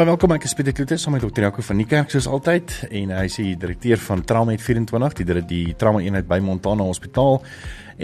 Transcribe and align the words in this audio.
Baie 0.00 0.08
welkom 0.08 0.32
ek 0.32 0.46
is 0.48 0.54
Pieter 0.56 0.72
Kloete 0.72 0.96
saam 0.96 1.12
met 1.12 1.20
dokter 1.20 1.44
Jaco 1.44 1.60
van 1.60 1.76
die 1.76 1.84
kerk 1.84 2.08
soos 2.08 2.24
altyd 2.24 2.70
en 2.88 3.10
hy 3.12 3.24
is 3.28 3.34
die 3.36 3.50
direkteur 3.60 4.00
van 4.00 4.22
Trauma 4.24 4.54
24 4.56 5.16
die 5.18 5.26
die, 5.28 5.42
die 5.50 5.74
trauma 5.76 6.00
eenheid 6.00 6.24
by 6.24 6.38
Montana 6.40 6.86
Hospitaal 6.88 7.42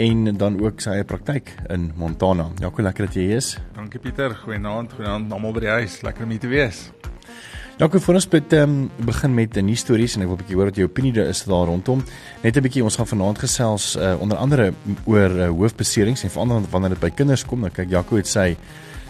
en 0.04 0.26
dan 0.36 0.58
ook 0.60 0.84
sy 0.84 0.98
praktyk 1.08 1.54
in 1.72 1.86
Montana. 1.96 2.50
Jaco 2.60 2.84
lekker 2.84 3.08
dat 3.08 3.16
jy 3.16 3.24
hier 3.30 3.40
is. 3.40 3.48
Dankie 3.78 4.02
Pieter, 4.04 4.36
goeienaand, 4.42 4.92
goeienaand 4.92 5.32
almal 5.32 5.56
by 5.56 5.64
die 5.64 5.72
huis. 5.72 5.96
Lekker 6.04 6.28
om 6.28 6.36
hier 6.36 6.44
te 6.44 6.52
wees. 6.52 6.82
Jaco, 7.80 7.96
voor 8.04 8.20
ons 8.20 8.28
met 8.34 8.52
um, 8.60 8.74
begin 9.08 9.34
met 9.34 9.56
'n 9.56 9.64
nuus 9.64 9.80
stories 9.80 10.16
en 10.16 10.28
ek 10.28 10.28
wil 10.28 10.36
'n 10.36 10.42
bietjie 10.44 10.56
hoor 10.56 10.68
wat 10.68 10.76
jou 10.76 10.88
opinie 10.90 11.12
daar 11.16 11.32
is 11.32 11.44
daar 11.48 11.64
rondom. 11.64 12.04
Net 12.42 12.56
'n 12.56 12.60
bietjie 12.60 12.84
ons 12.84 12.96
gaan 12.96 13.08
vanaand 13.08 13.38
gesels 13.38 13.96
uh, 13.96 14.20
onder 14.20 14.36
andere 14.36 14.74
oor 15.06 15.30
uh, 15.30 15.48
hoofbeserings 15.48 16.24
en 16.24 16.30
veral 16.30 16.60
wanneer 16.70 16.90
dit 16.90 17.00
by 17.00 17.10
kinders 17.10 17.46
kom. 17.46 17.60
Dan 17.62 17.72
kyk 17.72 17.88
Jaco 17.88 18.16
het 18.16 18.28
sy 18.28 18.56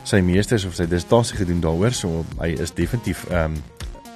sy 0.07 0.21
meesters 0.23 0.65
of 0.69 0.77
sy 0.79 0.87
distasie 0.87 1.37
gedoen 1.41 1.61
daaroor 1.65 1.95
so 1.97 2.23
hy 2.39 2.55
is 2.63 2.75
definitief 2.75 3.27
'n 3.31 3.35
um, 3.35 3.59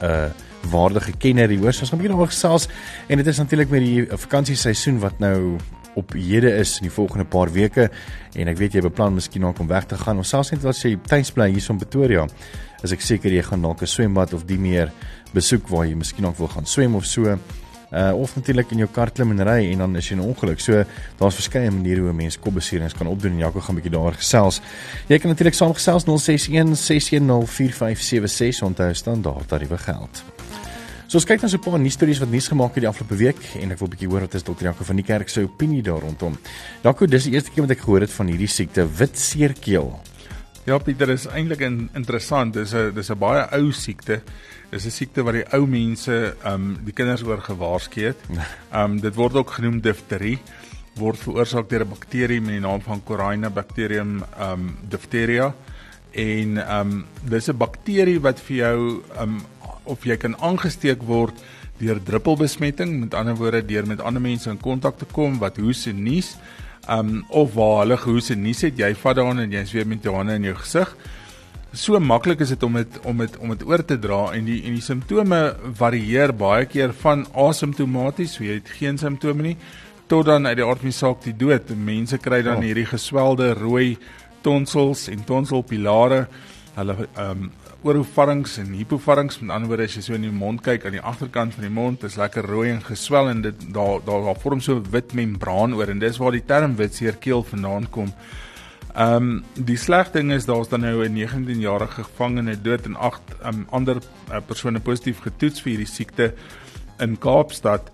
'n 0.00 0.06
uh, 0.06 0.30
waardige 0.70 1.12
kenner 1.18 1.48
hieroor 1.48 1.72
so 1.72 1.82
ons 1.82 1.90
gaan 1.90 1.98
'n 1.98 2.02
bietjie 2.02 2.16
daaroor 2.16 2.32
gesels. 2.32 2.68
En 3.08 3.16
dit 3.16 3.26
is 3.26 3.38
natuurlik 3.38 3.70
met 3.70 3.80
die 3.80 4.06
vakansieseisoen 4.06 4.98
wat 4.98 5.18
nou 5.18 5.58
op 5.94 6.12
hede 6.12 6.50
is 6.56 6.78
in 6.78 6.86
die 6.88 6.94
volgende 6.94 7.24
paar 7.24 7.52
weke. 7.52 7.90
En 8.34 8.48
ek 8.48 8.58
weet 8.58 8.72
jy 8.72 8.80
beplan 8.80 9.14
miskien 9.14 9.42
dalk 9.42 9.58
om 9.58 9.66
weg 9.66 9.84
te 9.90 9.98
gaan. 9.98 10.18
Of 10.18 10.26
selfs 10.26 10.50
net 10.50 10.62
jy 10.82 10.98
tuis 11.06 11.32
bly 11.34 11.50
hier 11.50 11.70
in 11.70 11.78
Pretoria. 11.78 12.26
As 12.82 12.92
ek 12.92 13.00
seker 13.00 13.32
jy 13.32 13.42
gaan 13.42 13.62
dalk 13.62 13.82
'n 13.82 13.86
swembad 13.86 14.34
of 14.34 14.46
die 14.46 14.58
meer 14.58 14.92
besoek 15.34 15.68
waar 15.68 15.86
jy 15.86 15.94
miskien 15.94 16.24
dalk 16.24 16.38
wil 16.38 16.48
gaan 16.48 16.66
swem 16.66 16.94
of 16.94 17.04
so 17.04 17.38
uh 17.92 18.12
of 18.14 18.34
natuurlik 18.36 18.70
in 18.70 18.78
jou 18.78 18.88
kar 18.92 19.10
klim 19.10 19.30
en 19.30 19.44
ry 19.46 19.72
en 19.72 19.78
dan 19.78 19.96
is 19.96 20.08
jy 20.08 20.16
'n 20.16 20.20
ongeluk. 20.20 20.60
So 20.60 20.84
daar's 21.18 21.34
verskeie 21.34 21.70
maniere 21.70 22.00
hoe 22.00 22.12
mense 22.12 22.38
kopbeserings 22.38 22.94
kan 22.94 23.06
opdoen 23.06 23.32
en 23.32 23.38
Jaco 23.38 23.60
gaan 23.60 23.74
'n 23.74 23.80
bietjie 23.80 23.92
daaroor 23.92 24.14
gesels. 24.14 24.60
Jy 25.08 25.18
kan 25.18 25.30
natuurlik 25.30 25.54
saamgesels 25.54 26.04
061 26.04 26.76
610 26.76 27.46
4576 27.46 28.62
onthou 28.62 28.94
standaard 28.94 29.48
tariewe 29.48 29.78
geld. 29.78 30.22
So 31.10 31.18
ons 31.18 31.24
kyk 31.24 31.40
nou 31.40 31.50
so 31.50 31.56
'n 31.56 31.60
paar 31.60 31.80
nuus 31.80 31.92
stories 31.92 32.20
wat 32.20 32.30
nuus 32.30 32.48
gemaak 32.48 32.74
het 32.74 32.82
die 32.82 32.88
afgelope 32.88 33.16
week 33.16 33.42
en 33.60 33.72
ek 33.72 33.78
wil 33.78 33.88
'n 33.88 33.90
bietjie 33.90 34.08
hoor 34.08 34.20
wat 34.20 34.34
is 34.34 34.44
dokter 34.44 34.66
Jaco 34.66 34.84
van 34.84 34.96
die 34.96 35.04
kerk 35.04 35.28
se 35.28 35.42
opinie 35.42 35.82
daar 35.82 36.00
rondom. 36.00 36.38
Jaco, 36.82 37.06
dis 37.06 37.24
die 37.24 37.32
eerste 37.32 37.50
keer 37.50 37.66
wat 37.66 37.70
ek 37.70 37.80
gehoor 37.80 38.00
het 38.00 38.10
van 38.10 38.26
hierdie 38.28 38.46
siekte 38.46 38.86
wit 38.86 39.18
seerkeel. 39.18 40.09
Ja, 40.70 40.76
Pieter, 40.78 41.10
is 41.10 41.24
eintlik 41.26 41.64
interessant. 41.66 42.54
Dis 42.54 42.72
'n 42.74 42.92
dis 42.94 43.10
'n 43.10 43.18
baie 43.18 43.42
ou 43.58 43.72
siekte. 43.72 44.22
Dis 44.70 44.86
'n 44.86 44.90
siekte 44.90 45.24
wat 45.24 45.34
die 45.34 45.44
ou 45.52 45.66
mense, 45.66 46.36
ehm 46.44 46.54
um, 46.54 46.78
die 46.84 46.92
kinders 46.92 47.24
oor 47.24 47.40
gewaarsku 47.40 48.00
het. 48.00 48.20
Ehm 48.30 48.84
um, 48.84 49.00
dit 49.00 49.14
word 49.14 49.34
ook 49.34 49.50
genoem 49.50 49.80
difterie 49.80 50.38
word 50.94 51.18
veroorsaak 51.18 51.68
deur 51.68 51.84
'n 51.84 51.88
bakterie 51.88 52.40
met 52.40 52.50
die 52.50 52.60
naam 52.60 52.80
van 52.80 53.02
Corynebacterium 53.02 54.22
ehm 54.38 54.52
um, 54.52 54.76
diphtheria 54.88 55.54
en 56.12 56.58
ehm 56.58 56.90
um, 56.90 57.06
dis 57.22 57.48
'n 57.48 57.56
bakterie 57.56 58.20
wat 58.20 58.38
vir 58.40 58.56
jou 58.56 59.02
ehm 59.16 59.22
um, 59.22 59.42
of 59.84 60.04
jy 60.04 60.16
kan 60.16 60.36
aangesteek 60.38 61.02
word 61.02 61.34
deur 61.78 62.02
druppelbesmetting, 62.02 63.00
met 63.00 63.14
ander 63.14 63.34
woorde 63.34 63.64
deur 63.64 63.86
met 63.86 64.00
ander 64.00 64.22
mense 64.22 64.50
in 64.50 64.60
kontak 64.60 64.98
te 64.98 65.06
kom 65.12 65.38
wat 65.38 65.56
hoes 65.56 65.86
en 65.86 66.02
nies. 66.02 66.36
Um, 66.90 67.24
of 67.28 67.52
waar 67.54 67.84
hulle 67.84 67.96
gehoes 68.02 68.32
en 68.34 68.40
nies 68.42 68.64
het, 68.66 68.78
jy 68.78 68.94
vat 68.98 69.14
daaraan 69.14 69.44
en 69.44 69.52
jy 69.54 69.60
sweep 69.68 69.86
met 69.86 70.02
jou 70.02 70.14
hande 70.16 70.34
in 70.34 70.48
jou 70.48 70.56
gesig 70.58 70.90
so 71.72 71.98
maklik 72.02 72.40
is 72.42 72.50
dit 72.50 72.62
om 72.66 72.78
dit 72.80 72.96
om 73.06 73.20
dit 73.22 73.36
om 73.38 73.52
dit 73.54 73.62
oor 73.68 73.82
te 73.86 73.98
dra 73.98 74.20
en 74.34 74.46
die 74.46 74.58
en 74.66 74.74
die 74.74 74.82
simptome 74.84 75.38
varieer 75.78 76.32
baie 76.34 76.66
keer 76.66 76.94
van 77.02 77.26
asymptomaties, 77.38 78.36
so 78.36 78.44
jy 78.44 78.58
het 78.58 78.72
geen 78.78 78.98
simptome 78.98 79.44
nie, 79.44 79.56
tot 80.10 80.26
dan 80.26 80.48
uit 80.48 80.56
die 80.58 80.66
aard 80.66 80.82
van 80.82 80.90
die 80.90 80.96
saak 80.96 81.22
die 81.22 81.36
dood. 81.36 81.70
Mense 81.70 82.18
kry 82.18 82.42
dan 82.46 82.58
oh. 82.58 82.66
hierdie 82.66 82.88
geswelde 82.90 83.52
rooi 83.58 83.96
tonsils 84.42 85.06
en 85.12 85.22
tonsilpilare. 85.26 86.24
Hulle 86.74 86.96
ehm 87.14 87.46
um, 87.46 87.50
oorhoofvarings 87.82 88.58
en 88.60 88.74
hipovarings, 88.76 89.38
met 89.40 89.54
ander 89.54 89.70
woorde 89.70 89.86
as 89.88 89.94
jy 89.96 90.02
so 90.04 90.16
in 90.16 90.26
die 90.26 90.34
mond 90.34 90.60
kyk 90.64 90.84
aan 90.84 90.96
die 90.98 91.02
agterkant 91.12 91.54
van 91.56 91.64
die 91.64 91.72
mond, 91.72 92.04
is 92.04 92.18
lekker 92.20 92.44
rooi 92.44 92.68
en 92.74 92.82
geswel 92.84 93.30
en 93.30 93.40
dit 93.46 93.64
daar 93.72 94.02
daar 94.04 94.26
daar 94.26 94.40
vorm 94.42 94.60
so 94.60 94.76
'n 94.76 94.90
wit 94.90 95.14
membraan 95.14 95.74
oor 95.74 95.88
en 95.88 95.98
dis 95.98 96.18
waar 96.18 96.32
die 96.32 96.44
term 96.44 96.76
wit 96.76 96.94
seerkeel 96.94 97.42
vandaan 97.42 97.88
kom. 97.90 98.12
Ehm 98.94 99.14
um, 99.16 99.44
die 99.54 99.76
slegte 99.76 100.18
ding 100.18 100.32
is 100.32 100.44
daar's 100.44 100.68
dan 100.68 100.80
nou 100.80 101.04
'n 101.04 101.14
19-jarige 101.14 102.04
gevangene 102.04 102.60
dood 102.60 102.84
en 102.86 102.96
agt 102.96 103.22
um, 103.44 103.66
ander 103.70 103.96
uh, 103.96 104.40
persone 104.46 104.80
positief 104.80 105.20
getoets 105.20 105.62
vir 105.62 105.70
hierdie 105.70 105.94
siekte 105.94 106.34
in 106.98 107.18
Kaapstad. 107.18 107.90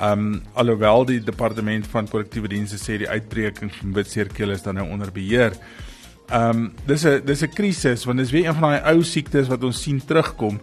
Ehm 0.00 0.12
um, 0.12 0.42
alhoewel 0.52 1.04
die 1.04 1.20
departement 1.20 1.86
van 1.86 2.08
korrektiewe 2.08 2.48
dienste 2.48 2.76
sê 2.76 2.98
die 2.98 3.08
uitbreking 3.08 3.72
van 3.74 3.92
witseerkeel 3.92 4.50
is 4.50 4.62
dan 4.62 4.74
nou 4.74 4.88
onder 4.88 5.12
beheer. 5.12 5.52
Ehm 6.30 6.50
um, 6.50 6.72
dis 6.86 7.04
'n 7.04 7.22
dis 7.24 7.42
'n 7.42 7.52
krisis 7.54 8.04
want 8.04 8.18
dis 8.18 8.30
weer 8.30 8.46
een 8.46 8.54
van 8.54 8.70
daai 8.70 8.94
ou 8.94 9.02
siektes 9.02 9.48
wat 9.48 9.64
ons 9.64 9.82
sien 9.82 10.02
terugkom. 10.04 10.60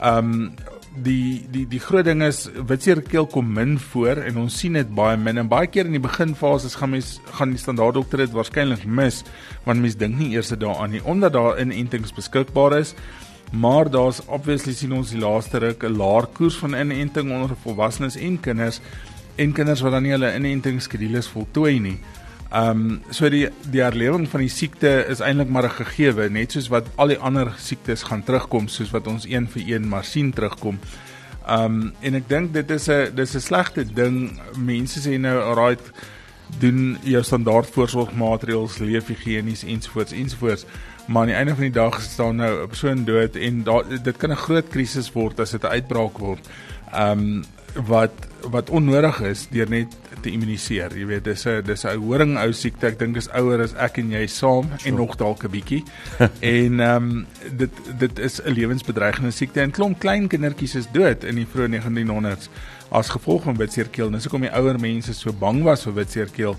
Ehm 0.00 0.18
um, 0.18 0.54
die 1.02 1.46
die 1.50 1.66
die 1.66 1.80
groot 1.80 2.04
ding 2.04 2.22
is 2.22 2.48
witseerkeel 2.66 3.26
kom 3.26 3.52
min 3.52 3.78
voor 3.78 4.16
en 4.16 4.36
ons 4.38 4.58
sien 4.58 4.72
dit 4.72 4.94
baie 4.94 5.16
min 5.16 5.38
en 5.38 5.48
baie 5.48 5.66
keer 5.66 5.86
in 5.86 5.96
die 5.96 6.02
beginfases 6.02 6.74
gaan 6.74 6.90
mens 6.90 7.20
gaan 7.32 7.50
die 7.50 7.58
standaard 7.58 7.94
dokter 7.94 8.18
dit 8.18 8.30
waarskynlik 8.30 8.84
mis 8.86 9.24
want 9.64 9.80
mense 9.80 9.98
dink 9.98 10.18
nie 10.18 10.34
eers 10.36 10.48
daaraan 10.48 10.90
nie 10.90 11.02
omdat 11.04 11.32
daar 11.32 11.58
inentings 11.58 12.14
beskikbaar 12.14 12.78
is 12.78 12.94
maar 13.52 13.90
daar's 13.90 14.20
obviously 14.26 14.72
sien 14.72 14.92
ons 14.92 15.10
die 15.10 15.20
laaste 15.20 15.58
ruk 15.58 15.82
'n 15.82 15.96
laer 15.96 16.26
koers 16.32 16.56
van 16.56 16.74
inenting 16.74 17.32
onder 17.32 17.56
volwassenes 17.62 18.16
en 18.16 18.40
kinders 18.40 18.80
en 19.36 19.52
kinders 19.52 19.80
wat 19.80 19.92
dan 19.92 20.02
nie 20.02 20.14
hulle 20.14 20.34
inentingskedules 20.34 21.28
voltooi 21.28 21.80
nie. 21.80 21.98
Ehm 22.54 22.70
um, 22.70 23.00
so 23.10 23.26
die 23.28 23.48
die 23.66 23.80
herlewing 23.82 24.28
van 24.30 24.44
die 24.44 24.52
siekte 24.52 24.90
is 25.10 25.18
eintlik 25.20 25.48
maar 25.50 25.66
'n 25.66 25.78
gegewe, 25.80 26.28
net 26.30 26.52
soos 26.52 26.68
wat 26.70 26.86
al 26.94 27.10
die 27.10 27.18
ander 27.18 27.50
siektes 27.58 28.02
gaan 28.02 28.22
terugkom, 28.22 28.68
soos 28.68 28.92
wat 28.94 29.06
ons 29.06 29.26
een 29.26 29.48
vir 29.48 29.62
een 29.66 29.88
maar 29.88 30.04
sien 30.04 30.30
terugkom. 30.32 30.78
Ehm 31.46 31.64
um, 31.64 31.92
en 32.00 32.14
ek 32.14 32.28
dink 32.28 32.52
dit 32.52 32.70
is 32.70 32.88
'n 32.88 33.10
dis 33.14 33.34
'n 33.34 33.40
slegte 33.40 33.84
ding. 33.84 34.40
Mense 34.56 35.00
sê 35.00 35.18
nou 35.18 35.38
alright 35.40 35.90
doen 36.60 36.96
jou 37.02 37.22
standaard 37.22 37.70
voorsorgmaatreëls, 37.70 38.78
leef 38.78 39.06
higienies 39.06 39.64
ensovoorts 39.64 40.12
ensovoorts. 40.12 40.64
Maar 41.06 41.20
aan 41.22 41.26
die 41.26 41.36
einde 41.36 41.54
van 41.54 41.62
die 41.62 41.80
dag 41.80 42.00
staan 42.00 42.36
nou 42.36 42.62
'n 42.62 42.68
persoon 42.68 43.04
dood 43.04 43.36
en 43.36 43.62
da, 43.62 43.82
dit 43.82 44.16
kan 44.16 44.30
'n 44.30 44.36
groot 44.46 44.68
krisis 44.68 45.12
word 45.12 45.40
as 45.40 45.50
dit 45.50 45.62
'n 45.62 45.66
uitbraak 45.66 46.18
word. 46.18 46.48
Ehm 46.92 47.18
um, 47.18 47.44
wat 47.74 48.12
wat 48.50 48.70
onnodig 48.70 49.20
is 49.20 49.46
deur 49.50 49.68
net 49.68 49.94
te 50.20 50.30
immuniseer. 50.30 50.92
Jy 50.96 51.06
weet, 51.08 51.24
dis 51.24 51.46
'n 51.46 51.62
dis 51.64 51.84
'n 51.84 51.96
horing 51.98 52.38
ou 52.38 52.52
siekte. 52.52 52.86
Ek 52.86 52.98
dink 52.98 53.16
is 53.16 53.28
ouer 53.32 53.60
as 53.60 53.74
ek 53.74 53.98
en 53.98 54.10
jy 54.10 54.26
saam 54.26 54.64
sure. 54.64 54.88
en 54.88 54.94
nog 54.94 55.16
dalk 55.16 55.44
'n 55.44 55.50
bietjie. 55.50 55.82
en 56.40 56.80
ehm 56.80 57.02
um, 57.02 57.26
dit 57.56 57.70
dit 57.98 58.18
is 58.18 58.40
'n 58.42 58.50
lewensbedreigende 58.52 59.30
siekte 59.30 59.60
en 59.60 59.70
klomp 59.70 59.98
klein 59.98 60.28
kindertjies 60.28 60.74
is 60.74 60.88
dood 60.92 61.24
in 61.24 61.34
die 61.34 61.46
vroeë 61.46 61.80
1900s 61.80 62.48
as 62.90 63.08
gevolg 63.08 63.42
van 63.42 63.56
witseerkeel. 63.56 64.10
Dis 64.10 64.22
hoekom 64.22 64.40
die 64.40 64.54
ouer 64.54 64.80
mense 64.80 65.14
so 65.14 65.32
bang 65.32 65.62
was 65.62 65.82
vir 65.82 65.94
witseerkeel. 65.94 66.56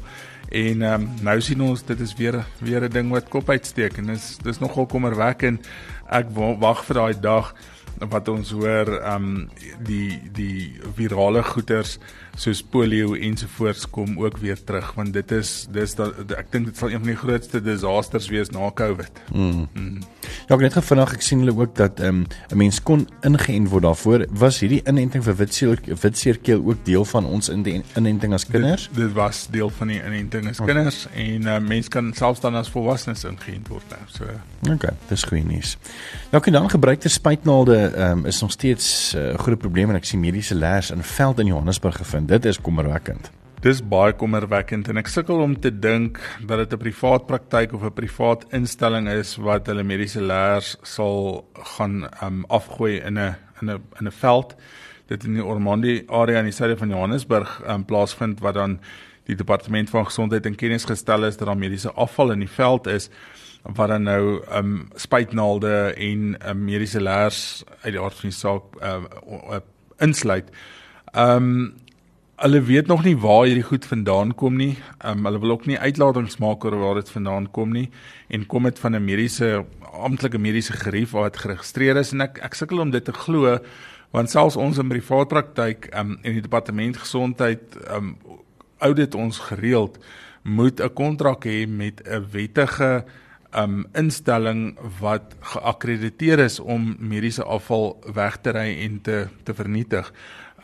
En 0.49 0.81
ehm 0.81 1.01
um, 1.01 1.09
nou 1.21 1.41
sien 1.41 1.61
ons 1.61 1.83
dit 1.85 1.99
is 1.99 2.13
weer 2.15 2.45
weer 2.59 2.83
'n 2.83 2.91
ding 2.91 3.09
wat 3.09 3.29
kop 3.29 3.49
uitsteek 3.49 3.97
en 3.97 4.05
dis 4.05 4.37
dis 4.43 4.59
nogal 4.59 4.85
kommerwekkend. 4.85 5.67
Ek 6.09 6.25
wag 6.59 6.85
vir 6.85 6.95
daai 6.95 7.19
dag 7.19 7.53
wat 7.99 8.29
ons 8.29 8.51
hoor 8.51 8.91
um 9.13 9.49
die 9.87 10.19
die 10.35 10.73
virale 10.97 11.43
goeters 11.43 11.97
soos 12.35 12.59
polio 12.63 13.13
ensovoorts 13.15 13.85
kom 13.89 14.17
ook 14.19 14.37
weer 14.43 14.59
terug 14.63 14.91
want 14.97 15.13
dit 15.15 15.31
is 15.31 15.67
dis 15.71 15.95
da, 15.95 16.09
ek 16.35 16.51
dink 16.51 16.69
dit 16.69 16.77
sal 16.77 16.91
een 16.91 16.99
van 16.99 17.11
die 17.13 17.19
grootste 17.19 17.61
disasters 17.63 18.27
wees 18.31 18.51
na 18.51 18.67
Covid. 18.75 19.21
Mm. 19.31 19.67
Mm. 19.73 20.01
Ja, 20.49 20.57
net 20.59 20.75
vinnig 20.75 21.13
ek 21.15 21.23
sien 21.25 21.43
hulle 21.43 21.55
ook 21.55 21.75
dat 21.79 22.01
um 22.03 22.25
'n 22.51 22.57
mens 22.57 22.81
kon 22.83 23.07
ingeënt 23.21 23.69
word 23.69 23.83
daarvoor. 23.83 24.25
Was 24.29 24.59
hierdie 24.59 24.81
inenting 24.85 25.23
vir 25.23 25.35
witseer 25.35 25.79
witseerkeel 26.01 26.61
ook 26.65 26.85
deel 26.85 27.05
van 27.05 27.25
ons 27.25 27.49
inenting 27.49 28.33
as 28.33 28.45
kinders? 28.45 28.89
Dit, 28.91 29.05
dit 29.05 29.13
was 29.13 29.47
deel 29.51 29.69
van 29.69 29.87
die 29.87 30.01
inenting 30.03 30.49
as 30.49 30.59
kinders 30.59 31.05
okay. 31.05 31.35
en 31.35 31.41
uh, 31.41 31.59
mens 31.59 31.87
kan 31.87 32.13
selfs 32.13 32.39
dan 32.39 32.55
as 32.55 32.69
volwassenes 32.69 33.23
ingeënt 33.23 33.67
word 33.67 33.89
nou. 33.89 34.01
So. 34.07 34.25
Okay, 34.73 34.93
dis 35.09 35.23
goeie 35.23 35.43
nuus. 35.45 35.77
Nou 36.31 36.43
kan 36.43 36.53
dan 36.53 36.69
gebruikte 36.69 37.09
spuitnaalde 37.09 37.84
um, 37.93 38.25
is 38.25 38.41
nog 38.41 38.51
steeds 38.51 39.13
eh, 39.13 39.21
'n 39.21 39.33
uh, 39.33 39.37
groot 39.37 39.57
probleem 39.57 39.89
en 39.89 39.95
ek 39.95 40.05
sien 40.05 40.19
mediese 40.19 40.55
leers 40.55 40.91
in 40.91 41.03
veld 41.03 41.39
in 41.39 41.45
Johannesburg 41.45 41.97
gevind. 41.97 42.27
Dit 42.27 42.45
is 42.45 42.61
kommerwekkend. 42.61 43.31
Dis 43.61 43.81
baie 43.81 44.13
kommerwekkend 44.13 44.87
en 44.87 44.97
ek 44.97 45.07
sukkel 45.07 45.39
om 45.41 45.59
te 45.59 45.71
dink 45.79 46.19
dat 46.45 46.57
dit 46.57 46.73
'n 46.73 46.77
privaat 46.77 47.25
praktyk 47.25 47.73
of 47.73 47.83
'n 47.83 47.93
privaat 47.93 48.45
instelling 48.51 49.07
is 49.07 49.35
wat 49.35 49.67
hulle 49.67 49.83
mediese 49.83 50.21
leers 50.21 50.77
sal 50.83 51.45
gaan 51.53 52.09
um, 52.23 52.45
afgooi 52.47 53.01
in 53.01 53.17
'n 53.17 53.35
in 53.61 53.69
'n 53.69 53.81
in 53.99 54.07
'n 54.07 54.11
veld 54.11 54.55
dit 55.07 55.23
in 55.23 55.33
die 55.33 55.43
Ormonde 55.43 56.03
area 56.07 56.39
in 56.39 56.49
die 56.49 56.53
suide 56.53 56.77
van 56.77 56.89
Johannesburg 56.89 57.61
um, 57.67 57.85
plaasvind 57.85 58.39
wat 58.39 58.53
dan 58.53 58.79
die 59.25 59.35
departement 59.35 59.89
van 59.89 60.05
gesondheid 60.05 60.45
in 60.45 60.55
kennis 60.55 60.85
gestel 60.85 61.25
is 61.25 61.37
dat 61.37 61.47
daar 61.47 61.57
mediese 61.57 61.91
afval 61.91 62.31
in 62.31 62.39
die 62.39 62.49
veld 62.49 62.87
is 62.87 63.09
wat 63.73 63.89
dan 63.89 64.03
nou 64.03 64.43
um 64.53 64.87
spuitnaalde 64.95 65.93
en 65.97 66.35
um, 66.49 66.63
mediese 66.63 67.01
leers 67.01 67.63
uit 67.81 67.95
die 67.95 68.01
aard 68.01 68.19
van 68.19 68.29
die 68.29 68.37
saak 68.37 68.77
uh, 68.81 69.01
uh, 69.49 69.63
insluit. 69.97 70.51
Um 71.13 71.73
hulle 72.35 72.59
weet 72.67 72.87
nog 72.91 73.05
nie 73.05 73.15
waar 73.17 73.45
hierdie 73.47 73.63
goed 73.63 73.85
vandaan 73.87 74.33
kom 74.35 74.57
nie. 74.59 74.75
Um 75.07 75.25
hulle 75.25 75.39
wil 75.39 75.55
ook 75.55 75.65
nie 75.65 75.79
uitlatings 75.79 76.37
maak 76.37 76.65
oor 76.65 76.77
waar 76.77 76.99
dit 76.99 77.09
vandaan 77.09 77.47
kom 77.51 77.73
nie 77.73 77.89
en 78.27 78.45
kom 78.45 78.63
dit 78.63 78.79
van 78.79 78.95
'n 78.95 79.05
mediese 79.05 79.65
amptelike 79.81 80.37
mediese 80.37 80.73
gerief 80.73 81.11
waar 81.11 81.31
dit 81.31 81.41
geregistreer 81.41 81.97
is 81.97 82.11
en 82.11 82.21
ek 82.21 82.39
ek 82.43 82.53
sukkel 82.53 82.79
om 82.79 82.91
dit 82.91 83.05
te 83.05 83.13
glo 83.13 83.57
want 84.11 84.29
selfs 84.29 84.55
ons 84.55 84.77
in 84.77 84.89
privaat 84.89 85.27
praktyk 85.27 85.89
um 85.95 86.19
en 86.21 86.33
die 86.33 86.41
departement 86.41 86.97
gesondheid 86.97 87.77
um 87.89 88.17
audit 88.77 89.15
ons 89.15 89.39
gereeld 89.39 89.97
moet 90.43 90.81
'n 90.81 90.93
kontrak 90.93 91.45
hê 91.45 91.67
met 91.67 92.01
'n 92.05 92.25
wettige 92.31 93.05
um 93.55 93.85
instelling 93.95 94.75
wat 94.99 95.35
geakkrediteer 95.53 96.39
is 96.45 96.59
om 96.59 96.95
mediese 96.99 97.43
afval 97.43 97.95
weg 98.15 98.37
te 98.43 98.51
ry 98.55 98.67
en 98.85 98.99
te 99.01 99.25
te 99.43 99.53
vernietig. 99.53 100.11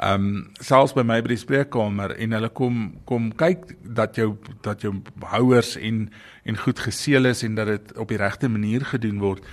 Um 0.01 0.51
selfs 0.59 0.95
by 0.97 1.03
my 1.05 1.19
by 1.21 1.35
die 1.35 1.41
spreekkamer 1.41 2.15
en 2.17 2.35
hulle 2.37 2.49
kom 2.57 2.77
kom 3.05 3.31
kyk 3.37 3.75
dat 3.81 4.17
jou 4.19 4.33
dat 4.65 4.81
jou 4.81 4.95
houers 5.33 5.75
en 5.77 6.07
en 6.43 6.57
goed 6.57 6.79
geseël 6.79 7.31
is 7.31 7.43
en 7.47 7.55
dat 7.55 7.67
dit 7.67 7.97
op 7.97 8.09
die 8.09 8.19
regte 8.19 8.49
manier 8.49 8.85
gedoen 8.93 9.19
word. 9.21 9.45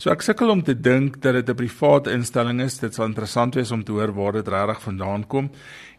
So 0.00 0.08
ek 0.08 0.22
sukkel 0.24 0.48
om 0.48 0.62
te 0.64 0.72
dink 0.72 1.20
dat 1.20 1.34
dit 1.34 1.50
'n 1.50 1.54
private 1.54 2.10
instelling 2.10 2.60
is. 2.60 2.78
Dit 2.78 2.94
sal 2.94 3.06
interessant 3.06 3.54
wees 3.54 3.70
om 3.70 3.84
te 3.84 3.92
hoor 3.92 4.12
waar 4.12 4.32
dit 4.32 4.48
regtig 4.48 4.82
vandaan 4.82 5.26
kom. 5.26 5.50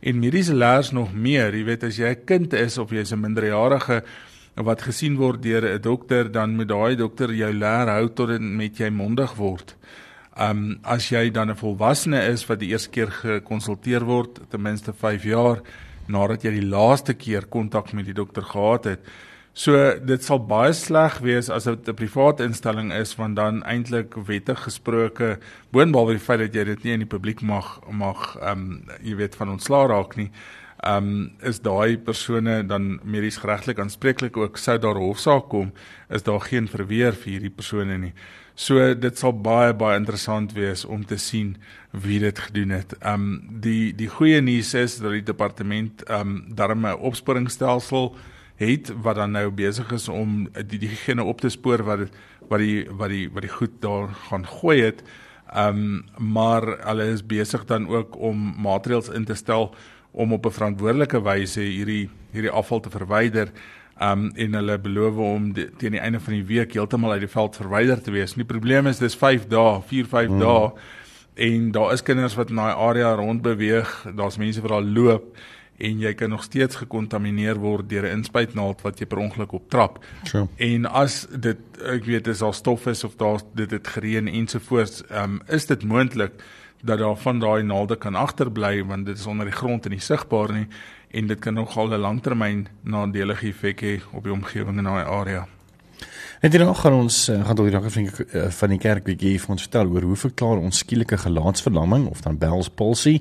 En 0.01 0.19
mediese 0.19 0.55
leers 0.55 0.91
nog 0.91 1.13
meer, 1.13 1.53
jy 1.53 1.63
weet 1.63 1.83
as 1.83 1.97
jy 1.97 2.09
'n 2.09 2.25
kind 2.25 2.53
is 2.53 2.77
of 2.77 2.89
jy's 2.89 3.11
'n 3.13 3.21
minderjarige 3.21 4.03
wat 4.55 4.81
gesien 4.81 5.17
word 5.17 5.41
deur 5.41 5.63
'n 5.63 5.81
dokter, 5.81 6.31
dan 6.31 6.55
moet 6.55 6.67
daai 6.67 6.95
dokter 6.95 7.33
jou 7.33 7.53
leer 7.53 7.87
hou 7.87 8.09
tot 8.09 8.27
dit 8.27 8.41
met 8.41 8.77
jy 8.77 8.89
mondig 8.89 9.35
word. 9.35 9.75
Um 10.37 10.79
as 10.83 11.09
jy 11.09 11.29
dan 11.31 11.49
'n 11.49 11.55
volwassene 11.55 12.27
is 12.31 12.45
wat 12.47 12.59
die 12.59 12.69
eerste 12.69 12.89
keer 12.89 13.11
gekonsulteer 13.11 14.03
word, 14.05 14.39
ten 14.49 14.61
minste 14.61 14.93
5 14.93 15.23
jaar 15.23 15.61
nadat 16.07 16.43
jy 16.43 16.51
die 16.51 16.69
laaste 16.69 17.13
keer 17.13 17.45
kontak 17.45 17.93
met 17.93 18.05
die 18.05 18.13
dokter 18.13 18.43
gehad 18.43 18.83
het, 18.83 18.99
So 19.51 19.75
dit 19.99 20.23
sal 20.23 20.39
baie 20.47 20.71
sleg 20.71 21.17
wees 21.19 21.49
as 21.51 21.65
dit 21.67 21.89
'n 21.89 21.95
private 21.95 22.43
instelling 22.43 22.91
is 22.93 23.15
want 23.15 23.35
dan 23.35 23.63
eintlik 23.63 24.15
wettig 24.15 24.63
gesproke 24.63 25.39
boonbehalwe 25.71 26.13
die 26.13 26.23
feit 26.23 26.39
dat 26.39 26.55
jy 26.55 26.63
dit 26.63 26.83
nie 26.83 26.93
in 26.93 26.99
die 26.99 27.17
publiek 27.17 27.41
mag 27.41 27.81
mag 27.91 28.37
ehm 28.39 28.51
um, 28.51 28.83
jy 29.03 29.15
weet 29.15 29.35
van 29.35 29.49
ontslaa 29.49 29.87
raak 29.87 30.15
nie. 30.15 30.31
Ehm 30.81 30.97
um, 30.97 31.31
is 31.45 31.59
daai 31.61 31.97
persone 32.01 32.63
dan 32.65 32.99
medies 33.03 33.37
geregtelik 33.37 33.79
aanspreeklik 33.79 34.37
ook 34.37 34.57
sou 34.57 34.79
daar 34.81 34.97
hofsaak 34.97 35.49
kom 35.49 35.69
is 36.09 36.23
daar 36.25 36.41
geen 36.41 36.67
verweer 36.67 37.13
vir 37.13 37.31
hierdie 37.35 37.53
persone 37.53 37.97
nie. 37.97 38.13
So 38.55 38.95
dit 38.97 39.17
sal 39.17 39.35
baie 39.45 39.75
baie 39.77 39.99
interessant 39.99 40.55
wees 40.57 40.81
om 40.85 41.05
te 41.05 41.19
sien 41.21 41.53
wie 41.91 42.17
dit 42.19 42.39
gedoen 42.47 42.73
het. 42.73 42.97
Ehm 42.97 43.13
um, 43.13 43.61
die 43.61 43.93
die 43.93 44.09
goeie 44.09 44.41
nuus 44.41 44.73
is 44.73 44.97
dat 44.97 45.11
die 45.11 45.23
departement 45.29 46.01
ehm 46.07 46.21
um, 46.21 46.43
darme 46.55 46.97
opsporingsstelsel 46.97 48.15
het 48.55 48.91
wat 49.05 49.21
dan 49.21 49.37
nou 49.37 49.51
besig 49.51 49.91
is 49.91 50.09
om 50.09 50.49
die 50.65 50.81
diegene 50.81 51.23
op 51.23 51.41
te 51.41 51.49
spoor 51.49 51.85
wat 51.85 52.09
wat 52.49 52.59
die 52.59 52.87
wat 52.89 53.09
die 53.13 53.29
wat 53.29 53.45
die 53.45 53.53
goed 53.53 53.81
daar 53.85 54.09
gaan 54.29 54.47
gooi 54.47 54.81
het. 54.81 55.05
Ehm 55.53 55.77
um, 55.77 56.05
maar 56.33 56.65
hulle 56.89 57.11
is 57.13 57.25
besig 57.25 57.65
dan 57.65 57.87
ook 57.87 58.17
om 58.17 58.53
maatreëls 58.57 59.13
in 59.13 59.25
te 59.25 59.35
stel 59.35 59.75
om 60.11 60.33
op 60.33 60.45
'n 60.45 60.51
verantwoordelike 60.51 61.21
wyse 61.21 61.61
hierdie 61.61 62.09
hierdie 62.31 62.51
afval 62.51 62.79
te 62.79 62.89
verwyder. 62.89 63.51
Um, 64.01 64.31
en 64.35 64.53
hulle 64.53 64.79
beloof 64.79 65.15
om 65.15 65.53
die, 65.53 65.69
teen 65.77 65.91
die 65.91 65.99
einde 65.99 66.19
van 66.19 66.33
die 66.33 66.45
week 66.45 66.73
heeltemal 66.73 67.11
uit 67.11 67.19
die 67.19 67.29
veld 67.29 67.55
verwyder 67.55 68.01
te 68.01 68.11
wees. 68.11 68.33
Die 68.33 68.45
probleem 68.45 68.87
is 68.87 68.97
dis 68.97 69.15
5 69.15 69.47
dae, 69.47 69.81
4 69.85 70.05
5 70.05 70.27
hmm. 70.27 70.39
dae 70.39 70.71
en 71.33 71.71
daar 71.71 71.93
is 71.93 72.03
kinders 72.03 72.35
wat 72.35 72.49
in 72.49 72.55
daai 72.55 72.73
area 72.73 73.13
rond 73.15 73.41
beweeg. 73.41 74.07
Daar's 74.15 74.37
mense 74.37 74.61
wat 74.61 74.71
daar 74.71 74.81
loop 74.81 75.37
en 75.81 75.99
jy 75.99 76.13
kan 76.13 76.29
nog 76.29 76.43
steeds 76.43 76.75
gekontamineer 76.81 77.59
word 77.61 77.89
deur 77.89 78.05
'n 78.05 78.21
inspuitnaald 78.21 78.81
wat 78.81 78.99
jy 78.99 79.05
per 79.05 79.17
ongeluk 79.17 79.51
optrap. 79.51 79.99
Sure. 80.23 80.47
En 80.57 80.85
as 80.85 81.27
dit 81.29 81.57
ek 81.85 82.05
weet 82.05 82.27
is 82.27 82.41
al 82.41 82.53
stof 82.53 82.87
is 82.87 83.03
of 83.03 83.15
daar 83.15 83.41
dit 83.53 83.71
het 83.71 83.87
gereën 83.87 84.27
ensovoorts, 84.27 85.03
um, 85.11 85.41
is 85.47 85.65
dit 85.65 85.83
moontlik 85.83 86.31
dat 86.83 86.99
daar 86.99 87.17
van 87.17 87.39
daai 87.39 87.63
naalde 87.63 87.95
kan 87.95 88.15
agterbly 88.15 88.83
want 88.85 89.05
dit 89.05 89.17
is 89.17 89.25
onder 89.25 89.45
die 89.45 89.55
grond 89.55 89.85
en 89.85 89.91
nie 89.91 89.99
sigbaar 89.99 90.53
nie 90.53 90.67
en 91.11 91.27
dit 91.27 91.39
kan 91.39 91.53
nogal 91.53 91.87
'n 91.87 91.99
langtermyn 91.99 92.67
nadelige 92.81 93.47
effek 93.47 93.81
hê 93.81 94.01
op 94.13 94.23
die 94.23 94.33
omgewing 94.33 94.77
in 94.77 94.83
daai 94.83 95.05
area. 95.05 95.47
Net 96.41 96.55
hierna 96.55 96.73
gaan 96.73 96.95
ons 96.97 97.29
uh, 97.29 97.35
gaan 97.45 97.55
tot 97.55 97.67
die 97.67 97.73
dag 97.75 97.83
van 97.93 98.07
die, 98.07 98.25
uh, 98.33 98.47
van 98.49 98.71
die 98.73 98.79
kerk 98.81 99.03
bietjie 99.05 99.35
vir 99.43 99.51
ons 99.53 99.61
vertel 99.67 99.91
oor 99.93 100.07
hoe 100.09 100.15
verklaar 100.15 100.57
ons 100.57 100.79
skielike 100.81 101.19
gelaatsverlamming 101.21 102.07
of 102.09 102.23
dan 102.25 102.39
Bell's 102.41 102.69
palsy 102.69 103.19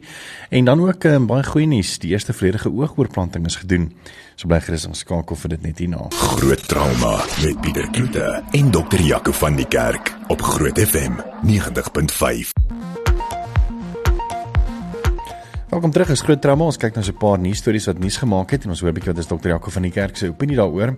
en 0.49 0.65
dan 0.65 0.81
ook 0.81 1.05
uh, 1.05 1.19
baie 1.29 1.45
goeie 1.45 1.69
nuus, 1.69 1.99
die 2.01 2.15
eerste 2.15 2.33
volledige 2.33 2.73
oogoorplanting 2.73 3.45
is 3.47 3.61
gedoen. 3.61 3.91
So 4.41 4.49
bly 4.49 4.63
gerus 4.65 4.89
ons 4.89 5.05
skakel 5.05 5.37
vir 5.37 5.57
dit 5.57 5.69
net 5.69 5.85
hierna. 5.85 6.09
Groot 6.17 6.65
trauma 6.73 7.19
met 7.43 7.61
Pieter 7.61 7.93
Kloete 7.93 8.41
en 8.57 8.73
dokter 8.73 9.05
Jaco 9.05 9.37
van 9.37 9.61
die 9.61 9.69
kerk 9.69 10.15
op 10.33 10.41
Groot 10.41 10.81
FM 10.81 11.21
90.5. 11.45 12.80
Welkom 15.71 15.93
terug 15.95 16.09
is 16.11 16.25
Groot 16.27 16.41
Trauma. 16.43 16.67
Ons 16.67 16.81
kyk 16.83 16.97
nou 16.97 17.05
so 17.07 17.13
'n 17.13 17.21
paar 17.23 17.39
nuus 17.39 17.61
stories 17.63 17.85
wat 17.87 17.99
nuus 18.03 18.17
gemaak 18.19 18.51
het 18.51 18.65
en 18.65 18.71
ons 18.71 18.81
hoor 18.81 18.91
'n 18.91 18.95
bietjie 18.95 19.13
wat 19.13 19.19
is 19.19 19.29
dokter 19.29 19.51
Jaco 19.51 19.71
van 19.71 19.83
die 19.83 19.93
kerk 19.93 20.17
se 20.17 20.27
opinie 20.29 20.57
daaroor. 20.57 20.97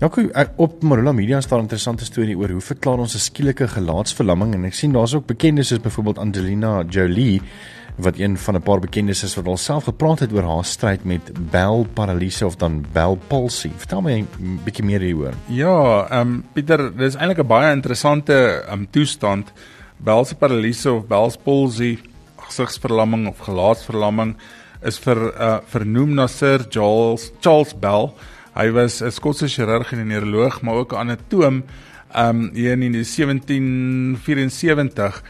Jaco, 0.00 0.30
op 0.56 0.82
Marula 0.82 1.12
Media 1.12 1.40
staan 1.40 1.58
'n 1.58 1.62
interessante 1.62 2.04
storie 2.04 2.34
oor 2.34 2.48
hoe 2.48 2.60
verklaar 2.60 2.98
ons 2.98 3.14
'n 3.14 3.18
skielike 3.18 3.68
gelaatsverlamming 3.68 4.54
en 4.54 4.64
ek 4.64 4.72
sien 4.72 4.92
daar's 4.92 5.14
ook 5.14 5.26
bekendes 5.26 5.68
soos 5.68 5.80
byvoorbeeld 5.80 6.18
Angelina 6.18 6.82
Jolie 6.88 7.42
wat 7.98 8.18
een 8.18 8.38
van 8.38 8.54
'n 8.54 8.62
paar 8.62 8.80
bekendes 8.80 9.22
is 9.22 9.34
wat 9.34 9.46
alself 9.46 9.84
gepraat 9.84 10.20
het 10.20 10.32
oor 10.32 10.44
haar 10.44 10.64
stryd 10.64 11.04
met 11.04 11.50
Bell 11.50 11.84
paralyse 11.92 12.46
of 12.46 12.56
dan 12.56 12.86
Bell 12.92 13.18
palsy. 13.28 13.70
Vertel 13.76 14.00
my 14.00 14.12
'n 14.12 14.60
bietjie 14.64 14.84
meer 14.84 15.00
hieroor. 15.00 15.34
Ja, 15.46 16.08
ehm 16.08 16.20
um, 16.20 16.44
Pieter, 16.54 16.96
dis 16.96 17.16
eintlik 17.16 17.38
'n 17.38 17.46
baie 17.46 17.72
interessante 17.72 18.64
ehm 18.66 18.72
um, 18.72 18.86
toestand. 18.90 19.52
Bell 19.98 20.24
paralyse 20.38 20.92
of 20.92 21.06
Bell 21.06 21.30
palsy 21.42 21.98
gesigsverlamming 22.48 23.28
of 23.28 23.44
gelaatsverlamming 23.46 24.36
is 24.86 24.98
vir 25.02 25.18
uh, 25.32 25.58
vernoem 25.72 26.14
na 26.14 26.28
Sir 26.30 26.62
Charles 26.70 27.32
Charles 27.40 27.74
Bell. 27.74 28.12
Hy 28.56 28.70
was 28.72 29.02
'n 29.02 29.10
Skotse 29.10 29.48
chirurg 29.48 29.92
en 29.92 30.06
neuroloog, 30.06 30.62
maar 30.62 30.74
ook 30.74 30.92
'n 30.92 30.96
anatoom 30.96 31.64
um 32.16 32.50
hier 32.54 32.72
in 32.72 32.80
die 32.80 33.04
1774. 33.04 35.22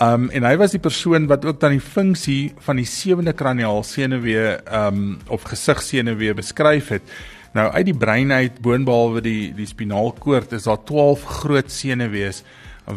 Um 0.00 0.30
en 0.30 0.44
hy 0.44 0.56
was 0.56 0.70
die 0.70 0.80
persoon 0.80 1.26
wat 1.26 1.44
ook 1.44 1.60
dan 1.60 1.70
die 1.70 1.80
funksie 1.80 2.52
van 2.58 2.76
die 2.76 2.84
sewende 2.84 3.32
kraniaal 3.32 3.82
senuwee 3.82 4.58
um 4.72 5.18
of 5.28 5.42
gesigsenuwee 5.42 6.34
beskryf 6.34 6.88
het. 6.88 7.02
Nou 7.54 7.72
uit 7.72 7.86
die 7.86 7.96
brein 7.96 8.32
uit 8.32 8.60
boonbehalwe 8.60 9.20
die 9.24 9.54
die 9.56 9.66
spinaalkoord 9.66 10.52
is 10.52 10.68
daar 10.68 10.84
12 10.84 11.24
groot 11.24 11.70
senuwees 11.72 12.42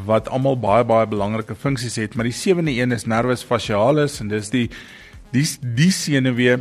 wat 0.05 0.29
almal 0.29 0.57
baie 0.59 0.85
baie 0.85 1.07
belangrike 1.09 1.55
funksies 1.55 1.97
het, 1.97 2.15
maar 2.15 2.29
die 2.29 2.35
sewende 2.35 2.71
een 2.75 2.91
is 2.91 3.07
nervus 3.09 3.43
facialis 3.43 4.19
en 4.21 4.29
dis 4.29 4.51
die 4.53 4.67
die 5.33 5.45
die 5.61 5.91
senuwee 5.93 6.57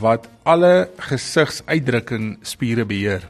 wat 0.00 0.28
alle 0.48 0.88
gesigsuitdrukking 1.08 2.38
spiere 2.42 2.86
beheer. 2.88 3.26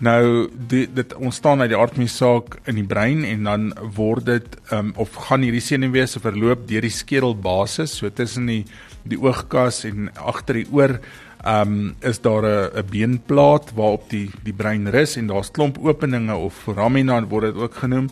Nou 0.00 0.48
die, 0.68 0.86
dit 0.88 1.12
ontstaan 1.14 1.60
uit 1.60 1.72
die 1.72 1.78
aardmesaak 1.78 2.56
in 2.68 2.78
die 2.80 2.86
brein 2.88 3.24
en 3.28 3.48
dan 3.48 3.66
word 3.96 4.26
dit 4.28 4.56
um, 4.72 4.94
of 4.96 5.16
gaan 5.28 5.44
hierdie 5.44 5.64
senuwee 5.64 6.06
se 6.08 6.22
verloop 6.24 6.66
deur 6.68 6.84
die 6.84 6.92
skedelbasis, 6.92 7.98
so 8.00 8.08
tussen 8.08 8.48
die 8.48 8.64
die 9.08 9.20
oogkas 9.20 9.84
en 9.88 10.10
agter 10.20 10.60
die 10.60 10.68
oor 10.72 10.98
um, 11.44 11.94
is 12.00 12.20
daar 12.20 12.44
'n 12.44 12.84
beenplaat 12.90 13.72
waarop 13.76 14.08
die 14.10 14.30
die 14.44 14.52
brein 14.52 14.88
rus 14.88 15.16
en 15.16 15.26
daar's 15.26 15.50
klomp 15.50 15.78
openinge 15.78 16.34
of 16.34 16.54
foramina 16.54 17.20
word 17.28 17.52
dit 17.52 17.62
ook 17.62 17.74
genoem 17.74 18.08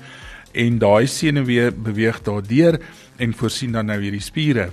en 0.52 0.78
daai 0.78 1.07
senuwee 1.07 1.71
beweeg 1.73 2.23
daardeur 2.23 2.78
en 3.19 3.35
voorsien 3.35 3.73
dan 3.73 3.90
nou 3.90 3.99
hierdie 4.00 4.23
spiere. 4.23 4.71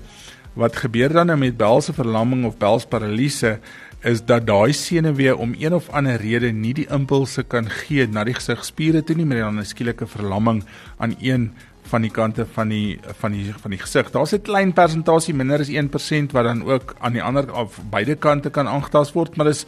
Wat 0.56 0.78
gebeur 0.80 1.12
dan 1.12 1.28
nou 1.28 1.38
met 1.38 1.58
Bell's 1.58 1.90
verlamming 1.92 2.46
of 2.48 2.58
Bell's 2.58 2.86
paralyse 2.88 3.58
is 4.06 4.22
dat 4.26 4.46
daai 4.48 4.74
senuwee 4.74 5.36
om 5.36 5.56
een 5.60 5.74
of 5.74 5.90
ander 5.90 6.22
rede 6.22 6.52
nie 6.54 6.74
die 6.78 6.88
impulse 6.94 7.44
kan 7.44 7.70
gee 7.70 8.06
na 8.08 8.24
die 8.24 8.36
gesigspiere 8.38 9.02
toe 9.04 9.16
nie, 9.16 9.26
maar 9.26 9.38
dan 9.38 9.60
'n 9.60 9.66
skielike 9.66 10.08
verlamming 10.08 10.64
aan 10.98 11.16
een 11.20 11.52
van 11.90 12.02
die 12.02 12.12
kante 12.12 12.46
van 12.46 12.70
die 12.70 13.00
van 13.20 13.32
die 13.32 13.54
van 13.54 13.72
die 13.72 13.80
gesig. 13.80 14.12
Daar's 14.12 14.34
'n 14.34 14.42
klein 14.42 14.74
persentasie 14.74 15.34
minder 15.34 15.60
as 15.60 15.70
1% 15.70 16.32
wat 16.32 16.44
dan 16.44 16.64
ook 16.64 16.96
aan 17.00 17.14
die 17.14 17.24
ander 17.24 17.54
of 17.54 17.80
beide 17.90 18.16
kante 18.16 18.50
kan 18.50 18.68
aangetast 18.68 19.14
word, 19.14 19.36
maar 19.36 19.46
dis 19.46 19.66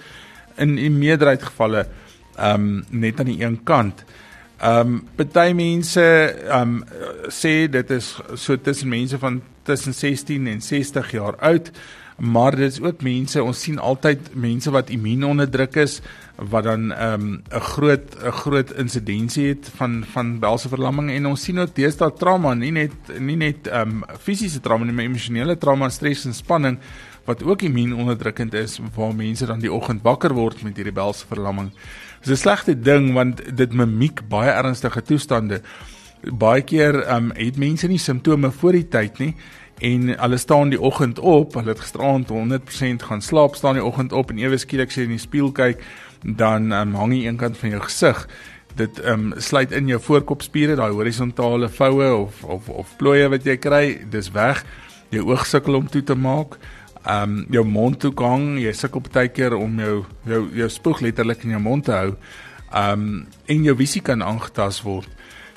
in 0.57 0.75
die 0.75 0.89
meerderheid 0.89 1.43
gevalle 1.43 1.87
ehm 2.37 2.53
um, 2.53 2.85
net 2.89 3.19
aan 3.19 3.25
die 3.25 3.43
een 3.43 3.63
kant. 3.63 4.03
Ehm 4.05 4.26
um, 4.63 5.03
baie 5.33 5.53
mense 5.53 6.01
ehm 6.01 6.81
um, 6.81 6.83
sê 7.29 7.67
dit 7.69 7.91
is 7.91 8.15
so 8.35 8.57
tussen 8.57 8.89
mense 8.89 9.19
van 9.19 9.41
tussen 9.63 9.93
16 9.93 10.47
en 10.47 10.61
60 10.61 11.11
jaar 11.11 11.35
oud. 11.35 11.71
maar 12.17 12.55
dit 12.55 12.71
is 12.71 12.81
ook 12.81 13.01
mense 13.05 13.43
ons 13.43 13.59
sien 13.61 13.77
altyd 13.77 14.31
mense 14.33 14.71
wat 14.73 14.89
immuunonderdruk 14.89 15.75
is 15.75 15.99
wat 16.49 16.63
dan 16.63 16.91
ehm, 16.91 17.21
'n 17.21 17.43
um, 17.53 17.61
groot 17.61 18.15
'n 18.23 18.31
groot 18.31 18.71
insidensie 18.71 19.47
het 19.47 19.69
van 19.75 20.03
van 20.13 20.39
belse 20.39 20.69
verlamming 20.69 21.11
en 21.11 21.25
ons 21.25 21.43
sien 21.43 21.59
ook 21.59 21.75
deesdae 21.75 22.13
trauma 22.13 22.53
nie 22.53 22.71
net 22.71 22.91
nie 23.19 23.35
net 23.35 23.67
ehm 23.67 23.89
um, 23.89 24.03
fisiese 24.19 24.59
trauma 24.59 24.85
nie 24.85 24.93
maar 24.93 25.05
emosionele 25.05 25.57
trauma, 25.57 25.89
stres 25.89 26.25
en 26.25 26.33
spanning 26.33 26.79
wat 27.25 27.43
ook 27.43 27.61
immuunonderdrukkend 27.61 28.53
is 28.53 28.79
waar 28.95 29.15
mense 29.15 29.45
dan 29.45 29.59
die 29.59 29.71
oggend 29.71 30.01
wakker 30.01 30.33
word 30.33 30.63
met 30.63 30.75
hierdie 30.75 30.95
belse 30.95 31.25
verlamming. 31.27 31.71
Dis 32.27 32.39
'n 32.39 32.43
slegte 32.43 32.79
ding 32.79 33.13
want 33.13 33.39
dit 33.57 33.73
mimiek 33.73 34.19
baie 34.27 34.51
ernstige 34.51 35.01
toestande. 35.01 35.61
Baie 36.33 36.61
keer 36.61 37.07
um, 37.15 37.31
het 37.35 37.55
mense 37.57 37.87
nie 37.87 37.99
simptome 37.99 38.51
voor 38.51 38.71
die 38.71 38.87
tyd 38.87 39.19
nie 39.19 39.35
en 39.79 40.09
hulle 40.19 40.37
staan 40.37 40.69
die 40.69 40.81
oggend 40.81 41.19
op, 41.19 41.53
hulle 41.53 41.69
het 41.69 41.79
gisteraand 41.79 42.27
100% 42.27 43.05
gaan 43.07 43.21
slaap, 43.21 43.55
staan 43.55 43.73
die 43.73 43.83
oggend 43.83 44.11
op 44.11 44.31
en 44.31 44.37
ewe 44.37 44.57
skielik 44.57 44.91
sê 44.91 45.05
in 45.05 45.13
die 45.15 45.21
spieël 45.21 45.51
kyk 45.51 45.79
dan 46.21 46.71
um, 46.71 46.95
hang 46.99 47.13
jy 47.13 47.29
eenkant 47.29 47.57
van 47.57 47.69
jou 47.69 47.81
gesig. 47.85 48.27
Dit 48.75 48.99
um, 49.05 49.31
sluit 49.37 49.71
in 49.71 49.87
jou 49.87 50.01
voorkopspiere 50.01 50.75
daai 50.75 50.91
horisontale 50.91 51.69
voue 51.69 52.11
of 52.25 52.43
of 52.43 52.67
of 52.69 52.91
plooie 52.97 53.29
wat 53.29 53.47
jy 53.47 53.55
kry 53.55 54.01
dis 54.03 54.33
weg. 54.35 54.65
Jou 55.15 55.29
oog 55.31 55.47
sukkel 55.47 55.79
om 55.79 55.87
toe 55.87 56.03
te 56.03 56.15
maak 56.15 56.59
ehm 57.07 57.23
um, 57.23 57.45
jou 57.53 57.63
mond 57.63 57.99
toe 57.99 58.11
hang 58.19 58.57
jy 58.59 58.73
sukkel 58.75 59.01
baie 59.13 59.29
keer 59.31 59.55
om 59.55 59.79
jou 59.79 60.05
jou 60.27 60.41
jou 60.55 60.69
spoeg 60.69 61.01
letterlik 61.01 61.45
in 61.45 61.55
jou 61.55 61.61
mond 61.63 61.85
te 61.85 61.95
hou 61.95 62.11
ehm 62.11 62.91
um, 62.91 63.25
en 63.47 63.63
jou 63.63 63.75
visie 63.79 64.01
kan 64.01 64.21
aangetast 64.21 64.83
word 64.83 65.09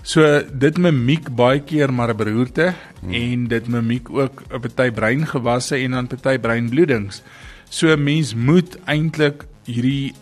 so 0.02 0.22
dit 0.64 0.78
mimiek 0.78 1.28
baie 1.36 1.60
keer 1.60 1.92
maar 1.92 2.14
'n 2.14 2.16
beroerte 2.16 2.72
hmm. 3.00 3.12
en 3.12 3.48
dit 3.48 3.68
mimiek 3.68 4.10
ook 4.10 4.42
'n 4.50 4.60
party 4.60 4.90
breingewasse 4.90 5.76
en 5.76 5.90
dan 5.90 6.06
party 6.06 6.38
breinbloedings 6.38 7.22
so 7.68 7.96
mens 7.96 8.34
moet 8.34 8.78
eintlik 8.86 9.46
hierdie 9.66 10.14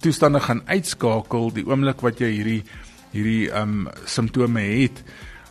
toestande 0.00 0.40
gaan 0.40 0.62
uitskakel 0.66 1.52
die 1.54 1.66
oomblik 1.66 2.00
wat 2.02 2.20
jy 2.20 2.30
hierdie 2.30 2.62
hierdie 3.16 3.48
um 3.56 3.86
simptome 4.04 4.60
het. 4.60 5.02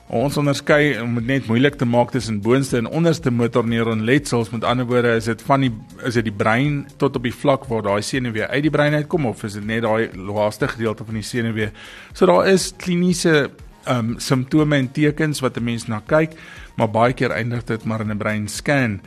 Ons 0.06 0.36
onderskei 0.38 1.00
om 1.02 1.16
dit 1.18 1.26
net 1.26 1.48
moeilik 1.50 1.80
te 1.80 1.86
maak 1.90 2.12
tussen 2.14 2.38
boonste 2.46 2.78
en 2.78 2.86
onderste 2.94 3.32
motorneuronletsels. 3.34 4.52
Met 4.54 4.64
ander 4.64 4.86
woorde, 4.86 5.16
is 5.18 5.26
dit 5.26 5.42
van 5.42 5.66
die 5.66 5.72
is 6.06 6.14
dit 6.14 6.28
die 6.28 6.36
brein 6.36 6.84
tot 7.02 7.16
op 7.18 7.24
die 7.26 7.34
vlak 7.34 7.66
waar 7.72 7.82
daai 7.88 8.04
senuwee 8.06 8.46
uit 8.46 8.62
die 8.68 8.72
brein 8.72 8.94
uitkom 8.94 9.26
of 9.26 9.42
is 9.48 9.58
dit 9.58 9.66
net 9.66 9.82
daai 9.82 10.14
laaste 10.14 10.70
gedeelte 10.70 11.08
van 11.08 11.18
die 11.18 11.26
senuwee? 11.26 11.72
So 12.14 12.30
daar 12.30 12.46
is 12.52 12.70
kliniese 12.78 13.50
um 13.90 14.20
simptome 14.22 14.78
en 14.78 14.92
tekens 14.94 15.42
wat 15.42 15.58
'n 15.58 15.64
mens 15.64 15.88
na 15.88 16.04
kyk, 16.06 16.38
maar 16.78 16.90
baie 16.90 17.14
keer 17.14 17.32
eindig 17.32 17.64
dit 17.66 17.84
maar 17.86 18.02
in 18.02 18.12
'n 18.12 18.18
breinscan. 18.18 19.02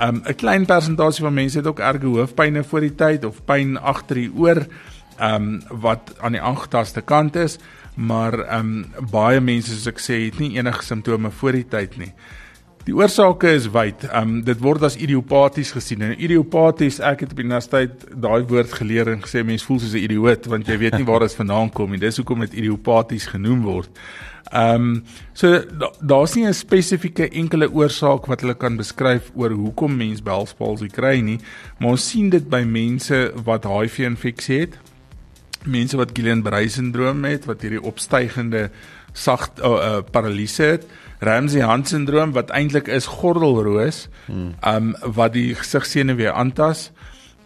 Um 0.00 0.22
'n 0.26 0.34
klein 0.34 0.66
persentasie 0.66 1.24
van 1.24 1.34
mense 1.34 1.58
het 1.58 1.66
ook 1.66 1.78
erge 1.78 2.06
hoofpynne 2.06 2.64
voor 2.64 2.80
die 2.80 2.94
tyd 2.94 3.24
of 3.24 3.44
pyn 3.44 3.78
agter 3.78 4.16
die 4.16 4.32
oor 4.34 4.66
um 5.20 5.62
wat 5.70 6.14
aan 6.20 6.32
die 6.32 6.42
aangetaste 6.42 7.00
kant 7.00 7.36
is, 7.36 7.58
maar 7.94 8.58
um 8.58 8.84
baie 9.12 9.40
mense 9.40 9.72
soos 9.72 9.90
ek 9.90 10.00
sê 10.00 10.24
het 10.26 10.38
nie 10.40 10.56
enige 10.56 10.84
simptome 10.84 11.30
voor 11.30 11.52
die 11.52 11.68
tyd 11.68 11.98
nie. 12.00 12.12
Die 12.82 12.94
oorsake 12.96 13.52
is 13.54 13.68
wyd. 13.70 14.08
Um 14.18 14.40
dit 14.42 14.58
word 14.62 14.82
as 14.82 14.96
idiopaties 14.98 15.70
gesien. 15.76 16.02
En 16.02 16.16
idiopaties, 16.16 16.98
ek 16.98 17.22
het 17.22 17.34
op 17.34 17.38
die 17.38 17.46
universiteit 17.46 18.08
daai 18.10 18.42
woord 18.50 18.74
geleer 18.80 19.12
en 19.12 19.22
gesê 19.22 19.44
mense 19.46 19.66
voel 19.68 19.78
soos 19.78 19.94
'n 19.94 20.02
idioot 20.02 20.46
want 20.46 20.66
jy 20.66 20.78
weet 20.78 20.98
nie 20.98 21.06
waar 21.06 21.20
dit 21.20 21.34
vandaan 21.34 21.70
kom 21.70 21.90
nie. 21.90 21.98
Dis 21.98 22.16
hoekom 22.16 22.40
dit 22.40 22.54
idiopaties 22.54 23.26
genoem 23.26 23.62
word. 23.62 23.90
Ehm 24.52 24.74
um, 24.74 25.04
so 25.32 25.62
daar's 26.00 26.34
nie 26.34 26.46
'n 26.46 26.54
spesifieke 26.54 27.28
enkele 27.28 27.70
oorsaak 27.72 28.26
wat 28.26 28.40
hulle 28.40 28.54
kan 28.54 28.76
beskryf 28.76 29.30
oor 29.34 29.50
hoekom 29.50 29.96
mens 29.96 30.22
Bell's 30.22 30.52
palsy 30.52 30.88
kry 30.88 31.20
nie, 31.20 31.38
maar 31.78 31.90
ons 31.90 32.08
sien 32.08 32.28
dit 32.30 32.48
by 32.48 32.62
mense 32.64 33.32
wat 33.44 33.64
HIV-infeksie 33.64 34.60
het. 34.60 34.78
Mense 35.64 35.96
wat 35.96 36.14
Guillain-Barré 36.16 36.68
sindroom 36.68 37.24
het, 37.24 37.46
wat 37.46 37.62
hierdie 37.62 37.82
opstygende 37.82 38.68
sag 39.12 39.50
uh, 39.60 39.70
uh, 39.70 40.00
paralise 40.10 40.74
het. 40.74 40.86
Ramsay-Hunt 41.22 41.88
sindroom 41.88 42.32
wat 42.34 42.50
eintlik 42.50 42.88
is 42.90 43.06
gordelroos, 43.06 44.08
hmm. 44.26 44.54
um, 44.66 44.94
wat 45.02 45.36
die 45.36 45.52
gesigsenuwee 45.54 46.32
aantas 46.32 46.90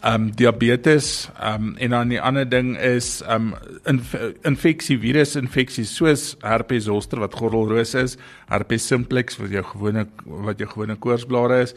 um 0.07 0.31
diabetes 0.37 1.29
um 1.43 1.75
en 1.77 1.91
dan 1.91 2.09
die 2.13 2.21
ander 2.21 2.49
ding 2.49 2.77
is 2.79 3.23
um 3.33 3.55
inf 3.89 4.13
infeksie 4.47 4.99
virus 5.01 5.37
infeksies 5.41 5.95
soos 5.97 6.27
herpes 6.45 6.85
zoster 6.87 7.21
wat 7.23 7.35
gordelroos 7.35 7.95
is, 7.99 8.17
herpes 8.51 8.87
simplex 8.87 9.41
wat 9.41 9.55
jou 9.57 9.65
gewone 9.73 10.07
wat 10.47 10.61
jou 10.63 10.69
gewone 10.75 10.99
koorsblare 11.01 11.63
is 11.65 11.75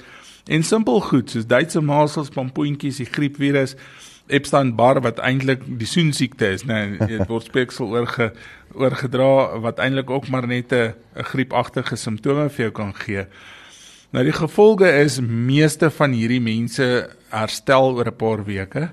en 0.49 0.63
simpel 0.63 1.01
goed 1.05 1.31
soos 1.31 1.47
Duitse 1.49 1.81
masels, 1.81 2.31
pompoentjies, 2.33 2.99
die 3.01 3.09
griepvirus, 3.09 3.75
Epstein-Barr 4.29 5.01
wat 5.01 5.19
eintlik 5.19 5.61
die 5.79 5.87
soen 5.87 6.13
siekte 6.13 6.51
is, 6.53 6.63
nê, 6.63 6.79
nee, 6.95 7.07
dit 7.07 7.27
word 7.27 7.49
speeksel 7.49 7.93
oorge 7.95 8.31
oorgedra 8.77 9.59
wat 9.63 9.79
eintlik 9.81 10.09
ook 10.09 10.29
maar 10.29 10.47
net 10.47 10.73
'n 10.73 10.93
griepagtige 11.13 11.95
simptome 11.95 12.49
vir 12.49 12.65
jou 12.65 12.71
kan 12.71 12.93
gee. 12.93 13.25
Nou 14.11 14.23
die 14.23 14.33
gevolge 14.33 14.89
is 15.03 15.19
meeste 15.21 15.89
van 15.89 16.11
hierdie 16.11 16.41
mense 16.41 17.09
herstel 17.29 17.95
oor 17.95 18.07
'n 18.07 18.15
paar 18.15 18.45
weke. 18.45 18.89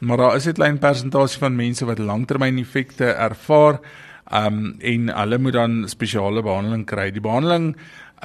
Maar 0.00 0.16
daar 0.16 0.36
is 0.36 0.46
'n 0.46 0.52
klein 0.52 0.78
persentasie 0.78 1.38
van 1.38 1.56
mense 1.56 1.84
wat 1.84 1.98
langtermyn 1.98 2.58
effekte 2.58 3.04
ervaar. 3.04 3.80
Um 4.32 4.76
en 4.78 5.08
hulle 5.08 5.38
moet 5.38 5.52
dan 5.52 5.88
spesiale 5.88 6.42
behandeling 6.42 6.86
kry. 6.86 7.10
Die 7.10 7.20
behandeling 7.20 7.76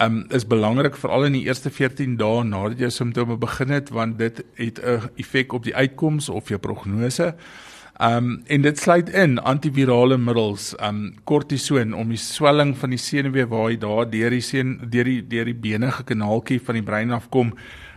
um 0.02 0.26
is 0.30 0.44
belangrik 0.48 0.98
veral 1.00 1.28
in 1.30 1.38
die 1.38 1.46
eerste 1.46 1.72
14 1.72 2.18
dae 2.20 2.44
nadat 2.44 2.82
jou 2.84 2.90
simptome 2.92 3.38
begin 3.40 3.72
het 3.72 3.92
want 3.96 4.18
dit 4.20 4.44
het 4.60 4.80
'n 4.84 5.10
effek 5.16 5.54
op 5.54 5.64
die 5.64 5.76
uitkoms 5.76 6.30
of 6.30 6.50
jou 6.50 6.60
prognose. 6.60 7.36
Um 8.02 8.44
en 8.46 8.62
dit 8.62 8.80
sluit 8.80 9.10
in 9.10 9.40
antivirale 9.40 10.18
middels, 10.18 10.76
um 10.84 11.14
kortison 11.24 11.94
om 11.94 12.10
die 12.10 12.20
swelling 12.20 12.78
van 12.78 12.90
die 12.90 13.00
senuwee 13.00 13.48
waar 13.48 13.70
hy 13.70 13.78
daar 13.78 14.10
deur 14.10 14.30
die 14.30 14.42
seun 14.42 14.80
deur 14.90 15.04
die 15.04 15.22
deur 15.28 15.46
die 15.46 15.56
benige 15.56 16.04
kanaaltjie 16.04 16.60
van 16.60 16.76
die 16.76 16.84
brein 16.84 17.12
afkom, 17.12 17.54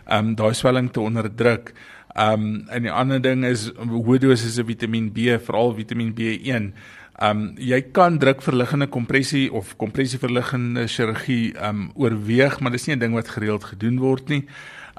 um 0.07 0.35
daai 0.35 0.53
swelling 0.53 0.91
te 0.91 1.01
onderdruk. 1.01 1.73
Um 2.15 2.65
en 2.69 2.87
die 2.87 2.91
ander 2.91 3.19
ding 3.21 3.43
is 3.45 3.73
hoë 3.75 4.19
dosisse 4.19 4.63
Vitamiin 4.63 5.11
B, 5.11 5.35
veral 5.35 5.75
Vitamiin 5.75 6.15
B1. 6.15 6.71
Um 7.19 7.49
jy 7.59 7.81
kan 7.91 8.15
drukverliggende 8.19 8.87
kompressie 8.87 9.49
of 9.51 9.73
kompressieverliggende 9.81 10.85
chirurgie 10.87 11.51
um 11.67 11.89
oorweeg, 11.99 12.59
maar 12.59 12.71
dis 12.71 12.87
nie 12.87 12.95
'n 12.95 12.99
ding 12.99 13.13
wat 13.13 13.27
gereeld 13.27 13.63
gedoen 13.63 13.99
word 13.99 14.29
nie. 14.29 14.45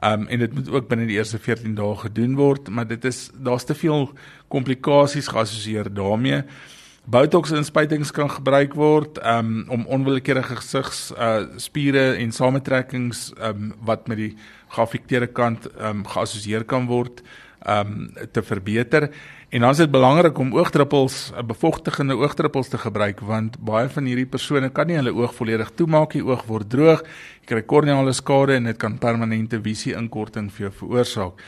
Um 0.05 0.27
en 0.29 0.39
dit 0.39 0.53
moet 0.55 0.69
ook 0.69 0.89
binne 0.89 1.07
die 1.07 1.17
eerste 1.17 1.39
14 1.39 1.75
dae 1.75 1.97
gedoen 1.97 2.37
word, 2.37 2.69
maar 2.69 2.87
dit 2.87 3.05
is 3.05 3.31
daar's 3.35 3.65
te 3.65 3.75
veel 3.75 4.13
komplikasies 4.49 5.29
geassosieer 5.29 5.95
daarmee. 5.95 6.45
Botox 7.05 7.51
inspuitings 7.51 8.11
kan 8.11 8.31
gebruik 8.31 8.75
word 8.75 9.19
um 9.25 9.65
om 9.69 9.87
onwillekeurige 9.87 10.57
gesigs 10.57 11.13
uh 11.17 11.47
spiere 11.57 12.17
en 12.17 12.33
samentrekkings 12.33 13.33
um 13.41 13.73
wat 13.81 14.09
met 14.09 14.17
die 14.17 14.37
geaffekteerde 14.69 15.27
kant 15.33 15.69
um 15.81 16.05
geassosieer 16.07 16.65
kan 16.65 16.87
word 16.87 17.23
um 17.67 18.13
te 18.33 18.43
verbeter. 18.43 19.11
En 19.51 19.61
dan 19.61 19.71
is 19.71 19.81
dit 19.83 19.91
belangrik 19.91 20.39
om 20.39 20.53
oogdruppels, 20.55 21.33
eh, 21.35 21.43
bevochtigende 21.43 22.15
oogdruppels 22.15 22.69
te 22.69 22.79
gebruik 22.79 23.21
want 23.21 23.59
baie 23.59 23.89
van 23.89 24.05
hierdie 24.07 24.27
persone 24.27 24.69
kan 24.71 24.87
nie 24.87 24.95
hulle 24.95 25.15
oog 25.15 25.35
volledig 25.35 25.73
toemaak 25.75 26.15
nie, 26.15 26.23
oog 26.23 26.45
word 26.47 26.71
droog, 26.71 27.03
jy 27.41 27.47
kry 27.51 27.63
korneale 27.63 28.13
skade 28.15 28.55
en 28.55 28.65
dit 28.71 28.79
kan 28.79 28.99
permanente 28.99 29.59
visie 29.61 29.97
inkorting 29.99 30.53
vir 30.55 30.69
jou 30.69 30.73
veroorsaak. 30.85 31.43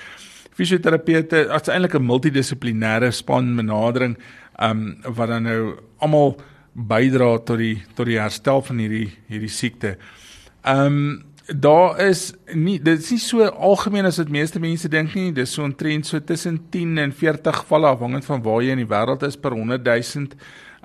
Fisioterapeute, 0.53 1.45
dit 1.47 1.69
is 1.69 1.69
eintlik 1.69 1.95
'n 1.95 2.07
multidissiplinêre 2.07 3.13
span 3.13 3.57
benadering, 3.57 4.17
um 4.59 4.97
wat 5.05 5.29
dan 5.29 5.43
nou 5.43 5.79
almal 5.99 6.37
bydra 6.75 7.39
tot 7.39 7.59
die 7.59 7.83
tot 7.95 8.07
die 8.07 8.19
herstel 8.19 8.63
van 8.63 8.79
hierdie 8.79 9.13
hierdie 9.29 9.49
siekte. 9.49 9.97
Um 10.65 11.23
daar 11.61 12.01
is 12.01 12.33
nie 12.55 12.79
dit 12.83 12.99
is 12.99 13.11
nie 13.11 13.21
so 13.21 13.45
algemeen 13.45 14.07
as 14.09 14.19
wat 14.21 14.29
meeste 14.33 14.61
mense 14.61 14.89
dink 14.89 15.15
nie. 15.15 15.33
Dis 15.33 15.53
so 15.53 15.65
'n 15.65 15.75
trend 15.75 16.07
so 16.07 16.21
tussen 16.21 16.61
10 16.71 16.99
en 16.99 17.13
40 17.13 17.57
gevalle 17.57 17.87
afhangend 17.87 18.25
van 18.25 18.43
waar 18.43 18.63
jy 18.63 18.71
in 18.71 18.87
die 18.87 18.95
wêreld 18.95 19.23
is 19.23 19.37
per 19.37 19.51
100 19.51 19.85
000 19.85 20.27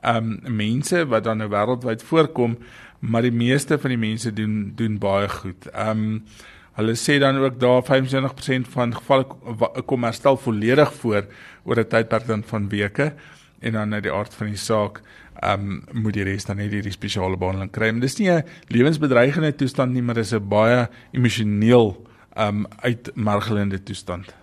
um 0.04 0.40
mense 0.48 1.06
wat 1.08 1.24
dan 1.24 1.38
nou 1.38 1.50
wêreldwyd 1.50 2.04
voorkom, 2.04 2.58
maar 3.00 3.22
die 3.22 3.32
meeste 3.32 3.78
van 3.78 3.90
die 3.90 3.98
mense 3.98 4.34
doen 4.34 4.74
doen 4.76 4.98
baie 4.98 5.30
goed. 5.30 5.68
Um 5.74 6.24
hulle 6.78 6.94
sê 6.94 7.18
dan 7.20 7.38
ook 7.38 7.60
daar 7.60 7.82
25% 7.82 8.68
van 8.70 8.94
gevalle 8.96 9.26
kom 9.86 10.04
herstel 10.04 10.38
volledig 10.38 10.94
voor 10.94 11.26
oor 11.64 11.80
'n 11.80 11.88
tydperk 11.88 12.46
van 12.46 12.70
weke 12.70 13.14
en 13.60 13.72
dan 13.72 13.94
uit 13.94 14.04
die 14.04 14.14
aard 14.14 14.34
van 14.34 14.48
die 14.48 14.58
saak 14.58 15.02
um, 15.44 15.84
moet 15.92 16.14
die 16.14 16.24
res 16.24 16.46
dan 16.46 16.58
net 16.58 16.72
hierdie 16.72 16.92
spesiale 16.92 17.38
behandeling 17.38 17.72
kry. 17.72 17.92
Maar 17.92 18.02
dis 18.02 18.18
nie 18.20 18.32
'n 18.32 18.44
lewensbedreigende 18.68 19.56
toestand 19.56 19.94
nie, 19.94 20.02
maar 20.02 20.16
dis 20.16 20.34
'n 20.34 20.48
baie 20.48 20.88
emosioneel 21.12 22.06
ehm 22.36 22.66
um, 22.66 22.68
uitmargelende 22.82 23.84
toestand. 23.84 24.34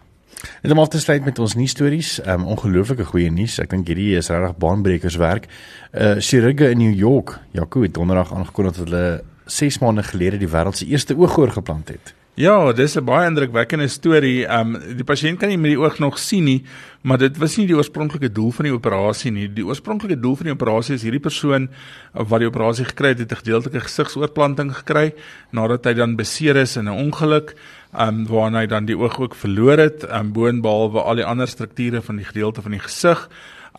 En 0.63 0.71
om 0.71 0.79
af 0.79 0.89
te 0.89 1.01
sluit 1.01 1.25
met 1.25 1.39
ons 1.39 1.55
nuus 1.55 1.71
stories, 1.71 2.21
ehm 2.21 2.41
um, 2.41 2.47
ongelooflike 2.47 3.05
goeie 3.05 3.31
nuus. 3.31 3.59
Ek 3.59 3.71
dink 3.71 3.87
hierdie 3.87 4.17
is 4.17 4.29
regtig 4.29 4.57
baanbrekers 4.57 5.17
werk. 5.17 5.47
Uh 5.93 6.17
chirurge 6.19 6.71
in 6.71 6.79
New 6.79 6.95
York, 6.95 7.39
Jaco 7.51 7.83
het 7.83 7.95
donderdag 7.95 8.35
aangekondig 8.35 8.77
dat 8.77 8.85
hulle 8.89 9.23
6 9.47 9.79
maande 9.79 10.03
gelede 10.03 10.39
die 10.39 10.49
wêreld 10.49 10.77
se 10.77 10.87
eerste 10.87 11.17
oogoor 11.17 11.51
geplant 11.51 11.89
het. 11.89 12.15
Ja, 12.37 12.73
dis 12.73 12.97
'n 12.97 13.05
baie 13.05 13.29
indrukwekkende 13.29 13.89
storie. 13.89 14.47
Ehm 14.47 14.75
um, 14.75 14.97
die 14.97 15.05
pasiënt 15.05 15.39
kan 15.39 15.49
nie 15.49 15.59
met 15.59 15.71
die 15.71 15.79
oog 15.79 15.99
nog 15.99 16.19
sien 16.19 16.45
nie, 16.45 16.65
maar 17.03 17.19
dit 17.19 17.37
was 17.39 17.57
nie 17.57 17.67
die 17.67 17.77
oorspronklike 17.77 18.33
doel 18.33 18.51
van 18.51 18.65
die 18.65 18.73
operasie 18.75 19.31
nie. 19.31 19.53
Die 19.53 19.65
oorspronklike 19.65 20.19
doel 20.21 20.35
van 20.37 20.45
die 20.45 20.53
operasie 20.53 20.95
is 20.95 21.03
hierdie 21.03 21.21
persoon 21.21 21.69
wat 22.13 22.41
die 22.41 22.49
operasie 22.49 22.85
gekry 22.85 23.09
het, 23.09 23.19
het 23.19 23.33
'n 23.33 23.37
gedeeltelike 23.37 23.81
gesigsoorplanting 23.81 24.75
gekry 24.75 25.15
nadat 25.53 25.85
hy 25.85 25.95
dan 25.95 26.17
beseer 26.17 26.57
is 26.57 26.77
in 26.77 26.89
'n 26.89 27.07
ongeluk, 27.07 27.55
ehm 27.93 28.09
um, 28.09 28.27
waarna 28.27 28.59
hy 28.59 28.67
dan 28.67 28.87
die 28.87 28.99
oog 28.99 29.21
ook 29.21 29.35
verloor 29.35 29.79
het, 29.79 30.03
ehm 30.03 30.21
um, 30.21 30.33
boonbehalwe 30.33 31.01
al 31.03 31.15
die 31.15 31.25
ander 31.25 31.49
strukture 31.49 32.03
van 32.03 32.17
die 32.17 32.27
gedeelte 32.27 32.63
van 32.63 32.73
die 32.73 32.81
gesig. 32.81 33.29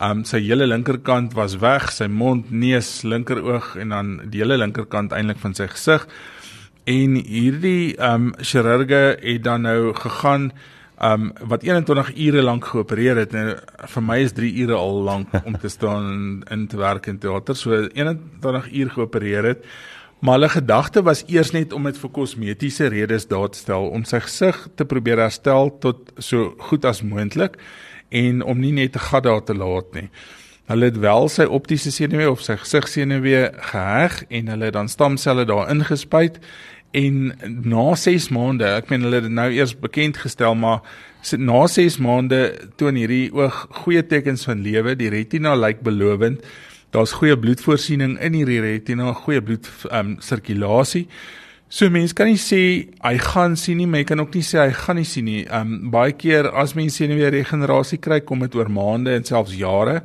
Um 0.02 0.24
sy 0.24 0.40
hele 0.40 0.68
linkerkant 0.68 1.34
was 1.34 1.58
weg, 1.58 1.92
sy 1.92 2.08
mond, 2.08 2.52
neus, 2.52 3.04
linkeroog 3.04 3.76
en 3.76 3.90
dan 3.90 4.22
die 4.30 4.40
hele 4.40 4.58
linkerkant 4.58 5.12
eintlik 5.12 5.38
van 5.38 5.54
sy 5.54 5.68
gesig. 5.68 6.08
En 6.86 7.16
hierdie 7.18 7.96
um 7.98 8.34
chirurge 8.38 9.18
het 9.18 9.44
dan 9.44 9.64
nou 9.66 9.94
gegaan 9.98 10.52
um 11.02 11.32
wat 11.50 11.64
21 11.64 12.12
ure 12.16 12.42
lank 12.42 12.66
geopereer 12.66 13.18
het. 13.18 13.32
Nou 13.34 13.56
vir 13.94 14.04
my 14.06 14.20
is 14.22 14.36
3 14.38 14.52
ure 14.62 14.78
al 14.78 15.02
lank 15.08 15.34
om 15.50 15.58
te 15.58 15.70
staan 15.70 16.44
in 16.54 16.68
te 16.68 16.78
werk 16.78 17.10
in 17.10 17.18
teater. 17.18 17.58
So 17.58 17.88
21 17.90 18.72
uur 18.72 18.90
geopereer 18.90 19.44
het. 19.44 19.66
Maar 20.20 20.34
hulle 20.34 20.50
gedagte 20.50 21.02
was 21.02 21.24
eers 21.28 21.52
net 21.52 21.74
om 21.74 21.84
dit 21.90 21.98
vir 21.98 22.10
kosmetiese 22.14 22.88
redes 22.94 23.28
daar 23.28 23.50
te 23.50 23.58
stel 23.58 23.90
om 23.90 24.06
sy 24.06 24.22
gesig 24.22 24.68
te 24.78 24.86
probeer 24.86 25.26
herstel 25.26 25.74
tot 25.82 26.14
so 26.18 26.54
goed 26.70 26.86
as 26.86 27.02
moontlik 27.02 27.58
en 28.10 28.42
om 28.46 28.60
nie 28.60 28.72
net 28.72 28.96
'n 28.96 29.10
gat 29.10 29.24
daar 29.24 29.44
te 29.44 29.58
laat 29.58 29.94
nie. 29.94 30.10
Hulle 30.66 30.86
het 30.86 30.98
wel 30.98 31.28
sy 31.30 31.44
optiese 31.44 31.92
senuwee 31.92 32.30
of 32.30 32.42
sy 32.42 32.56
gesigsenuwee 32.58 33.52
geheg 33.70 34.24
en 34.30 34.48
hulle 34.48 34.66
het 34.66 34.74
dan 34.74 34.88
stamselle 34.90 35.46
daar 35.46 35.70
ingespuit 35.70 36.40
en 36.96 37.34
na 37.68 37.86
6 38.00 38.30
maande, 38.36 38.68
ek 38.80 38.92
meen 38.92 39.04
hulle 39.06 39.20
het 39.24 39.32
nou 39.32 39.50
eers 39.52 39.76
bekend 39.80 40.20
gestel, 40.24 40.56
maar 40.56 40.86
na 41.42 41.66
6 41.68 41.98
maande 42.04 42.40
toon 42.80 42.96
hierdie 43.00 43.28
oog 43.36 43.66
goeie 43.82 44.04
tekens 44.06 44.46
van 44.48 44.62
lewe. 44.64 44.96
Die 44.96 45.12
retina 45.12 45.56
lyk 45.60 45.82
belovend. 45.86 46.46
Daar's 46.96 47.16
goeie 47.18 47.36
bloedvoorsiening 47.40 48.16
in 48.24 48.38
hierdie 48.38 48.62
retina, 48.64 49.12
goeie 49.26 49.42
bloed 49.44 49.68
um, 49.92 50.16
sirkulasie. 50.24 51.08
So 51.68 51.90
mense 51.92 52.16
kan 52.16 52.30
nie 52.30 52.40
sê 52.40 52.62
hy 53.02 53.16
gaan 53.20 53.58
sien 53.60 53.82
nie, 53.82 53.90
maar 53.90 54.04
jy 54.04 54.10
kan 54.14 54.22
ook 54.22 54.38
nie 54.38 54.46
sê 54.46 54.62
hy 54.62 54.72
gaan 54.78 55.00
nie 55.02 55.10
sien 55.10 55.28
nie. 55.28 55.42
Um, 55.52 55.90
baie 55.92 56.14
keer 56.16 56.52
as 56.54 56.76
mense 56.78 57.02
sien 57.02 57.12
weer 57.18 57.34
regenerasie 57.36 58.00
kry, 58.00 58.22
kom 58.24 58.46
dit 58.46 58.56
oor 58.56 58.72
maande 58.72 59.18
en 59.18 59.28
selfs 59.28 59.58
jare. 59.58 60.04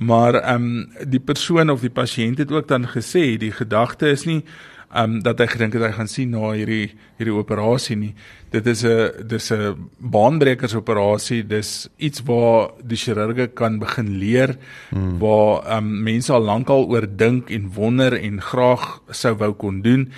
Maar 0.00 0.38
um, 0.54 0.86
die 1.04 1.20
persoon 1.20 1.74
of 1.74 1.82
die 1.84 1.92
pasiënt 1.92 2.40
het 2.40 2.52
ook 2.54 2.70
dan 2.70 2.88
gesê 2.88 3.34
die 3.36 3.52
gedagte 3.52 4.08
is 4.14 4.24
nie 4.30 4.40
um 4.94 5.20
dat 5.24 5.40
hy 5.40 5.46
gedink 5.48 5.76
het 5.76 5.84
hy 5.86 5.92
gaan 5.96 6.10
sien 6.10 6.32
na 6.34 6.52
hierdie 6.52 6.92
hierdie 7.18 7.34
operasie 7.34 7.96
nie. 7.96 8.12
Dit 8.52 8.66
is 8.66 8.84
'n 8.84 9.26
dis 9.26 9.50
'n 9.52 9.88
baanbrekers 9.98 10.74
operasie. 10.74 11.42
Dis 11.46 11.88
iets 11.96 12.22
waar 12.22 12.70
die 12.82 12.96
chirurge 12.96 13.46
kan 13.54 13.78
begin 13.78 14.18
leer 14.18 14.56
hmm. 14.90 15.18
waar 15.18 15.78
um 15.78 16.02
mense 16.02 16.32
al 16.32 16.42
lankal 16.42 16.86
oor 16.88 17.06
dink 17.16 17.50
en 17.50 17.72
wonder 17.74 18.12
en 18.12 18.40
graag 18.40 19.00
sou 19.10 19.34
wou 19.34 19.52
kon 19.52 19.82
doen. 19.82 20.12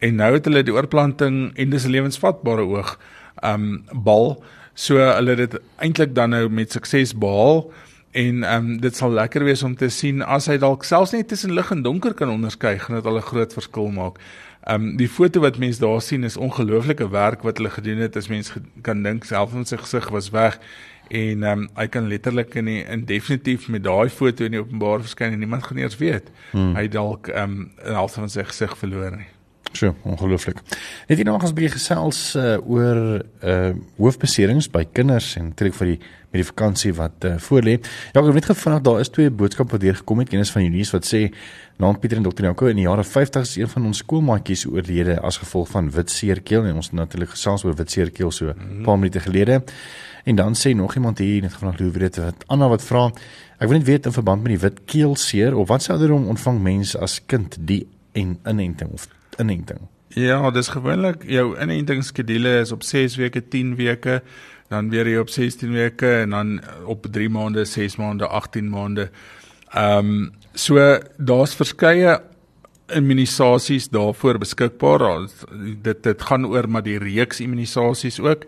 En 0.00 0.14
nou 0.14 0.32
het 0.34 0.44
hulle 0.44 0.62
die 0.62 0.74
oorplanting 0.74 1.56
en 1.56 1.70
dis 1.70 1.84
'n 1.84 1.90
lewensvatbare 1.90 2.62
oog 2.62 2.98
um 3.42 3.84
bal. 3.92 4.42
So 4.74 4.96
hulle 4.96 5.30
het 5.30 5.50
dit 5.50 5.60
eintlik 5.76 6.14
dan 6.14 6.30
nou 6.30 6.48
met 6.48 6.72
sukses 6.72 7.14
behaal 7.14 7.72
en 8.10 8.42
ehm 8.42 8.64
um, 8.64 8.80
dit 8.80 8.96
sal 8.96 9.10
lekker 9.12 9.44
wees 9.44 9.62
om 9.62 9.76
te 9.76 9.88
sien 9.88 10.22
as 10.22 10.46
hy 10.46 10.56
dalk 10.58 10.84
selfs 10.84 11.12
net 11.12 11.28
tussen 11.28 11.52
lig 11.52 11.70
en 11.70 11.82
donker 11.82 12.14
kan 12.14 12.30
onderskei, 12.30 12.78
gaan 12.78 12.96
dit 12.96 13.06
al 13.06 13.16
'n 13.16 13.30
groot 13.30 13.52
verskil 13.52 13.90
maak. 13.90 14.18
Ehm 14.66 14.82
um, 14.82 14.96
die 14.96 15.08
foto 15.08 15.40
wat 15.40 15.58
mense 15.58 15.80
daar 15.80 16.02
sien 16.02 16.24
is 16.24 16.36
ongelooflike 16.36 17.10
werk 17.10 17.42
wat 17.42 17.56
hulle 17.56 17.70
gedoen 17.70 17.98
het. 17.98 18.16
As 18.16 18.28
mens 18.28 18.52
kan 18.82 19.02
dink 19.02 19.24
selfs 19.24 19.54
in 19.54 19.64
sy 19.64 19.76
gesig 19.76 20.08
was 20.08 20.30
weg 20.30 20.58
en 21.08 21.42
ehm 21.42 21.58
um, 21.58 21.68
hy 21.74 21.86
kan 21.86 22.08
letterlik 22.08 22.54
in 22.54 22.64
die, 22.64 22.84
in 22.84 23.04
definitief 23.04 23.68
met 23.68 23.84
daai 23.84 24.08
foto 24.08 24.44
in 24.44 24.50
die 24.50 24.60
openbaar 24.60 25.00
verskyn 25.00 25.32
en 25.32 25.38
niemand 25.38 25.64
gaan 25.64 25.78
eers 25.78 25.96
weet 25.96 26.30
hmm. 26.50 26.74
hy 26.76 26.88
dalk 26.88 27.28
ehm 27.28 27.50
um, 27.50 27.70
'n 27.84 27.94
helfte 27.94 28.20
van 28.20 28.30
sy 28.30 28.44
gesig 28.44 28.76
verloor 28.78 29.16
nie. 29.16 29.28
So, 29.72 29.94
ongelooflik. 30.02 30.60
Net 31.08 31.18
hierna 31.18 31.34
gaan 31.36 31.48
ons 31.48 31.52
bietjie 31.56 31.76
gesels 31.76 32.20
uh, 32.36 32.56
oor 32.64 33.22
uh 33.44 33.72
hoofbeserings 33.96 34.70
by 34.72 34.84
kinders 34.92 35.34
en 35.36 35.50
natuurlik 35.52 35.76
vir 35.76 35.90
die 35.92 36.00
met 36.28 36.42
die 36.42 36.48
vakansie 36.48 36.92
wat 36.94 37.24
uh, 37.24 37.36
voorlê. 37.40 37.78
Ja, 38.12 38.20
ek 38.20 38.26
het 38.28 38.36
net 38.36 38.48
gevra 38.50 38.78
daar 38.84 39.00
is 39.00 39.08
twee 39.08 39.30
boodskappe 39.32 39.78
wat 39.78 39.80
deurgekom 39.80 40.20
het. 40.20 40.32
Een 40.32 40.44
is 40.44 40.52
van 40.52 40.62
Eunice 40.62 40.92
wat 40.92 41.08
sê 41.08 41.22
naam 41.80 41.96
Pieter 41.98 42.20
en 42.20 42.26
Dr. 42.26 42.44
Janko 42.44 42.68
in 42.68 42.76
die 42.76 42.84
jare 42.84 43.04
50 43.04 43.46
is 43.46 43.54
een 43.56 43.70
van 43.72 43.86
ons 43.88 44.02
skoolmaatjies 44.02 44.66
oorlede 44.68 45.16
as 45.24 45.40
gevolg 45.40 45.70
van 45.72 45.88
witseerkeel 45.94 46.68
en 46.68 46.82
ons 46.82 46.92
natuurlik 46.92 47.32
gesels 47.32 47.64
oor 47.64 47.76
witseerkeel 47.78 48.30
so 48.30 48.50
'n 48.50 48.56
mm 48.56 48.68
-hmm. 48.68 48.82
paar 48.82 48.98
minute 48.98 49.20
gelede. 49.20 49.62
En 50.24 50.36
dan 50.36 50.54
sê 50.54 50.74
nog 50.74 50.94
iemand 50.94 51.18
hier 51.18 51.42
net 51.42 51.52
gevra 51.52 51.72
hoe 51.78 51.90
weet 51.90 52.16
wat 52.16 52.44
Anna 52.46 52.68
wat 52.68 52.82
vra 52.82 53.10
ek 53.58 53.68
wil 53.68 53.78
net 53.78 53.86
weet 53.86 54.06
in 54.06 54.12
verband 54.12 54.42
met 54.42 54.52
die 54.52 54.68
witkeelseer 54.68 55.56
of 55.56 55.68
wat 55.68 55.82
sou 55.82 55.98
ouderdom 55.98 56.28
ontvang 56.28 56.62
mense 56.62 56.98
as 56.98 57.20
kind 57.26 57.56
die 57.60 57.86
en 58.12 58.38
inenting 58.44 58.90
of 58.92 59.08
inenting? 59.38 59.78
Ja, 60.08 60.50
dis 60.50 60.68
gewoonlik 60.68 61.24
jou 61.28 61.50
inentingskedule 61.60 62.60
is 62.60 62.72
op 62.72 62.82
6 62.82 63.16
weke, 63.16 63.48
10 63.48 63.74
weke 63.76 64.22
dan 64.68 64.90
weer 64.90 65.04
hier 65.04 65.20
op 65.20 65.28
16 65.28 65.72
weke 65.72 66.12
en 66.12 66.30
dan 66.30 66.60
op 66.84 67.06
3 67.10 67.28
maande, 67.28 67.64
6 67.64 67.96
maande, 67.96 68.26
18 68.26 68.68
maande. 68.68 69.10
Ehm 69.68 69.98
um, 69.98 70.32
so 70.54 70.98
daar's 71.16 71.54
verskeie 71.54 72.20
immunisasies 72.86 73.88
daarvoor 73.88 74.38
beskikbaar. 74.38 75.28
Dit 75.82 76.02
dit 76.02 76.22
gaan 76.22 76.46
oor 76.46 76.68
maar 76.68 76.82
die 76.82 76.98
reeks 76.98 77.40
immunisasies 77.40 78.20
ook. 78.20 78.44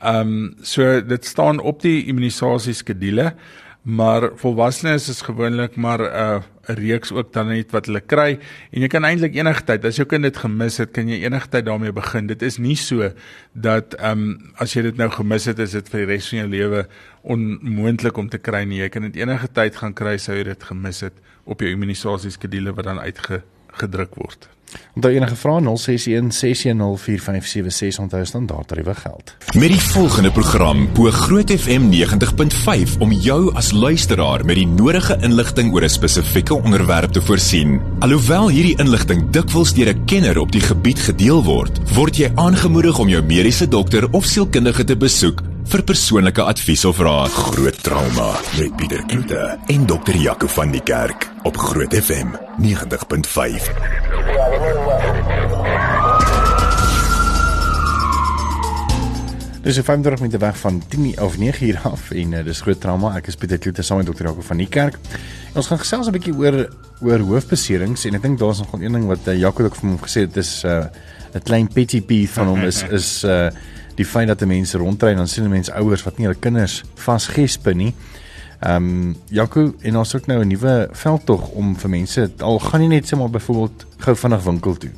Ehm 0.00 0.16
um, 0.16 0.54
so 0.60 1.04
dit 1.06 1.24
staan 1.24 1.58
op 1.60 1.82
die 1.82 2.04
immunisasieskedule. 2.06 3.34
Maar 3.82 4.30
volwassenes 4.38 5.08
is 5.08 5.20
gewoonlik 5.26 5.76
maar 5.76 5.98
'n 5.98 6.04
uh, 6.04 6.42
reeks 6.62 7.12
ook 7.12 7.32
dan 7.32 7.46
net 7.46 7.70
wat 7.70 7.86
hulle 7.86 8.00
kry 8.00 8.38
en 8.70 8.80
jy 8.80 8.86
kan 8.86 9.04
eintlik 9.04 9.34
enige 9.34 9.64
tyd 9.64 9.84
as 9.84 9.96
jou 9.96 10.06
kind 10.06 10.22
dit 10.22 10.36
gemis 10.36 10.76
het, 10.76 10.90
kan 10.90 11.08
jy 11.08 11.24
enige 11.24 11.48
tyd 11.48 11.64
daarmee 11.66 11.92
begin. 11.92 12.26
Dit 12.26 12.42
is 12.42 12.58
nie 12.58 12.76
so 12.76 13.10
dat 13.52 13.94
ehm 13.94 14.18
um, 14.18 14.52
as 14.54 14.74
jy 14.74 14.82
dit 14.82 14.96
nou 14.96 15.10
gemis 15.10 15.44
het, 15.44 15.58
is 15.58 15.70
dit 15.70 15.88
vir 15.88 15.98
die 16.00 16.06
res 16.14 16.28
van 16.28 16.38
jou 16.38 16.48
lewe 16.48 16.86
onmoontlik 17.22 18.16
om 18.16 18.28
te 18.28 18.38
kry 18.38 18.62
nie. 18.64 18.78
Jy 18.78 18.88
kan 18.88 19.02
dit 19.02 19.16
enige 19.16 19.48
tyd 19.52 19.76
gaan 19.76 19.94
kry 19.94 20.16
sou 20.16 20.36
jy 20.36 20.44
dit 20.44 20.62
gemis 20.62 21.00
het 21.00 21.14
op 21.44 21.60
jou 21.60 21.70
immunisasieskedule 21.70 22.72
wat 22.72 22.84
dan 22.84 23.00
uitgedruk 23.00 24.14
word. 24.14 24.48
Onthou 24.94 25.12
enige 25.14 25.36
vrae 25.36 25.60
061 25.60 26.32
6104576 26.32 28.00
onthou 28.02 28.24
standaard 28.24 28.68
tariewe 28.68 28.94
geld. 28.94 29.34
Met 29.54 29.68
die 29.68 29.80
volgende 29.80 30.30
program 30.30 30.88
bo 30.94 31.10
Groot 31.10 31.50
FM 31.50 31.90
90.5 31.92 32.98
om 32.98 33.12
jou 33.12 33.54
as 33.54 33.72
luisteraar 33.72 34.44
met 34.44 34.56
die 34.56 34.66
nodige 34.66 35.16
inligting 35.20 35.72
oor 35.72 35.84
'n 35.84 35.88
spesifieke 35.88 36.54
onderwerp 36.54 37.12
te 37.12 37.22
voorsien. 37.22 37.80
Alhoewel 37.98 38.48
hierdie 38.48 38.78
inligting 38.78 39.30
dikwels 39.30 39.74
deur 39.74 39.94
'n 39.94 40.04
kenner 40.04 40.38
op 40.38 40.52
die 40.52 40.60
gebied 40.60 40.98
gedeel 40.98 41.44
word, 41.44 41.80
word 41.94 42.16
jy 42.16 42.30
aangemoedig 42.34 42.98
om 42.98 43.08
jou 43.08 43.22
mediese 43.22 43.68
dokter 43.68 44.10
of 44.10 44.24
sielkundige 44.24 44.84
te 44.84 44.96
besoek 44.96 45.42
vir 45.72 45.82
persoonlike 45.82 46.42
advies 46.42 46.84
of 46.84 46.98
raad. 46.98 47.30
Groot 47.30 47.82
trauma 47.82 48.32
met 48.58 48.76
Pieter 48.76 49.04
Kloete 49.06 49.58
en 49.66 49.86
dokter 49.86 50.16
Jaco 50.16 50.46
van 50.46 50.70
die 50.70 50.82
Kerk 50.82 51.30
op 51.42 51.56
Groot 51.56 51.94
FM 51.94 52.34
90.5. 52.58 54.31
Dis 59.62 59.78
'n 59.78 59.82
35 59.82 60.20
minute 60.20 60.38
weg 60.38 60.58
van 60.58 60.82
10 60.88 61.20
of 61.20 61.38
9 61.38 61.66
uur 61.66 61.80
af 61.82 62.10
en 62.10 62.32
uh, 62.32 62.44
dis 62.44 62.60
groot 62.60 62.80
trauma. 62.80 63.16
Ek 63.16 63.26
is 63.26 63.36
Pieter 63.36 63.58
Kloete 63.58 63.82
saam 63.82 63.96
met 63.96 64.06
dokter 64.06 64.26
Jaco 64.26 64.40
van 64.42 64.56
die 64.56 64.68
Kerk. 64.68 64.96
En 65.52 65.60
ons 65.62 65.66
gaan 65.66 65.78
gesels 65.78 66.06
'n 66.06 66.10
bietjie 66.10 66.34
oor 66.34 66.68
oor 67.00 67.18
hoofbeserings 67.18 68.04
en 68.04 68.14
ek 68.14 68.22
dink 68.22 68.38
daar's 68.38 68.58
nog 68.58 68.72
een 68.72 68.92
ding 68.92 69.06
wat 69.06 69.28
uh, 69.28 69.38
Jaco 69.38 69.64
ook 69.64 69.74
vir 69.74 69.88
hom 69.88 69.98
gesê 70.02 70.20
het, 70.26 70.34
dis 70.34 70.64
'n 70.64 70.66
uh, 70.66 71.42
klein 71.42 71.68
petty 71.68 72.02
peeve 72.02 72.32
van 72.32 72.46
hom 72.46 72.62
is 72.62 72.82
is 72.98 73.24
uh 73.24 73.50
die 73.94 74.04
feit 74.04 74.26
dat 74.26 74.40
mense 74.46 74.78
rondry 74.78 75.10
en 75.10 75.16
dan 75.16 75.28
sien 75.28 75.48
mense 75.48 75.72
ouers 75.72 76.02
wat 76.02 76.18
nie 76.18 76.26
hulle 76.26 76.38
kinders 76.38 76.82
vasgesp 76.94 77.68
nie. 77.74 77.94
Ehm 78.60 78.76
um, 78.76 79.16
Jaco 79.28 79.74
en 79.80 79.96
ons 79.96 80.12
het 80.12 80.26
nou 80.26 80.40
'n 80.42 80.48
nuwe 80.48 80.88
veldtog 80.92 81.48
om 81.48 81.76
vir 81.76 81.90
mense 81.90 82.30
al 82.38 82.58
gaan 82.58 82.80
nie 82.80 82.88
net 82.88 83.08
sommer 83.08 83.30
byvoorbeeld 83.30 83.86
gou 83.98 84.16
vinnig 84.16 84.42
winkel 84.42 84.76
toe. 84.76 84.90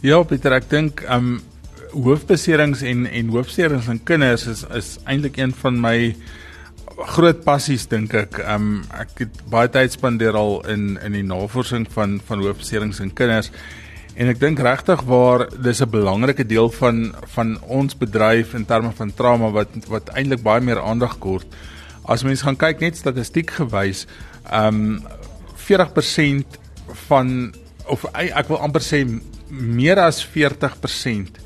Ja 0.00 0.22
Pieter, 0.22 0.52
ek 0.52 0.70
dink 0.70 1.00
ehm 1.00 1.18
um, 1.18 1.40
hoofbeserings 1.94 2.82
en 2.82 3.06
en 3.06 3.28
hoofbeserings 3.34 3.88
in 3.88 4.02
kinders 4.02 4.46
is 4.50 4.64
is 4.74 4.98
eintlik 5.04 5.38
een 5.38 5.54
van 5.62 5.80
my 5.80 6.16
groot 7.14 7.40
passies 7.44 7.86
dink 7.90 8.14
ek. 8.14 8.38
Um, 8.38 8.84
ek 8.94 9.24
het 9.24 9.40
baie 9.50 9.70
tyd 9.70 9.94
spandeer 9.94 10.36
al 10.38 10.60
in 10.70 10.98
in 11.02 11.12
die 11.12 11.26
navorsing 11.26 11.86
van 11.94 12.20
van 12.26 12.42
hoofbeserings 12.44 13.00
in 13.00 13.14
kinders 13.14 13.50
En 14.14 14.30
ek 14.30 14.38
dink 14.38 14.60
regtig 14.62 15.00
waar 15.10 15.48
dis 15.50 15.80
'n 15.82 15.90
belangrike 15.90 16.46
deel 16.46 16.70
van 16.70 17.14
van 17.34 17.58
ons 17.62 17.96
bedryf 17.98 18.54
in 18.54 18.64
terme 18.64 18.92
van 18.94 19.14
trauma 19.14 19.50
wat 19.50 19.68
wat 19.88 20.08
eintlik 20.14 20.42
baie 20.42 20.60
meer 20.60 20.80
aandag 20.80 21.18
kort. 21.18 21.46
As 22.04 22.22
mens 22.22 22.42
gaan 22.42 22.56
kyk 22.56 22.80
net 22.80 22.96
statistiek 22.96 23.50
gewys, 23.50 24.06
um, 24.52 25.02
40% 25.56 26.46
van 27.08 27.54
of 27.86 28.04
ek 28.14 28.48
wil 28.48 28.58
amper 28.58 28.80
sê 28.80 29.20
meer 29.48 29.98
as 29.98 30.22
40% 30.22 31.43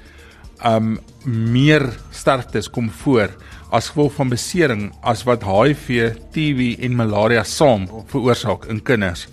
um 0.65 0.99
meer 1.25 1.85
sterftes 2.11 2.71
kom 2.71 2.91
voor 2.91 3.35
as 3.71 3.91
gevolg 3.93 4.15
van 4.17 4.31
besering 4.33 4.87
as 5.01 5.25
wat 5.29 5.45
HIV, 5.45 6.15
TB 6.33 6.79
en 6.85 6.97
malaria 6.97 7.45
saam 7.45 7.87
veroorsaak 8.09 8.67
in 8.73 8.83
kinders. 8.83 9.29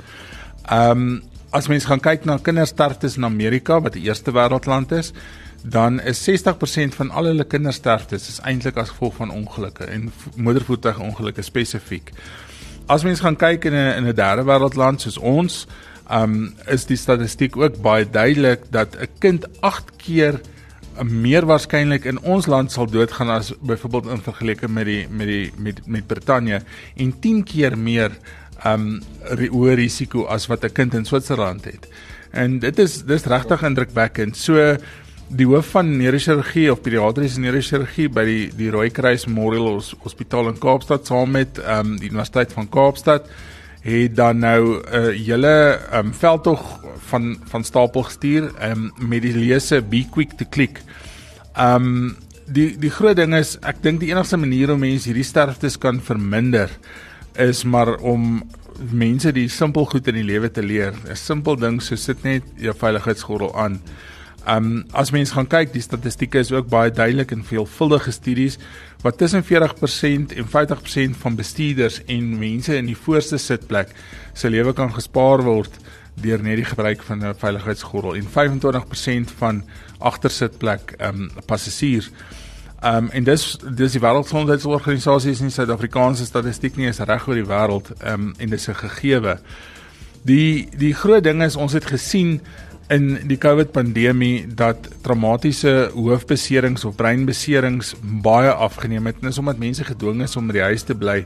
Um 0.72 1.24
as 1.56 1.70
mens 1.72 1.86
gaan 1.88 2.02
kyk 2.04 2.26
na 2.28 2.36
kindersterftes 2.44 3.16
in 3.16 3.24
Amerika 3.24 3.78
wat 3.80 3.94
die 3.96 4.04
eerste 4.10 4.34
wêreldland 4.36 4.92
is, 4.92 5.14
dan 5.64 6.02
is 6.04 6.20
60% 6.28 6.98
van 7.00 7.12
al 7.16 7.30
hulle 7.32 7.46
kindersterftes 7.48 8.28
is 8.30 8.42
eintlik 8.44 8.76
as 8.78 8.92
gevolg 8.92 9.16
van 9.22 9.32
ongelukke 9.32 9.88
en 9.88 10.10
motorvoertuigongelukke 10.36 11.42
spesifiek. 11.42 12.12
As 12.92 13.06
mens 13.08 13.24
gaan 13.24 13.40
kyk 13.40 13.66
in 13.66 13.74
'n 13.74 13.98
in 13.98 14.08
'n 14.08 14.16
derde 14.16 14.44
wêreldland 14.44 15.02
soos 15.02 15.18
ons, 15.18 15.66
um 16.12 16.54
is 16.68 16.86
die 16.86 16.98
statistiek 16.98 17.58
ook 17.58 17.82
baie 17.82 18.06
duidelik 18.10 18.68
dat 18.70 18.96
'n 19.00 19.08
kind 19.20 19.46
8 19.62 19.96
keer 19.98 20.42
meer 21.04 21.46
waarskynlik 21.46 22.06
in 22.06 22.20
ons 22.24 22.48
land 22.48 22.72
sal 22.72 22.88
doodgaan 22.88 23.30
as 23.30 23.52
byvoorbeeld 23.60 24.08
in 24.16 24.22
vergelyking 24.24 24.72
met 24.72 24.86
die 24.86 25.08
met 25.10 25.28
die 25.28 25.52
met 25.58 25.82
met 25.88 26.08
Brittanje 26.08 26.62
en 26.96 27.14
10 27.20 27.44
keer 27.44 27.78
meer 27.78 28.16
um 28.66 29.02
hoë 29.30 29.76
risiko 29.76 30.26
as 30.32 30.48
wat 30.48 30.64
'n 30.64 30.74
kind 30.74 30.94
in 30.94 31.06
Switserland 31.06 31.66
het. 31.66 31.88
En 32.32 32.60
dit 32.60 32.80
is 32.80 33.04
dis 33.04 33.26
regtig 33.26 33.64
indrukwekkend. 33.64 34.38
So 34.38 34.78
die 35.28 35.46
hoof 35.46 35.66
van 35.74 35.98
neurochirurgie 35.98 36.72
of 36.72 36.82
pediatriese 36.82 37.40
neurochirurgie 37.40 38.10
by 38.10 38.26
die 38.26 38.52
die 38.56 38.70
Rooikruis 38.70 39.26
Memorial 39.26 39.82
Hospitaal 40.04 40.48
in 40.48 40.60
Kaapstad 40.60 41.06
saam 41.06 41.32
met 41.32 41.60
um 41.60 41.98
die 41.98 42.10
Universiteit 42.10 42.54
van 42.54 42.70
Kaapstad 42.70 43.30
het 43.86 44.16
dan 44.16 44.40
nou 44.42 44.82
'n 44.82 44.96
uh, 44.96 45.14
hele 45.14 45.80
um 45.94 46.14
veldtog 46.14 46.80
van 47.08 47.38
van 47.46 47.64
stapel 47.64 48.04
gestuur 48.04 48.52
um 48.72 48.92
met 48.98 49.22
die 49.22 49.36
lese 49.38 49.82
be 49.82 50.06
quick 50.10 50.32
to 50.38 50.46
click. 50.50 50.82
Um 51.58 52.18
die 52.46 52.78
die 52.78 52.90
groot 52.90 53.16
ding 53.16 53.34
is 53.36 53.58
ek 53.62 53.84
dink 53.84 54.00
die 54.00 54.10
enigste 54.10 54.38
manier 54.38 54.72
om 54.72 54.80
mense 54.80 55.10
hierdie 55.10 55.24
sterftes 55.24 55.78
kan 55.78 56.02
verminder 56.02 56.70
is 57.36 57.64
maar 57.64 57.98
om 57.98 58.44
mense 58.92 59.32
die 59.32 59.48
simpel 59.50 59.86
goed 59.86 60.08
in 60.08 60.16
die 60.16 60.28
lewe 60.28 60.52
te 60.52 60.64
leer. 60.64 60.94
'n 61.08 61.16
Simpel 61.16 61.56
ding 61.56 61.82
so 61.82 61.96
sit 61.96 62.24
net 62.24 62.44
jou 62.58 62.74
veiligheidsgordel 62.74 63.56
aan. 63.56 63.82
Um 64.48 64.86
as 64.94 65.10
mens 65.12 65.32
gaan 65.34 65.48
kyk, 65.50 65.72
die 65.74 65.82
statistieke 65.82 66.40
is 66.40 66.52
ook 66.54 66.68
baie 66.70 66.92
duidelik 66.94 67.32
in 67.34 67.44
veelvuldige 67.44 68.12
studies 68.12 68.60
wat 69.02 69.18
tussen 69.18 69.44
40% 69.44 70.36
en 70.38 70.48
50% 70.50 71.18
van 71.22 71.36
bestuurders 71.36 72.04
en 72.06 72.38
mense 72.40 72.76
in 72.78 72.86
die 72.86 72.98
voorste 72.98 73.38
sitplek 73.38 73.94
se 74.34 74.50
lewe 74.50 74.74
kan 74.74 74.94
gespaar 74.94 75.44
word 75.46 75.80
deur 76.22 76.42
net 76.42 76.62
die 76.62 76.66
gebruik 76.66 77.04
van 77.04 77.26
'n 77.26 77.36
veiligheidsgordel 77.38 78.16
en 78.16 78.28
25% 78.30 79.32
van 79.38 79.64
agtersitplek 80.00 80.96
um 81.00 81.30
passasiers. 81.46 82.12
Um 82.84 83.10
en 83.10 83.24
dis 83.24 83.58
dis 83.76 83.92
die 83.92 84.02
wêreldgesondheidsorganisasie 84.02 85.32
is 85.32 85.42
nie 85.42 85.50
Suid-Afrikaanse 85.50 86.26
statistiek 86.26 86.76
nie, 86.76 86.88
is 86.88 87.00
reg 87.00 87.28
oor 87.28 87.36
die 87.36 87.50
wêreld 87.50 87.92
um 88.06 88.34
en 88.38 88.50
dis 88.50 88.68
'n 88.68 88.76
gegewe. 88.76 89.40
Die 90.24 90.70
die 90.78 90.94
groot 90.94 91.24
ding 91.24 91.44
is 91.44 91.56
ons 91.56 91.74
het 91.74 91.86
gesien 91.86 92.42
in 92.94 93.16
die 93.26 93.38
COVID 93.42 93.72
pandemie 93.74 94.46
dat 94.48 94.88
traumatiese 95.02 95.90
hoofbeserings 95.94 96.86
of 96.86 96.96
breinbeserings 96.96 97.96
baie 98.02 98.52
afgeneem 98.52 99.06
het. 99.10 99.22
Dit 99.22 99.32
is 99.32 99.42
omdat 99.42 99.62
mense 99.62 99.84
gedwing 99.84 100.22
is 100.22 100.36
om 100.36 100.48
by 100.48 100.60
die 100.60 100.68
huis 100.70 100.86
te 100.86 100.96
bly. 100.96 101.24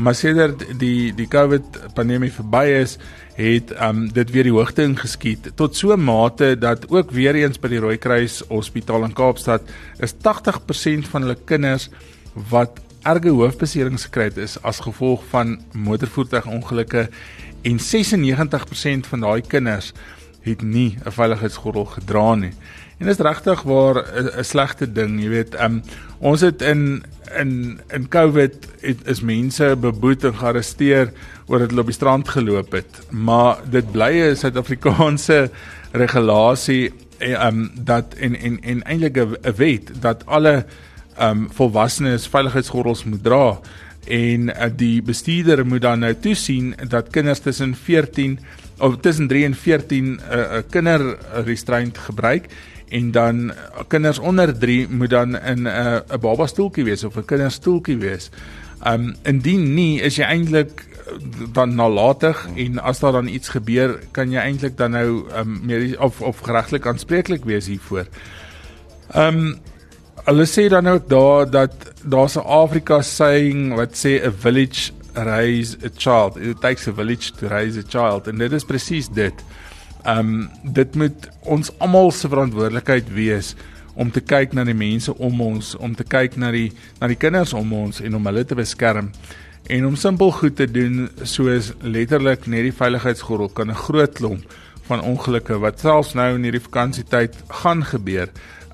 Maar 0.00 0.14
sedert 0.14 0.62
die 0.80 1.12
die 1.12 1.28
COVID 1.28 1.80
pandemie 1.96 2.30
verby 2.32 2.64
is, 2.78 2.96
het 3.36 3.72
um 3.82 4.06
dit 4.12 4.30
weer 4.30 4.46
die 4.48 4.54
hoogte 4.54 4.84
ingeskiet 4.86 5.50
tot 5.56 5.76
so 5.76 5.92
'n 5.92 6.04
mate 6.04 6.56
dat 6.58 6.88
ook 6.90 7.10
weer 7.10 7.34
eens 7.34 7.58
by 7.58 7.68
die 7.68 7.80
Rooikruis 7.80 8.42
Hospitaal 8.48 9.04
in 9.04 9.12
Kaapstad 9.12 9.62
is 9.98 10.14
80% 10.14 11.08
van 11.08 11.22
hulle 11.22 11.38
kinders 11.44 11.88
wat 12.50 12.80
erge 13.02 13.28
hoofbeserings 13.28 14.04
gekry 14.04 14.24
het 14.24 14.36
is 14.36 14.62
as 14.62 14.80
gevolg 14.80 15.24
van 15.30 15.60
motorvoertuigongelukke 15.72 17.08
en 17.62 17.78
96% 17.78 19.08
van 19.08 19.20
daai 19.20 19.40
kinders 19.40 19.92
het 20.42 20.62
nie 20.62 20.98
'n 21.04 21.10
veiligheidsgordel 21.10 21.84
gedra 21.84 22.34
nie. 22.34 22.52
En 22.98 23.06
dit 23.06 23.18
is 23.18 23.24
regtig 23.24 23.62
waar 23.62 24.04
'n 24.38 24.44
slegte 24.44 24.92
ding, 24.92 25.20
jy 25.22 25.28
weet, 25.28 25.60
um, 25.60 25.82
ons 26.18 26.40
het 26.40 26.62
in 26.62 27.04
in 27.38 27.80
in 27.88 28.08
COVID 28.08 28.54
het, 28.80 28.98
is 29.06 29.20
mense 29.20 29.76
beboet 29.76 30.24
en 30.24 30.34
gearresteer 30.34 31.12
oor 31.46 31.58
dat 31.58 31.68
hulle 31.68 31.80
op 31.80 31.86
die 31.86 31.94
strand 31.94 32.28
geloop 32.28 32.72
het, 32.72 33.06
maar 33.10 33.56
dit 33.70 33.92
bly 33.92 34.12
'n 34.20 34.36
Suid-Afrikaanse 34.36 35.50
regulasie 35.92 36.92
um 37.20 37.70
dat 37.74 38.14
en 38.14 38.36
en 38.36 38.60
en 38.60 38.82
eintlik 38.82 39.16
'n 39.16 39.54
wet 39.56 39.90
dat 40.00 40.26
alle 40.26 40.64
um 41.20 41.48
volwassenes 41.52 42.26
veiligheidsgordels 42.26 43.04
moet 43.04 43.22
dra 43.22 43.60
en 44.04 44.48
uh, 44.48 44.66
die 44.76 45.02
bestuurder 45.02 45.66
moet 45.66 45.80
dan 45.82 45.98
nou 45.98 46.14
toesien 46.14 46.74
dat 46.88 47.10
kinders 47.10 47.38
tussen 47.38 47.74
14 47.74 48.38
of 48.82 48.98
tussen 49.00 49.28
3 49.30 49.44
en 49.44 49.54
14 49.54 50.04
'n 50.04 50.20
uh, 50.32 50.58
kinder 50.70 51.18
restraint 51.44 51.98
gebruik 51.98 52.46
en 52.88 53.10
dan 53.10 53.50
uh, 53.50 53.56
kinders 53.88 54.18
onder 54.18 54.58
3 54.58 54.88
moet 54.88 55.10
dan 55.10 55.38
in 55.38 55.62
'n 55.62 55.66
uh, 55.66 56.00
'n 56.10 56.20
baba 56.20 56.46
stoeltjie 56.46 56.84
wees 56.84 57.04
of 57.04 57.16
'n 57.16 57.24
kinderstoeltjie 57.24 57.98
wees. 57.98 58.30
Um 58.86 59.14
indien 59.22 59.74
nie 59.74 60.00
is 60.00 60.16
jy 60.16 60.24
eintlik 60.24 60.86
dan 61.52 61.74
nalatig 61.74 62.48
en 62.56 62.78
as 62.78 62.98
daar 62.98 63.12
dan 63.12 63.28
iets 63.28 63.48
gebeur 63.48 63.98
kan 64.10 64.30
jy 64.30 64.40
eintlik 64.40 64.76
dan 64.76 64.90
nou 64.90 65.30
um 65.38 65.60
meer 65.62 66.00
of 66.00 66.20
of 66.20 66.40
geregtelik 66.42 66.86
aanspreeklik 66.86 67.44
wees 67.44 67.66
hiervoor. 67.66 68.06
Um 69.14 69.60
hulle 70.26 70.46
sê 70.46 70.68
dan 70.68 70.88
ook 70.88 71.08
daar 71.08 71.50
dat 71.50 71.92
daar's 72.02 72.36
'n 72.36 72.46
Afrika 72.46 73.02
saying 73.02 73.74
wat 73.74 73.94
sê 73.94 74.26
a 74.26 74.32
village 74.32 74.90
raise 75.14 75.76
a 75.84 75.88
child. 75.88 76.36
It 76.36 76.60
takes 76.60 76.86
a 76.88 76.92
village 76.92 77.32
to 77.32 77.48
raise 77.48 77.78
a 77.78 77.82
child 77.82 78.28
en 78.28 78.38
dit 78.38 78.52
is 78.52 78.64
presies 78.64 79.08
dit. 79.08 79.44
Um 80.06 80.50
dit 80.62 80.94
moet 80.94 81.28
ons 81.42 81.70
almal 81.78 82.10
se 82.10 82.28
verantwoordelikheid 82.28 83.12
wees 83.14 83.54
om 83.94 84.10
te 84.10 84.22
kyk 84.24 84.54
na 84.56 84.64
die 84.64 84.76
mense 84.76 85.12
om 85.18 85.40
ons, 85.44 85.74
om 85.76 85.94
te 85.94 86.04
kyk 86.04 86.36
na 86.40 86.50
die 86.54 86.70
na 87.00 87.10
die 87.12 87.18
kinders 87.20 87.52
om 87.52 87.72
ons 87.76 88.00
en 88.00 88.16
om 88.16 88.28
hulle 88.30 88.44
te 88.44 88.58
beskerm 88.58 89.12
en 89.70 89.86
om 89.86 89.96
simpel 89.96 90.32
goed 90.34 90.56
te 90.56 90.66
doen 90.66 91.06
soos 91.28 91.70
letterlik 91.82 92.48
net 92.50 92.66
die 92.66 92.74
veiligheidsgordel 92.74 93.52
kan 93.54 93.70
'n 93.70 93.84
groot 93.86 94.14
klomp 94.14 94.42
van 94.88 95.00
ongelukke 95.00 95.58
wat 95.58 95.80
selfs 95.80 96.14
nou 96.14 96.34
in 96.34 96.42
hierdie 96.42 96.66
vakansietyd 96.68 97.36
gaan 97.62 97.84
gebeur 97.84 98.28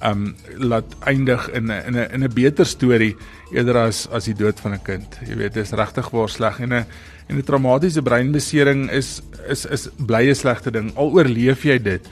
um 0.05 0.35
laat 0.57 0.85
eindig 1.01 1.49
in 1.51 1.71
'n 1.71 1.83
in 1.87 1.97
'n 1.97 2.11
in 2.15 2.25
'n 2.25 2.35
beter 2.35 2.67
storie 2.67 3.17
eerder 3.53 3.77
as 3.77 4.09
as 4.11 4.25
die 4.25 4.35
dood 4.35 4.61
van 4.61 4.73
'n 4.73 4.83
kind. 4.83 5.19
Jy 5.27 5.37
weet, 5.37 5.55
dit 5.55 5.65
is 5.65 5.73
regtig 5.73 6.11
waar 6.11 6.29
sleg 6.29 6.61
en 6.61 6.73
'n 6.73 6.87
en 7.29 7.37
'n 7.37 7.43
traumatiese 7.43 8.03
breinbesering 8.03 8.91
is 8.91 9.23
is 9.49 9.67
is 9.67 9.89
bly 9.97 10.29
'n 10.29 10.35
slegte 10.35 10.71
ding. 10.71 10.97
Al 10.97 11.11
oorleef 11.11 11.63
jy 11.63 11.79
dit. 11.83 12.09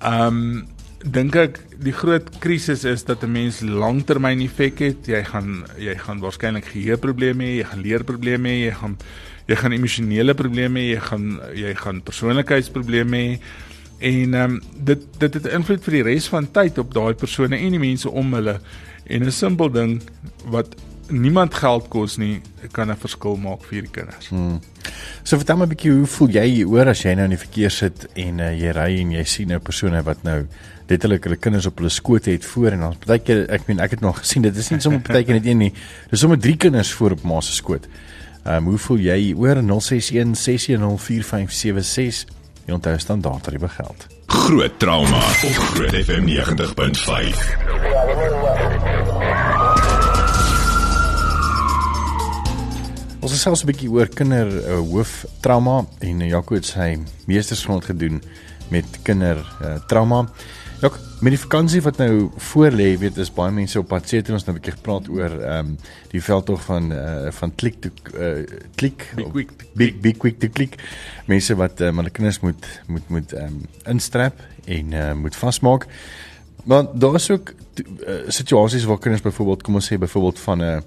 Um 0.00 0.66
dink 1.02 1.34
ek 1.34 1.58
die 1.82 1.92
groot 1.92 2.28
krisis 2.38 2.84
is 2.84 3.04
dat 3.04 3.22
'n 3.22 3.32
mens 3.32 3.60
langtermyn 3.60 4.40
effek 4.40 4.78
het. 4.78 5.06
Jy 5.06 5.24
gaan 5.24 5.64
jy 5.78 5.96
gaan 5.96 6.20
waarskynlik 6.20 6.64
geheueprobleme 6.64 7.44
hê, 7.44 7.56
jy 7.58 7.64
gaan 7.64 7.82
leerprobleme 7.82 8.48
hê, 8.48 8.64
jy 8.66 8.74
gaan 8.74 8.96
jy 9.48 9.56
gaan 9.56 9.72
emosionele 9.72 10.34
probleme 10.34 10.78
hê, 10.78 10.94
jy 10.94 11.00
gaan 11.00 11.40
jy 11.54 11.74
gaan 11.74 12.02
persoonlikheidsprobleme 12.02 13.16
hê 13.16 13.40
en 14.02 14.34
ehm 14.34 14.50
um, 14.50 14.62
dit 14.90 15.02
dit 15.18 15.34
het 15.34 15.46
invloed 15.46 15.84
vir 15.86 15.98
die 15.98 16.06
res 16.10 16.26
van 16.28 16.50
tyd 16.50 16.78
op 16.82 16.94
daai 16.94 17.14
persone 17.14 17.56
en 17.56 17.76
die 17.76 17.82
mense 17.82 18.10
om 18.10 18.34
hulle 18.34 18.58
en 19.06 19.26
'n 19.26 19.30
simpel 19.30 19.70
ding 19.70 20.02
wat 20.50 20.74
niemand 21.08 21.54
geld 21.54 21.88
kos 21.88 22.16
nie 22.16 22.40
kan 22.72 22.90
'n 22.90 22.96
verskil 22.96 23.36
maak 23.36 23.64
vir 23.64 23.82
die 23.82 23.90
kinders. 23.90 24.28
Hmm. 24.28 24.60
So 25.22 25.36
vertel 25.36 25.56
my 25.56 25.64
'n 25.64 25.68
bietjie 25.68 25.92
hoe 25.92 26.06
voel 26.06 26.28
jy 26.28 26.64
hoor 26.64 26.88
as 26.88 27.02
jy 27.02 27.14
nou 27.14 27.24
in 27.24 27.30
die 27.30 27.46
verkeer 27.46 27.70
sit 27.70 28.08
en 28.14 28.40
uh, 28.40 28.60
jy 28.60 28.72
ry 28.72 29.00
en 29.00 29.12
jy 29.12 29.24
sien 29.24 29.48
nou 29.48 29.58
persone 29.58 30.02
wat 30.02 30.22
nou 30.22 30.46
letterlik 30.88 31.24
hulle 31.24 31.36
kinders 31.36 31.66
op 31.66 31.78
hulle 31.78 31.90
skoot 31.90 32.24
het 32.24 32.44
voor 32.44 32.72
en 32.72 32.80
dan 32.80 32.96
partykeer 32.98 33.50
ek 33.50 33.68
meen 33.68 33.80
ek 33.80 33.90
het 33.90 34.00
nog 34.00 34.18
gesien 34.18 34.42
dit 34.42 34.56
is 34.56 34.70
nie 34.70 34.80
sommer 34.80 35.00
partykeer 35.00 35.34
net 35.34 35.46
een 35.46 35.58
nie. 35.58 35.72
Dis 36.10 36.20
sommer 36.20 36.38
drie 36.38 36.56
kinders 36.56 36.92
voor 36.92 37.10
op 37.10 37.22
ma 37.22 37.40
se 37.40 37.52
skoot. 37.52 37.88
Ehm 38.44 38.56
um, 38.56 38.64
hoe 38.64 38.78
voel 38.78 38.98
jy 38.98 39.34
oor 39.34 39.62
061 39.62 40.36
6104576 40.36 42.41
Jy 42.66 42.72
onthou 42.76 42.98
standaard 42.98 43.42
tariewe 43.42 43.68
geld. 43.68 44.06
Groot 44.26 44.78
trauma 44.78 45.16
op 45.18 45.56
Groot 45.74 45.94
FM 46.04 46.24
90.5. 46.28 46.32
Ons 53.22 53.30
het 53.30 53.40
selfs 53.40 53.62
'n 53.62 53.66
bietjie 53.66 53.90
oor 53.90 54.08
kinder 54.08 54.46
uh, 54.46 54.78
hooftrauma 54.78 55.84
en 55.98 56.26
Jaco 56.26 56.54
het 56.54 56.66
sy 56.66 56.98
meestersgrond 57.26 57.84
gedoen 57.84 58.22
met 58.68 58.84
kinder 59.02 59.36
uh, 59.62 59.74
trauma. 59.86 60.28
Ja, 60.82 60.88
met 61.20 61.30
die 61.30 61.38
vakansie 61.38 61.78
wat 61.82 62.00
nou 62.02 62.30
voor 62.50 62.74
lê, 62.74 62.88
weet 62.98 63.18
is 63.22 63.28
baie 63.30 63.52
mense 63.54 63.78
op 63.78 63.86
pad 63.92 64.08
seker 64.10 64.34
ons 64.34 64.42
nou 64.42 64.50
'n 64.56 64.58
bietjie 64.58 64.74
gepraat 64.74 65.08
oor 65.08 65.30
ehm 65.30 65.58
um, 65.58 65.76
die 66.10 66.22
veldtog 66.22 66.64
van 66.64 66.90
uh, 66.92 67.30
van 67.30 67.54
klik 67.54 67.76
te 67.80 67.90
uh, 68.18 68.42
klik 68.74 69.06
big 69.14 69.30
quick 69.30 69.52
big 69.78 70.00
big 70.00 70.16
quick 70.16 70.40
te 70.40 70.48
klik. 70.48 70.74
Mense 71.26 71.54
wat 71.54 71.80
um, 71.80 72.02
hulle 72.02 72.10
kinders 72.10 72.40
moet 72.40 72.66
moet 72.86 73.08
moet 73.08 73.32
ehm 73.32 73.46
um, 73.46 73.62
instrap 73.94 74.42
en 74.64 74.92
uh, 74.92 75.12
moet 75.14 75.36
vasmaak. 75.36 75.86
Maar 76.64 76.90
daar 76.94 77.14
is 77.14 77.30
ook 77.30 77.54
uh, 77.54 78.18
situasies 78.26 78.84
waar 78.84 78.98
kinders 78.98 79.22
byvoorbeeld 79.22 79.62
kom 79.62 79.74
ons 79.74 79.92
sê 79.92 79.98
byvoorbeeld 79.98 80.38
van 80.38 80.58
'n 80.58 80.62
uh, 80.62 80.80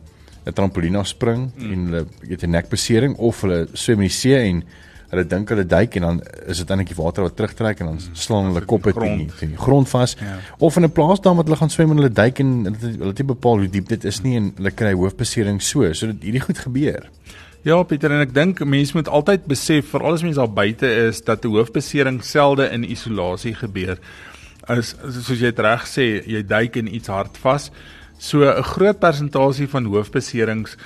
'n 0.46 0.54
trampolina 0.54 1.04
spring 1.04 1.52
mm. 1.56 1.72
en 1.72 1.86
hulle 1.86 2.06
het 2.28 2.44
'n 2.44 2.50
nekbesering 2.50 3.16
of 3.16 3.42
hulle 3.42 3.68
swem 3.74 4.02
in 4.02 4.10
die 4.10 4.18
see 4.18 4.36
en 4.36 4.64
hulle 5.10 5.26
dink 5.28 5.50
hulle 5.50 5.66
duik 5.66 5.96
en 5.96 6.02
dan 6.02 6.22
is 6.48 6.58
dit 6.62 6.70
eintlik 6.70 6.92
die 6.94 6.98
water 6.98 7.26
wat 7.28 7.36
terugtrek 7.38 7.80
en 7.80 7.92
dan 7.92 8.00
mm. 8.00 8.20
slaan 8.26 8.50
hulle 8.50 8.66
kop 8.66 8.88
uit 8.88 9.02
in 9.06 9.26
die 9.28 9.58
grond 9.58 9.90
vas 9.90 10.16
ja. 10.20 10.38
of 10.60 10.78
in 10.78 10.86
'n 10.86 10.92
plaas 10.92 11.22
daar 11.22 11.36
wat 11.36 11.46
hulle 11.46 11.62
gaan 11.62 11.70
swem 11.70 11.92
en 11.92 11.98
hulle 11.98 12.14
duik 12.14 12.40
en 12.40 12.54
hulle 12.66 12.92
hulle 12.98 13.14
het 13.14 13.26
bepaal 13.26 13.64
hoe 13.64 13.70
diep 13.70 13.88
dit 13.88 14.04
is 14.04 14.22
nie 14.22 14.36
en 14.36 14.52
hulle 14.58 14.72
kry 14.72 14.94
hoofbesering 14.94 15.62
so 15.62 15.94
so 15.94 16.08
dit 16.08 16.24
hierdie 16.30 16.46
goed 16.48 16.58
gebeur. 16.58 17.10
Ja 17.66 17.84
Pieter 17.84 18.12
en 18.14 18.22
ek 18.22 18.34
dink 18.34 18.60
mense 18.62 18.94
moet 18.94 19.08
altyd 19.10 19.48
besef 19.50 19.88
vir 19.90 20.04
alles 20.06 20.22
mense 20.22 20.38
daar 20.38 20.54
buite 20.54 20.86
is 21.08 21.22
dat 21.22 21.46
'n 21.46 21.50
hoofbesering 21.50 22.24
selde 22.24 22.70
in 22.70 22.84
isolasie 22.84 23.56
gebeur. 23.56 23.98
As 24.68 24.96
soos 25.10 25.40
jy 25.40 25.54
reg 25.56 25.86
sê, 25.86 26.22
jy 26.26 26.44
duik 26.44 26.76
in 26.76 26.94
iets 26.94 27.08
hard 27.08 27.38
vas. 27.38 27.72
So 28.18 28.46
'n 28.46 28.64
groot 28.64 29.00
persentasie 29.00 29.68
van 29.68 29.86
hoofbeserings 29.86 30.78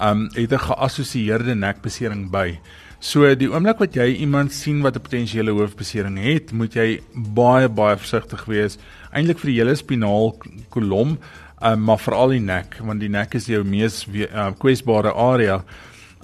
um 0.00 0.30
het 0.34 0.52
'n 0.52 0.58
geassosieerde 0.58 1.54
nekbesering 1.54 2.30
by. 2.30 2.58
So 2.98 3.28
die 3.38 3.46
oomblik 3.46 3.78
wat 3.78 3.94
jy 3.94 4.08
iemand 4.24 4.50
sien 4.52 4.80
wat 4.82 4.96
'n 4.96 5.00
potensiële 5.06 5.52
hoofbesering 5.54 6.18
het, 6.18 6.50
moet 6.52 6.74
jy 6.74 7.00
baie 7.14 7.68
baie 7.68 7.96
versigtig 7.96 8.44
wees 8.44 8.78
eintlik 9.12 9.38
vir 9.38 9.50
die 9.50 9.58
hele 9.60 9.76
spinaal 9.76 10.34
kolom, 10.68 11.18
um, 11.62 11.84
maar 11.84 11.98
veral 11.98 12.28
die 12.28 12.42
nek 12.42 12.74
want 12.82 13.00
die 13.00 13.08
nek 13.08 13.34
is 13.34 13.46
jou 13.46 13.62
mees 13.64 14.04
uh, 14.06 14.50
kwesbare 14.58 15.12
area. 15.14 15.62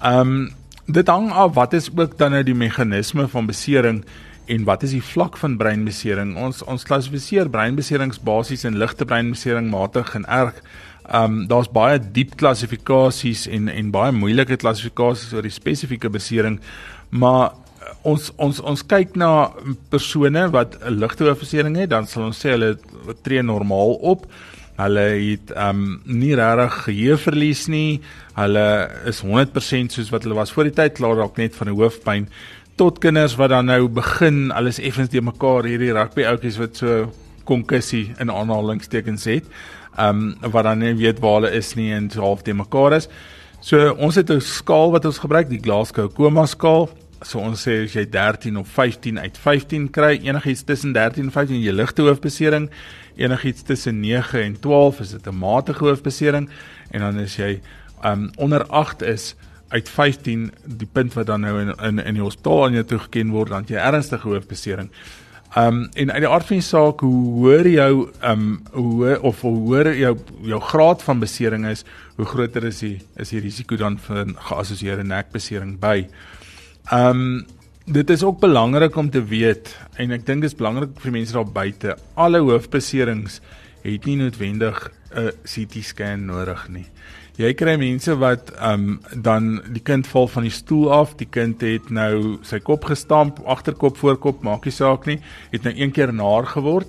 Ehm 0.03 0.21
um, 0.21 0.51
dit 0.87 1.09
hang 1.09 1.31
af 1.31 1.55
wat 1.55 1.73
is 1.73 1.89
ook 1.97 2.19
dan 2.19 2.33
nou 2.33 2.43
die 2.43 2.55
meganisme 2.55 3.29
van 3.29 3.47
besering 3.47 4.05
en 4.47 4.65
wat 4.65 4.83
is 4.83 4.91
die 4.91 5.03
vlak 5.03 5.37
van 5.37 5.57
breinbesering? 5.57 6.37
Ons 6.37 6.63
ons 6.63 6.85
klassifiseer 6.85 7.49
breinbeserings 7.49 8.19
basies 8.19 8.65
in 8.65 8.77
ligte 8.77 9.05
breinbesering, 9.05 9.71
matig 9.71 10.15
en 10.15 10.27
erg. 10.27 10.61
Ehm 11.05 11.25
um, 11.25 11.47
daar's 11.47 11.69
baie 11.69 11.99
diep 12.01 12.37
klassifikasies 12.41 13.47
en 13.47 13.69
en 13.69 13.91
baie 13.93 14.13
moeilike 14.13 14.57
klassifikasies 14.57 15.35
oor 15.37 15.45
die 15.45 15.53
spesifieke 15.53 16.09
besering, 16.09 16.61
maar 17.11 17.53
eh, 17.53 17.93
ons 18.09 18.31
ons 18.41 18.61
ons 18.61 18.87
kyk 18.89 19.13
na 19.21 19.53
persone 19.93 20.49
wat 20.51 20.79
'n 20.81 20.99
ligte 20.99 21.25
hoofbesering 21.25 21.77
het, 21.77 21.91
dan 21.91 22.07
sal 22.07 22.25
ons 22.25 22.41
sê 22.41 22.57
hulle 22.57 22.79
tree 23.23 23.43
normaal 23.43 23.95
op. 24.01 24.27
Hulle 24.77 25.07
het 25.31 25.53
ehm 25.53 25.69
um, 25.69 26.01
nie 26.05 26.35
regtig 26.35 26.83
geheueverlies 26.89 27.67
nie. 27.69 28.01
Hulle 28.35 28.91
is 29.07 29.21
100% 29.21 29.93
soos 29.93 30.11
wat 30.11 30.23
hulle 30.23 30.41
was 30.41 30.53
voor 30.53 30.65
die 30.65 30.75
tyd, 30.75 30.97
klaar 30.97 31.17
dalk 31.17 31.37
net 31.37 31.55
van 31.55 31.69
'n 31.69 31.77
hoofpyn 31.77 32.29
tot 32.77 32.99
kinders 32.99 33.37
wat 33.39 33.51
dan 33.51 33.67
nou 33.67 33.89
begin 33.89 34.51
alles 34.51 34.81
effens 34.83 35.09
te 35.13 35.21
mekaar 35.21 35.65
hierdie 35.65 35.93
rugby 35.93 36.25
ouetjies 36.27 36.59
wat 36.59 36.77
so 36.77 37.13
konkussie 37.45 38.15
in 38.19 38.31
aanhalingstekens 38.31 39.25
het. 39.25 39.45
Ehm 39.97 40.35
um, 40.43 40.51
wat 40.51 40.65
dan 40.65 40.79
nie 40.79 40.95
weet 40.95 41.21
waar 41.21 41.41
hulle 41.41 41.51
is 41.51 41.75
nie 41.75 41.93
en 41.93 42.11
half 42.15 42.43
te 42.43 42.53
mekaar 42.53 42.93
is. 42.93 43.09
So 43.61 43.93
ons 43.93 44.15
het 44.15 44.31
'n 44.31 44.41
skaal 44.41 44.91
wat 44.91 45.05
ons 45.05 45.19
gebruik, 45.19 45.49
die 45.49 45.61
Glasgow 45.63 46.13
Coma 46.13 46.47
skaal. 46.47 46.91
So 47.23 47.39
ons 47.39 47.63
sê 47.63 47.85
as 47.85 47.93
jy 47.93 48.05
13 48.11 48.57
of 48.57 48.69
15 48.69 49.19
uit 49.19 49.39
15 49.39 49.91
kry, 49.91 50.21
enigiets 50.23 50.65
tussen 50.65 50.93
13 50.93 51.25
en 51.25 51.31
15 51.31 51.61
jy 51.61 51.73
ligte 51.73 52.03
hoofbesering 52.03 52.71
enigiets 53.17 53.63
tussen 53.63 54.01
9 54.01 54.43
en 54.43 54.61
12 54.61 55.01
is 55.01 55.11
dit 55.11 55.27
'n 55.27 55.39
matige 55.39 55.85
hoofbesering 55.85 56.49
en 56.91 57.01
dan 57.01 57.19
as 57.19 57.37
jy 57.37 57.61
um 58.05 58.31
onder 58.37 58.67
8 58.67 59.03
is 59.03 59.35
uit 59.69 59.89
15 59.89 60.53
die 60.65 60.89
punt 60.93 61.15
wat 61.15 61.27
dan 61.27 61.41
nou 61.41 61.61
in 61.61 61.75
in, 61.83 61.99
in 62.05 62.15
die 62.15 62.23
hospitaal 62.23 62.65
aan 62.65 62.73
jou 62.73 62.85
toegeken 62.85 63.31
word 63.31 63.49
dan 63.49 63.65
jy 63.67 63.77
ernstige 63.77 64.29
hoofbesering. 64.29 64.91
Um 65.57 65.85
en 65.95 66.11
uit 66.11 66.25
die 66.25 66.29
aard 66.29 66.47
van 66.47 66.59
die 66.59 66.67
saak 66.67 67.01
hoe 67.07 67.25
hoër 67.39 67.69
jou 67.71 67.93
um 68.27 68.47
hoe 68.73 69.19
of 69.23 69.41
hoe 69.41 69.57
hoër 69.57 69.93
jou 69.97 70.15
jou 70.43 70.61
graad 70.61 71.03
van 71.03 71.21
besering 71.21 71.67
is, 71.71 71.85
hoe 72.17 72.27
groter 72.27 72.65
is 72.65 72.81
die 72.83 72.97
is 73.17 73.31
die 73.31 73.41
risiko 73.41 73.77
dan 73.77 73.99
vir 73.99 74.35
geassosieerde 74.49 75.05
nekbesering 75.05 75.79
by. 75.81 76.09
Um 76.93 77.45
Dit 77.85 78.09
is 78.11 78.23
ook 78.25 78.39
belangrik 78.41 78.97
om 78.97 79.11
te 79.11 79.21
weet 79.21 79.69
en 80.01 80.15
ek 80.17 80.23
dink 80.25 80.41
dit 80.41 80.49
is 80.49 80.57
belangrik 80.57 80.95
vir 81.03 81.13
mense 81.13 81.35
daar 81.37 81.51
buite. 81.53 81.97
Alle 82.17 82.41
hoofbeserings 82.41 83.43
het 83.85 84.07
nie 84.09 84.17
noodwendig 84.17 84.79
'n 85.13 85.33
CT 85.45 85.85
scan 85.85 86.25
nodig 86.25 86.69
nie. 86.69 86.87
Jy 87.35 87.49
kry 87.59 87.73
mense 87.81 88.15
wat 88.23 88.53
ehm 88.55 88.85
um, 88.85 89.23
dan 89.27 89.47
die 89.75 89.83
kind 89.83 90.07
val 90.07 90.29
van 90.31 90.45
die 90.47 90.55
stoel 90.55 90.93
af, 90.95 91.17
die 91.19 91.27
kind 91.27 91.65
het 91.67 91.89
nou 91.91 92.39
sy 92.47 92.61
kop 92.63 92.87
gestamp, 92.87 93.41
agterkop, 93.51 93.99
voorkop, 93.99 94.45
maak 94.47 94.69
nie 94.69 94.75
saak 94.75 95.09
nie, 95.11 95.19
het 95.51 95.67
nou 95.67 95.73
een 95.75 95.91
keer 95.91 96.13
naar 96.15 96.47
geword 96.47 96.87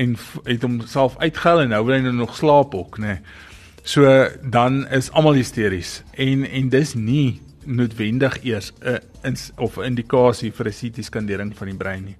en 0.00 0.16
het 0.46 0.64
homself 0.64 1.18
uitgehel 1.20 1.66
en 1.66 1.74
nou 1.74 1.82
wil 1.84 1.98
hy 1.98 2.00
nou 2.06 2.14
nog 2.22 2.32
slaap 2.36 2.74
ook, 2.74 2.96
nê. 3.04 3.18
So 3.84 4.08
dan 4.40 4.86
is 4.88 5.10
almal 5.12 5.36
hysteries 5.36 6.00
en 6.16 6.46
en 6.48 6.72
dis 6.72 6.94
nie 6.96 7.42
noodwendig 7.64 8.40
eers 8.48 8.72
'n 8.80 9.36
of 9.58 9.76
'n 9.76 9.84
indikasie 9.84 10.52
vir 10.52 10.66
'n 10.68 10.78
CT-skandering 10.80 11.52
van 11.56 11.68
die 11.68 11.76
brein 11.76 12.04
nie. 12.04 12.16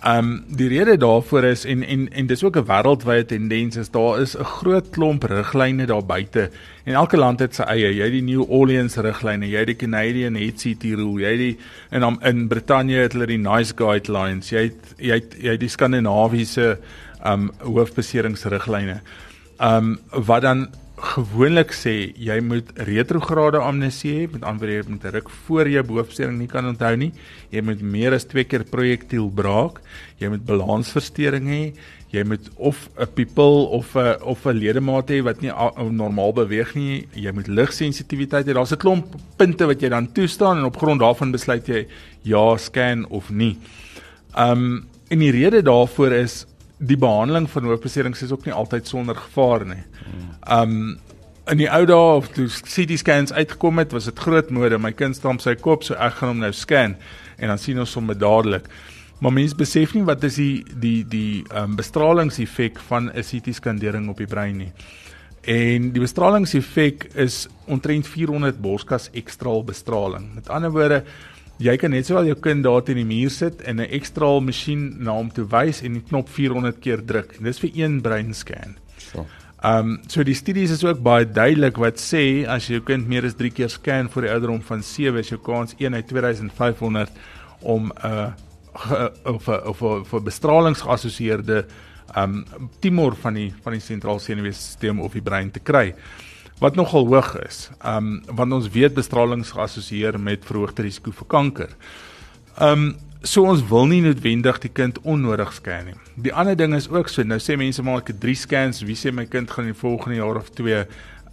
Um 0.00 0.44
die 0.48 0.68
rede 0.68 0.96
daarvoor 0.96 1.44
is 1.44 1.64
en 1.68 1.82
en 1.82 2.06
en 2.12 2.26
dis 2.26 2.42
ook 2.44 2.56
'n 2.56 2.64
wêreldwye 2.64 3.24
tendens 3.26 3.76
is 3.76 3.90
daar 3.90 4.20
is 4.20 4.36
'n 4.36 4.44
groot 4.44 4.90
klomp 4.90 5.22
riglyne 5.22 5.86
daar 5.86 6.06
buite 6.06 6.50
en 6.84 6.94
elke 6.94 7.16
land 7.16 7.40
het 7.40 7.54
sy 7.54 7.62
eie. 7.62 7.94
Jy 7.94 8.02
het 8.02 8.12
die 8.12 8.22
New 8.22 8.44
Orleans 8.48 8.96
riglyne, 8.96 9.48
jy 9.48 9.58
het 9.58 9.66
die 9.66 9.76
Canadian 9.76 10.36
HCT 10.36 10.82
rule, 10.82 11.20
jy 11.20 11.30
het 11.30 11.38
die 11.38 11.58
in 11.90 12.18
in 12.22 12.48
Brittanje 12.48 12.96
het 12.96 13.12
hulle 13.12 13.26
die 13.26 13.38
NICE 13.38 13.74
guidelines, 13.76 14.50
jy 14.50 14.62
het 14.62 14.94
jy 14.96 15.14
het 15.14 15.34
jy 15.42 15.50
het 15.50 15.60
die 15.60 15.68
Skandinawiese 15.68 16.78
um 17.26 17.50
hoofbeseringsriglyne. 17.58 19.00
Um 19.58 19.98
wat 20.10 20.42
dan 20.42 20.68
gewoonlik 21.00 21.72
sê 21.74 22.12
jy 22.20 22.36
moet 22.44 22.68
retrograde 22.86 23.58
amnesie 23.58 24.12
hê, 24.12 24.26
met 24.32 24.44
ander 24.46 24.68
woorde 24.68 24.90
met 24.90 25.04
'n 25.04 25.14
ruk 25.16 25.30
voor 25.46 25.68
jy 25.68 25.82
boofstelling 25.82 26.38
nie 26.38 26.46
kan 26.46 26.66
onthou 26.66 26.96
nie. 26.96 27.12
Jy 27.50 27.62
moet 27.62 27.80
meer 27.80 28.12
as 28.12 28.24
2 28.24 28.44
keer 28.44 28.64
projektiel 28.64 29.30
braak. 29.30 29.80
Jy 30.18 30.28
moet 30.28 30.44
balansversteuring 30.44 31.46
hê. 31.48 31.74
Jy 32.10 32.24
moet 32.24 32.50
of 32.56 32.88
'n 32.98 33.06
pupil 33.14 33.66
of 33.66 33.96
'n 33.96 34.22
of 34.22 34.46
'n 34.46 34.58
ledemaat 34.58 35.10
hê 35.10 35.22
wat 35.22 35.40
nie 35.40 35.52
normaal 35.90 36.32
beweeg 36.32 36.74
nie. 36.74 37.06
Jy 37.14 37.32
moet 37.32 37.48
ligsensitiwiteit 37.48 38.46
hê. 38.46 38.52
Daar's 38.52 38.72
'n 38.72 38.78
klomp 38.78 39.06
punte 39.36 39.66
wat 39.66 39.80
jy 39.80 39.88
dan 39.88 40.12
toestaan 40.12 40.58
en 40.58 40.64
op 40.64 40.76
grond 40.76 41.00
daarvan 41.00 41.32
besluit 41.32 41.66
jy 41.66 41.86
ja 42.22 42.56
scan 42.56 43.06
of 43.08 43.30
nie. 43.30 43.56
Um 44.36 44.86
en 45.08 45.18
die 45.18 45.30
rede 45.30 45.62
daarvoor 45.62 46.12
is 46.12 46.46
die 46.80 46.96
behandeling 46.96 47.48
van 47.50 47.68
hoofbeserings 47.68 48.22
is 48.24 48.32
ook 48.32 48.46
nie 48.48 48.56
altyd 48.56 48.88
sonder 48.88 49.16
gevaar 49.16 49.66
nie. 49.68 49.84
Um 50.48 50.98
in 51.50 51.58
die 51.58 51.70
ou 51.72 51.82
dae 51.88 52.10
of 52.14 52.28
toe 52.30 52.44
CT 52.46 52.98
scans 53.00 53.32
uitgekom 53.32 53.80
het, 53.82 53.90
was 53.96 54.06
dit 54.06 54.18
groot 54.22 54.52
mode. 54.54 54.78
My 54.78 54.92
kind 54.94 55.16
stamp 55.16 55.40
sy 55.42 55.56
kop, 55.58 55.82
so 55.82 55.96
ek 55.98 56.20
gaan 56.20 56.36
hom 56.36 56.44
nou 56.44 56.52
scan 56.54 56.94
en 57.40 57.50
dan 57.50 57.58
sien 57.58 57.80
ons 57.80 57.94
hom 57.98 58.12
dadelik. 58.12 58.68
Maar 59.20 59.34
mense 59.34 59.56
besef 59.58 59.96
nie 59.96 60.04
wat 60.06 60.22
is 60.24 60.38
die 60.38 60.62
die 60.70 61.00
die 61.10 61.42
um 61.56 61.74
bestralingseffek 61.76 62.78
van 62.88 63.10
'n 63.10 63.24
CT 63.24 63.54
skandering 63.56 64.08
op 64.08 64.22
die 64.22 64.30
brein 64.30 64.56
nie. 64.58 64.72
En 65.42 65.90
die 65.92 66.00
bestralingseffek 66.00 67.10
is 67.14 67.48
omtrent 67.66 68.06
400 68.06 68.60
borskas 68.60 69.10
ekstraal 69.12 69.64
bestraling. 69.64 70.34
Met 70.34 70.48
ander 70.48 70.70
woorde, 70.70 71.04
jy 71.60 71.76
kan 71.76 71.92
net 71.92 72.08
sowel 72.08 72.30
jou 72.30 72.38
kind 72.40 72.64
daar 72.64 72.82
teen 72.84 73.02
die 73.02 73.08
muur 73.08 73.30
sit 73.30 73.60
en 73.68 73.80
'n 73.80 73.90
ekstraal 73.90 74.40
masjien 74.40 74.96
na 75.04 75.12
hom 75.12 75.30
toe 75.30 75.44
wys 75.44 75.82
en 75.82 75.92
die 75.94 76.06
knop 76.08 76.28
400 76.28 76.80
keer 76.80 77.04
druk. 77.04 77.36
Dis 77.42 77.60
vir 77.60 77.70
een 77.74 78.00
breinscan. 78.00 78.76
So. 78.98 79.26
Ehm 79.62 79.78
um, 79.78 79.98
so 80.08 80.22
die 80.24 80.34
studies 80.34 80.70
is 80.70 80.84
ook 80.84 81.02
baie 81.02 81.26
duidelik 81.26 81.76
wat 81.76 81.98
sê 82.00 82.46
as 82.48 82.66
jou 82.66 82.80
kind 82.80 83.08
meer 83.08 83.24
as 83.24 83.34
3 83.34 83.50
keer 83.50 83.68
scan 83.68 84.08
vir 84.08 84.22
die 84.22 84.30
ouderdom 84.32 84.62
van 84.62 84.82
7 84.82 85.18
is 85.20 85.28
jou 85.28 85.38
kans 85.38 85.74
1 85.78 85.94
uit 85.94 86.06
2500 86.08 87.10
om 87.60 87.92
'n 87.92 88.06
uh, 88.06 88.32
of 89.34 89.48
of 89.48 89.82
of 89.82 90.22
bestralings 90.24 90.80
geassosieerde 90.80 91.66
ehm 92.14 92.44
um, 92.56 92.70
tumor 92.80 93.14
van 93.16 93.34
die 93.34 93.52
van 93.62 93.72
die 93.72 93.80
sentrale 93.80 94.18
senuweestelsel 94.18 95.04
of 95.04 95.12
die 95.12 95.22
brein 95.22 95.50
te 95.50 95.60
kry 95.60 95.94
wat 96.60 96.76
nogal 96.76 97.06
hoog 97.08 97.34
is. 97.40 97.68
Um 97.84 98.20
want 98.28 98.52
ons 98.52 98.68
weet 98.72 98.94
bestralings 98.94 99.54
geassosieer 99.56 100.18
met 100.20 100.44
verhoogde 100.44 100.84
risiko 100.84 101.14
vir 101.16 101.30
kanker. 101.32 101.70
Um 102.60 102.92
so 103.22 103.44
ons 103.44 103.62
wil 103.68 103.84
nie 103.88 104.00
noodwendig 104.00 104.62
die 104.62 104.72
kind 104.72 104.96
onnodig 105.04 105.52
scan 105.52 105.90
nie. 105.90 105.96
Die 106.16 106.32
ander 106.32 106.56
ding 106.56 106.72
is 106.76 106.88
ook 106.88 107.08
so, 107.12 107.24
nou 107.24 107.36
sê 107.40 107.56
mense 107.60 107.82
maar 107.84 108.00
ek 108.00 108.14
het 108.14 108.20
3 108.22 108.36
scans, 108.44 108.80
wie 108.88 108.96
sê 108.96 109.12
my 109.12 109.26
kind 109.28 109.50
gaan 109.50 109.68
in 109.68 109.74
die 109.74 109.80
volgende 109.80 110.20
jaar 110.20 110.40
of 110.40 110.52
2 110.56 110.84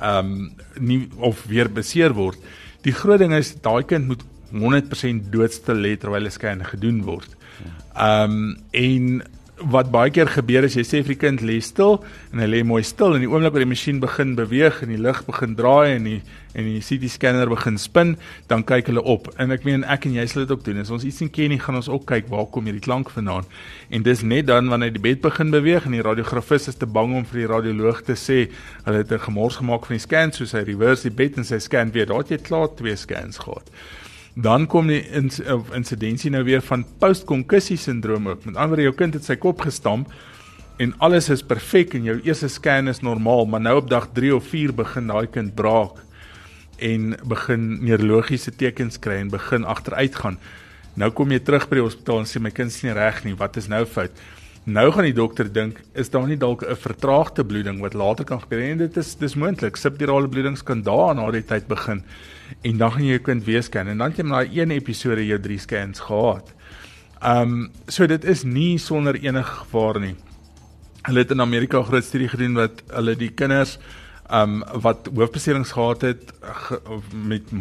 um 0.08 0.34
nie 0.80 1.06
of 1.18 1.46
weer 1.48 1.72
beseer 1.72 2.16
word. 2.16 2.40
Die 2.84 2.96
groot 2.96 3.20
ding 3.24 3.34
is 3.36 3.56
daai 3.64 3.84
kind 3.88 4.08
moet 4.08 4.24
100% 4.52 5.32
doodstil 5.32 5.80
lê 5.84 5.98
terwyl 6.00 6.28
'n 6.28 6.32
scan 6.32 6.64
gedoen 6.64 7.04
word. 7.04 7.36
Um 7.96 8.58
en 8.72 9.24
wat 9.58 9.92
baie 9.92 10.12
keer 10.14 10.30
gebeur 10.30 10.68
is 10.68 10.76
jy 10.78 10.84
sê 10.86 11.00
vir 11.02 11.16
die 11.16 11.22
kind 11.22 11.42
lê 11.42 11.58
stil 11.66 11.98
en 12.32 12.44
hy 12.44 12.48
lê 12.48 12.64
mooi 12.68 12.84
stil 12.86 13.16
en 13.16 13.24
die 13.24 13.30
oomblik 13.30 13.56
wat 13.56 13.64
die 13.64 13.70
masjien 13.70 14.02
begin 14.04 14.36
beweeg 14.38 14.84
en 14.86 14.92
die 14.94 15.02
lig 15.02 15.24
begin 15.26 15.56
draai 15.58 15.96
en 15.96 16.06
die 16.06 16.20
en 16.58 16.66
die 16.66 16.82
CT 16.82 17.10
scanner 17.14 17.50
begin 17.52 17.76
spin, 17.78 18.16
dan 18.50 18.64
kyk 18.66 18.90
hulle 18.90 19.04
op. 19.06 19.28
En 19.38 19.54
ek 19.54 19.66
meen 19.68 19.84
ek 19.86 20.08
en 20.10 20.16
jy 20.18 20.26
sal 20.30 20.42
dit 20.44 20.54
ook 20.56 20.64
doen. 20.66 20.80
As 20.82 20.90
ons 20.94 21.06
iets 21.06 21.20
nie 21.22 21.30
ken 21.30 21.54
nie, 21.54 21.60
gaan 21.62 21.78
ons 21.78 21.90
ook 21.92 22.08
kyk 22.10 22.32
waar 22.32 22.48
kom 22.54 22.66
hierdie 22.66 22.82
klank 22.82 23.12
vandaan. 23.14 23.46
En 23.94 24.06
dis 24.06 24.24
net 24.26 24.48
dan 24.50 24.72
wanneer 24.72 24.96
die 24.96 25.04
bed 25.04 25.22
begin 25.22 25.54
beweeg 25.54 25.86
en 25.86 25.94
die 25.94 26.02
radiografis 26.06 26.72
is 26.74 26.82
te 26.82 26.90
bang 26.90 27.14
om 27.20 27.28
vir 27.30 27.44
die 27.44 27.52
radioloog 27.52 28.02
te 28.10 28.18
sê 28.18 28.40
hulle 28.88 29.04
het 29.04 29.14
'n 29.14 29.26
gemors 29.28 29.62
gemaak 29.62 29.86
van 29.86 29.98
die 29.98 30.06
scan 30.08 30.34
soos 30.34 30.58
hy 30.58 30.66
reverse 30.66 31.06
die 31.06 31.14
bed 31.16 31.38
en 31.38 31.46
sy 31.46 31.60
scan 31.60 31.94
weer. 31.94 32.08
Daar 32.08 32.26
het 32.26 32.34
jy 32.34 32.42
klaar 32.42 32.74
twee 32.74 32.96
scans 32.96 33.38
gehad 33.38 33.70
dan 34.38 34.68
kom 34.70 34.90
die 34.92 35.02
insidensie 35.74 36.30
nou 36.30 36.44
weer 36.46 36.62
van 36.62 36.84
postkonkussie 37.02 37.78
sindroom 37.82 38.28
ook. 38.30 38.44
Met 38.46 38.56
ander 38.56 38.76
woorde 38.76 38.86
jou 38.86 38.98
kind 39.00 39.16
het 39.18 39.26
sy 39.26 39.36
kop 39.42 39.64
gestamp 39.66 40.12
en 40.78 40.94
alles 41.02 41.32
is 41.34 41.42
perfek 41.42 41.96
en 41.98 42.06
jou 42.06 42.20
eerste 42.22 42.50
scan 42.54 42.92
is 42.92 43.02
normaal, 43.02 43.48
maar 43.50 43.64
nou 43.66 43.80
op 43.80 43.90
dag 43.90 44.12
3 44.14 44.36
of 44.36 44.46
4 44.52 44.76
begin 44.78 45.10
daai 45.10 45.26
kind 45.34 45.56
braak 45.58 46.04
en 46.78 47.16
begin 47.26 47.66
neurologiese 47.82 48.54
tekens 48.54 49.02
kry 49.02 49.18
en 49.24 49.34
begin 49.34 49.66
agteruit 49.66 50.22
gaan. 50.22 50.38
Nou 50.94 51.10
kom 51.10 51.34
jy 51.34 51.42
terug 51.42 51.66
by 51.70 51.82
die 51.82 51.88
hospitaal 51.88 52.22
en 52.22 52.30
sê 52.30 52.42
my 52.42 52.54
kind 52.54 52.78
nie 52.86 52.94
reg 52.94 53.24
nie, 53.26 53.34
wat 53.42 53.58
is 53.58 53.72
nou 53.74 53.84
fout? 53.90 54.14
Nou 54.70 54.92
gaan 54.94 55.10
die 55.10 55.18
dokter 55.18 55.50
dink, 55.50 55.82
is 55.98 56.14
daar 56.14 56.28
nie 56.30 56.38
dalk 56.38 56.62
'n 56.62 56.76
vertraagde 56.76 57.44
bloeding 57.44 57.82
wat 57.82 57.98
later 57.98 58.26
kan 58.26 58.42
gebeur 58.42 58.62
en 58.62 58.78
dit 58.78 58.98
is 58.98 59.16
dis 59.16 59.36
moontlik. 59.36 59.78
Subdurale 59.78 60.30
bloedings 60.30 60.62
kan 60.62 60.84
daar 60.84 61.16
na 61.16 61.32
die 61.32 61.42
tyd 61.42 61.68
begin. 61.68 62.04
En 62.62 62.78
dan 62.78 62.92
gaan 62.92 63.04
jy 63.04 63.18
jou 63.18 63.24
kind 63.32 63.44
weer 63.44 63.64
scan 63.64 63.88
en 63.88 63.98
dan 63.98 64.10
het 64.10 64.18
jy 64.18 64.24
maar 64.24 64.48
een 64.52 64.72
episode 64.72 65.26
jou 65.26 65.40
3 65.40 65.60
scans 65.60 66.00
gehad. 66.00 66.54
Ehm 67.22 67.42
um, 67.42 67.72
so 67.88 68.06
dit 68.06 68.24
is 68.24 68.44
nie 68.44 68.78
sonder 68.78 69.16
enige 69.16 69.54
gevaar 69.64 70.00
nie. 70.00 70.16
Hulle 71.02 71.20
het 71.20 71.32
in 71.32 71.42
Amerika 71.42 71.84
groot 71.84 72.04
studie 72.04 72.28
gedoen 72.28 72.54
wat 72.54 72.84
hulle 72.88 73.16
die 73.16 73.32
kinders 73.32 73.78
ehm 74.30 74.62
um, 74.62 74.82
wat 74.82 75.10
hoofbeserings 75.16 75.72
gehad 75.72 76.02
het 76.02 76.34
ge, 76.42 76.82
met 77.14 77.52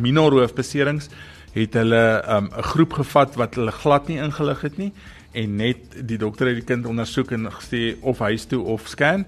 minor 0.00 0.32
hoofbeserings 0.32 1.08
het 1.52 1.74
hulle 1.74 2.22
ehm, 2.22 2.44
'n 2.44 2.52
um, 2.56 2.62
groep 2.62 2.92
gevat 2.92 3.34
wat 3.34 3.54
hulle 3.54 3.72
glad 3.72 4.08
nie 4.08 4.18
ingelig 4.18 4.60
het 4.60 4.76
nie 4.76 4.92
en 5.32 5.56
net 5.56 6.06
die 6.08 6.18
dokter 6.18 6.46
het 6.46 6.54
die 6.54 6.64
kind 6.64 6.86
ondersoek 6.86 7.30
en 7.30 7.50
gesê 7.52 7.96
of 8.00 8.18
huis 8.18 8.44
toe 8.44 8.62
of 8.62 8.88
scan 8.88 9.26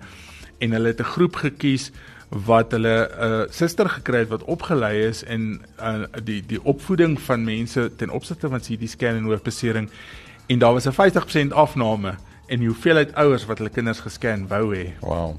en 0.58 0.72
hulle 0.72 0.88
het 0.88 1.00
'n 1.00 1.12
groep 1.16 1.36
gekies 1.36 1.90
wat 2.34 2.72
hulle 2.74 2.96
'n 3.06 3.24
uh, 3.24 3.42
suster 3.50 3.88
gekry 3.88 4.18
het 4.18 4.28
wat 4.28 4.44
opgelei 4.44 5.06
is 5.06 5.22
in 5.22 5.62
uh, 5.78 6.02
die 6.24 6.42
die 6.46 6.62
opvoeding 6.64 7.20
van 7.20 7.44
mense 7.44 7.90
ten 7.96 8.10
opsigte 8.10 8.48
van 8.48 8.60
CT 8.60 8.90
scan 8.90 9.14
en 9.14 9.24
hoofbesering 9.24 9.90
en 10.46 10.58
daar 10.58 10.72
was 10.72 10.86
'n 10.86 10.92
50% 10.92 11.52
afname 11.52 12.14
en 12.46 12.58
die 12.58 12.68
hoeveelheid 12.68 13.14
ouers 13.14 13.46
wat 13.46 13.58
hulle 13.58 13.70
kinders 13.70 14.00
gescan 14.00 14.48
wou 14.48 14.74
hê. 14.76 14.92
Wow. 15.00 15.36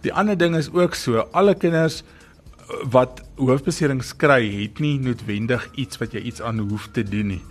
Die 0.00 0.12
ander 0.12 0.38
ding 0.38 0.56
is 0.56 0.70
ook 0.72 0.94
so, 0.94 1.28
alle 1.32 1.54
kinders 1.54 2.02
uh, 2.02 2.84
wat 2.90 3.22
hoofbeserings 3.36 4.16
kry, 4.16 4.62
het 4.62 4.78
nie 4.78 4.98
noodwendig 4.98 5.68
iets 5.74 5.98
wat 5.98 6.12
jy 6.12 6.20
iets 6.20 6.42
aan 6.42 6.58
hoef 6.58 6.88
te 6.92 7.02
doen 7.02 7.26
nie. 7.26 7.42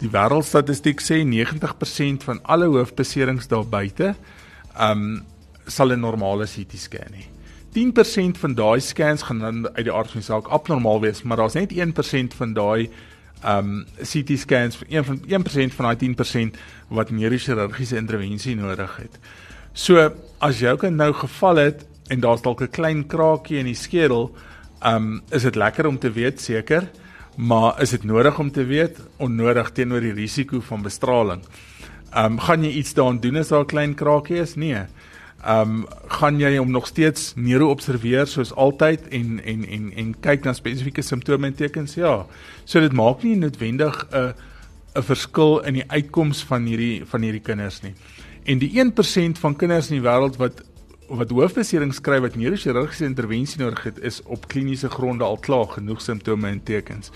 Die 0.00 0.08
wêreldstatistiek 0.08 1.00
sê 1.00 1.20
90% 1.28 2.24
van 2.24 2.40
alle 2.42 2.70
hoofbeserings 2.72 3.48
daar 3.52 3.68
buite 3.68 4.14
um 4.80 5.24
sal 5.66 5.92
'n 5.92 6.00
normale 6.00 6.46
CT 6.46 6.78
scan 6.78 7.12
hê. 7.14 7.29
10% 7.72 8.38
van 8.38 8.54
daai 8.54 8.80
scans 8.80 9.22
gaan 9.22 9.38
dan 9.38 9.68
uit 9.68 9.84
die 9.84 9.92
aard 9.92 10.10
van 10.10 10.20
die 10.20 10.26
saak 10.26 10.48
abnormaal 10.48 11.00
wees, 11.00 11.22
maar 11.22 11.36
daar's 11.36 11.54
net 11.54 11.72
1% 11.72 12.36
van 12.36 12.52
daai 12.52 12.90
um 13.44 13.86
CT 14.02 14.38
scans, 14.38 14.78
1 14.88 15.04
van 15.04 15.20
1% 15.26 15.74
van 15.74 15.84
daai 15.88 15.96
10% 15.96 16.58
wat 16.88 17.10
neurochirurgiese 17.10 17.96
intervensie 17.96 18.56
nodig 18.56 18.96
het. 18.96 19.18
So 19.72 20.10
as 20.38 20.58
jou 20.60 20.76
kind 20.76 20.96
nou 20.96 21.12
geval 21.12 21.56
het 21.56 21.86
en 22.08 22.20
daar's 22.20 22.42
dalk 22.42 22.60
'n 22.60 22.70
klein 22.70 23.06
kraakie 23.06 23.58
in 23.58 23.66
die 23.66 23.74
skedel, 23.74 24.34
um 24.84 25.22
is 25.30 25.42
dit 25.42 25.54
lekker 25.54 25.86
om 25.86 25.98
te 25.98 26.10
weet 26.10 26.40
seker 26.40 26.90
maar 27.36 27.80
is 27.80 27.90
dit 27.90 28.04
nodig 28.04 28.38
om 28.38 28.50
te 28.50 28.64
weet 28.64 28.98
onnodig 29.16 29.70
teenoor 29.70 30.00
die 30.04 30.12
risiko 30.12 30.60
van 30.60 30.82
bestraling. 30.82 31.42
Ehm 32.10 32.32
um, 32.32 32.38
gaan 32.38 32.64
jy 32.64 32.70
iets 32.70 32.94
daaraan 32.94 33.20
doen 33.20 33.36
as 33.36 33.48
daar 33.48 33.62
'n 33.62 33.66
klein 33.66 33.94
kraakie 33.94 34.36
is? 34.36 34.54
Nee. 34.54 34.84
Ehm 35.40 35.60
um, 35.60 35.84
gaan 36.20 36.36
jy 36.40 36.56
hom 36.58 36.70
nog 36.70 36.86
steeds 36.86 37.32
neuro 37.36 37.70
observeer 37.70 38.26
soos 38.26 38.52
altyd 38.52 39.08
en 39.08 39.40
en 39.44 39.64
en 39.64 39.92
en 39.96 40.14
kyk 40.20 40.44
na 40.44 40.52
spesifieke 40.52 41.02
simptome 41.02 41.46
en 41.46 41.54
tekens? 41.54 41.94
Ja. 41.94 42.26
So 42.64 42.80
dit 42.80 42.92
maak 42.92 43.22
nie 43.22 43.36
noodwendig 43.36 44.06
'n 44.12 44.34
'n 44.94 45.02
verskil 45.02 45.60
in 45.64 45.74
die 45.74 45.90
uitkoms 45.90 46.42
van 46.44 46.66
hierdie 46.66 47.02
van 47.06 47.22
hierdie 47.22 47.40
kinders 47.40 47.80
nie. 47.82 47.94
En 48.44 48.58
die 48.58 48.70
1% 48.74 49.38
van 49.38 49.56
kinders 49.56 49.90
in 49.90 50.02
die 50.02 50.08
wêreld 50.08 50.36
wat 50.36 50.64
wat 51.08 51.30
hoofbeserings 51.30 51.96
skryf 51.96 52.20
wat 52.20 52.36
neurochirurgiese 52.36 53.04
intervensie 53.04 53.60
nodig 53.60 53.82
het 53.82 53.98
is 53.98 54.22
op 54.22 54.48
kliniese 54.48 54.88
gronde 54.88 55.24
al 55.24 55.38
klaar 55.38 55.66
genoeg 55.66 56.02
simptome 56.02 56.48
en 56.48 56.62
tekens. 56.62 57.10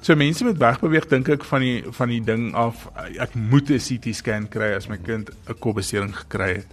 So 0.00 0.14
mense 0.14 0.44
met 0.44 0.58
wegbeweeg 0.60 1.06
dink 1.08 1.28
ek 1.28 1.44
van 1.48 1.60
die 1.64 1.82
van 1.96 2.08
die 2.12 2.20
ding 2.20 2.52
af 2.54 2.88
ek 3.18 3.34
moet 3.34 3.70
'n 3.70 3.80
CT 3.80 4.14
scan 4.14 4.48
kry 4.48 4.74
as 4.76 4.88
my 4.88 4.96
kind 4.96 5.30
'n 5.48 5.58
kopbesering 5.58 6.14
gekry 6.16 6.54
het. 6.54 6.70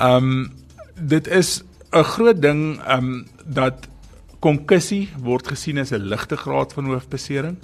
Um 0.00 0.52
dit 0.96 1.26
is 1.28 1.62
'n 1.92 2.04
groot 2.04 2.42
ding 2.42 2.80
um 2.88 3.26
dat 3.44 3.88
konkussie 4.40 5.08
word 5.18 5.46
gesien 5.46 5.78
as 5.78 5.92
'n 5.92 6.08
ligte 6.08 6.36
graad 6.36 6.72
van 6.72 6.84
hoofbesering 6.84 7.56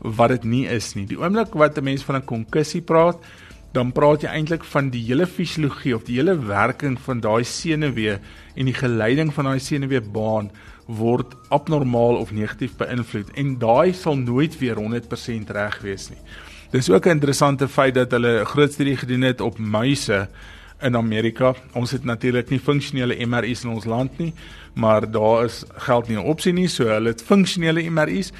wat 0.00 0.28
dit 0.28 0.44
nie 0.44 0.66
is 0.66 0.94
nie. 0.94 1.06
Die 1.06 1.18
oomblik 1.18 1.54
wat 1.54 1.78
'n 1.78 1.84
mens 1.84 2.02
van 2.02 2.16
'n 2.16 2.24
konkussie 2.24 2.82
praat, 2.82 3.18
dan 3.72 3.92
praat 3.92 4.22
jy 4.22 4.28
eintlik 4.28 4.64
van 4.64 4.90
die 4.90 5.02
hele 5.06 5.26
fisiologie 5.26 5.94
of 5.94 6.04
die 6.04 6.16
hele 6.16 6.34
werking 6.38 6.98
van 7.00 7.20
daai 7.20 7.44
senuwee 7.44 8.18
en 8.56 8.64
die 8.64 8.74
geleiding 8.74 9.30
van 9.34 9.44
daai 9.44 9.60
senuweebaan 9.60 10.50
word 10.86 11.36
abnormaal 11.48 12.18
of 12.18 12.32
negatief 12.32 12.76
beïnvloed 12.76 13.30
en 13.38 13.58
daai 13.58 13.92
sal 13.92 14.16
nooit 14.16 14.58
weer 14.58 14.76
100% 14.76 15.50
reg 15.50 15.80
wees 15.86 16.08
nie. 16.10 16.18
Dis 16.70 16.90
ook 16.90 17.06
'n 17.06 17.10
interessante 17.10 17.68
feit 17.68 17.94
dat 17.94 18.10
hulle 18.10 18.40
'n 18.40 18.44
groot 18.46 18.72
studie 18.72 18.96
gedoen 18.96 19.22
het 19.22 19.40
op 19.40 19.58
muise 19.58 20.28
in 20.82 20.96
Amerika. 20.96 21.54
Ons 21.72 21.90
het 21.90 22.04
natuurlik 22.04 22.50
nie 22.50 22.60
funksionele 22.60 23.26
MRI's 23.26 23.64
in 23.64 23.70
ons 23.70 23.84
land 23.84 24.18
nie, 24.18 24.32
maar 24.74 25.10
daar 25.10 25.44
is 25.44 25.64
geld 25.86 26.08
nie 26.08 26.16
'n 26.16 26.26
opsie 26.26 26.52
nie, 26.52 26.68
so 26.68 26.84
hulle 26.84 27.08
het 27.08 27.22
funksionele 27.22 27.90
MRI's. 27.90 28.32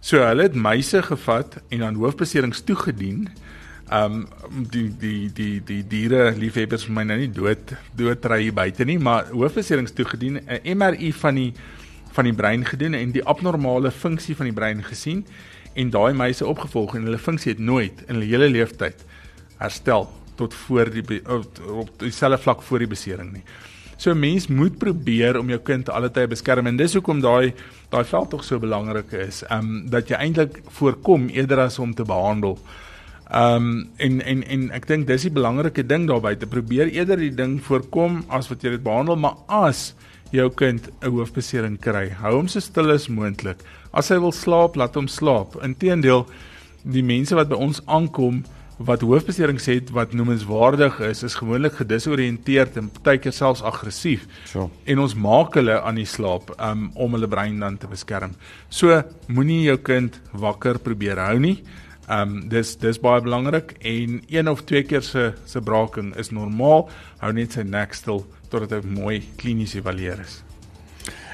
So 0.00 0.18
hulle 0.18 0.42
het 0.42 0.54
muise 0.54 1.02
gevat 1.02 1.56
en 1.68 1.78
dan 1.78 1.94
hoofbeserings 1.94 2.60
toegedien 2.60 3.28
um 3.92 4.26
die 4.70 4.90
die 4.98 5.32
die 5.32 5.62
die 5.62 5.82
diere 5.86 6.32
liefhebbers 6.34 6.84
vir 6.88 6.94
my 6.94 7.04
nou 7.06 7.16
nie 7.20 7.30
dood 7.30 7.72
dood 7.94 8.24
ry 8.26 8.50
buite 8.50 8.84
nie 8.84 8.98
maar 8.98 9.28
hoofbeserings 9.30 9.94
toegedien 9.94 10.40
'n 10.42 10.76
MRI 10.76 11.12
van 11.12 11.34
die 11.34 11.52
van 12.12 12.24
die 12.24 12.34
brein 12.34 12.64
gedoen 12.64 12.94
en 12.94 13.12
die 13.12 13.24
abnormale 13.24 13.90
funksie 13.90 14.34
van 14.36 14.46
die 14.46 14.54
brein 14.54 14.82
gesien 14.82 15.24
en 15.74 15.90
daai 15.90 16.12
meise 16.14 16.46
opgevolg 16.46 16.96
en 16.96 17.04
hulle 17.04 17.18
funksie 17.18 17.52
het 17.52 17.60
nooit 17.60 18.02
in 18.08 18.14
hulle 18.14 18.26
hele 18.26 18.48
lewenstyd 18.48 19.04
herstel 19.58 20.10
tot 20.36 20.54
voor 20.54 20.90
die 20.90 21.20
op 21.26 21.90
dieselfde 21.98 22.38
vlak 22.42 22.62
voor 22.62 22.84
die 22.84 22.92
besering 22.92 23.32
nie. 23.32 23.44
So 23.96 24.10
'n 24.10 24.18
mens 24.18 24.46
moet 24.46 24.78
probeer 24.78 25.38
om 25.38 25.48
jou 25.48 25.58
kind 25.58 25.88
alle 25.88 26.10
tye 26.10 26.26
beskerm 26.26 26.66
en 26.66 26.76
dis 26.76 26.94
hoekom 26.94 27.20
daai 27.20 27.54
daai 27.90 28.04
veld 28.04 28.30
tog 28.30 28.44
so 28.44 28.58
belangrik 28.58 29.12
is. 29.12 29.44
Um 29.50 29.88
dat 29.90 30.08
jy 30.08 30.16
eintlik 30.16 30.62
voorkom 30.68 31.28
eerder 31.28 31.58
as 31.58 31.78
om 31.78 31.94
te 31.94 32.04
behandel. 32.04 32.58
Ehm 33.30 33.56
um, 33.56 33.88
en 33.96 34.20
en 34.22 34.42
en 34.46 34.70
ek 34.70 34.86
dink 34.86 35.06
dis 35.06 35.22
die 35.22 35.32
belangrike 35.34 35.82
ding 35.86 36.06
daarby 36.06 36.36
te 36.36 36.46
probeer 36.46 36.92
eerder 36.92 37.16
die 37.16 37.34
ding 37.34 37.56
voorkom 37.62 38.24
as 38.28 38.48
wat 38.48 38.62
jy 38.62 38.70
dit 38.70 38.82
behandel, 38.82 39.16
maar 39.16 39.34
as 39.48 39.94
jou 40.30 40.50
kind 40.50 40.90
'n 41.02 41.10
hoofbesering 41.10 41.78
kry, 41.80 42.08
hou 42.20 42.36
hom 42.36 42.48
so 42.48 42.60
stil 42.60 42.90
as 42.90 43.08
moontlik. 43.08 43.58
As 43.92 44.08
hy 44.08 44.18
wil 44.18 44.32
slaap, 44.32 44.76
laat 44.76 44.94
hom 44.94 45.08
slaap. 45.08 45.56
Inteendeel, 45.62 46.26
die 46.82 47.02
mense 47.02 47.34
wat 47.34 47.48
by 47.48 47.56
ons 47.56 47.80
aankom 47.86 48.44
wat 48.76 49.00
hoofbeserings 49.00 49.66
het 49.70 49.90
wat 49.96 50.12
noemenswaardig 50.12 50.98
is, 51.08 51.22
is 51.24 51.36
gewoonlik 51.40 51.78
gedisoriënteerd 51.80 52.76
en 52.76 52.90
partykeer 52.92 53.32
selfs 53.32 53.62
aggressief. 53.64 54.26
So. 54.44 54.68
En 54.84 55.00
ons 55.00 55.14
maak 55.16 55.56
hulle 55.56 55.78
aan 55.80 55.96
die 56.00 56.08
slaap 56.08 56.52
um, 56.60 56.90
om 56.94 57.16
hulle 57.16 57.28
brein 57.28 57.58
dan 57.60 57.78
te 57.80 57.88
beskerm. 57.88 58.36
So 58.68 59.00
moenie 59.32 59.62
jou 59.64 59.78
kind 59.80 60.20
wakker 60.36 60.80
probeer 60.84 61.22
hou 61.24 61.38
nie. 61.40 61.58
Ehm 62.06 62.36
um, 62.36 62.48
dis 62.52 62.76
dis 62.78 63.00
baie 63.02 63.22
belangrik 63.24 63.72
en 63.82 64.20
een 64.30 64.48
of 64.48 64.62
twee 64.64 64.84
keer 64.86 65.02
se 65.02 65.32
se 65.44 65.60
braaking 65.60 66.12
is 66.16 66.30
normaal. 66.30 66.86
Hou 67.18 67.32
net 67.32 67.56
sy 67.56 67.64
nek 67.66 67.96
stil 67.98 68.22
totdat 68.52 68.76
hy 68.76 68.92
mooi 69.00 69.22
klinies 69.40 69.74
evalueer 69.74 70.20
is. 70.22 70.42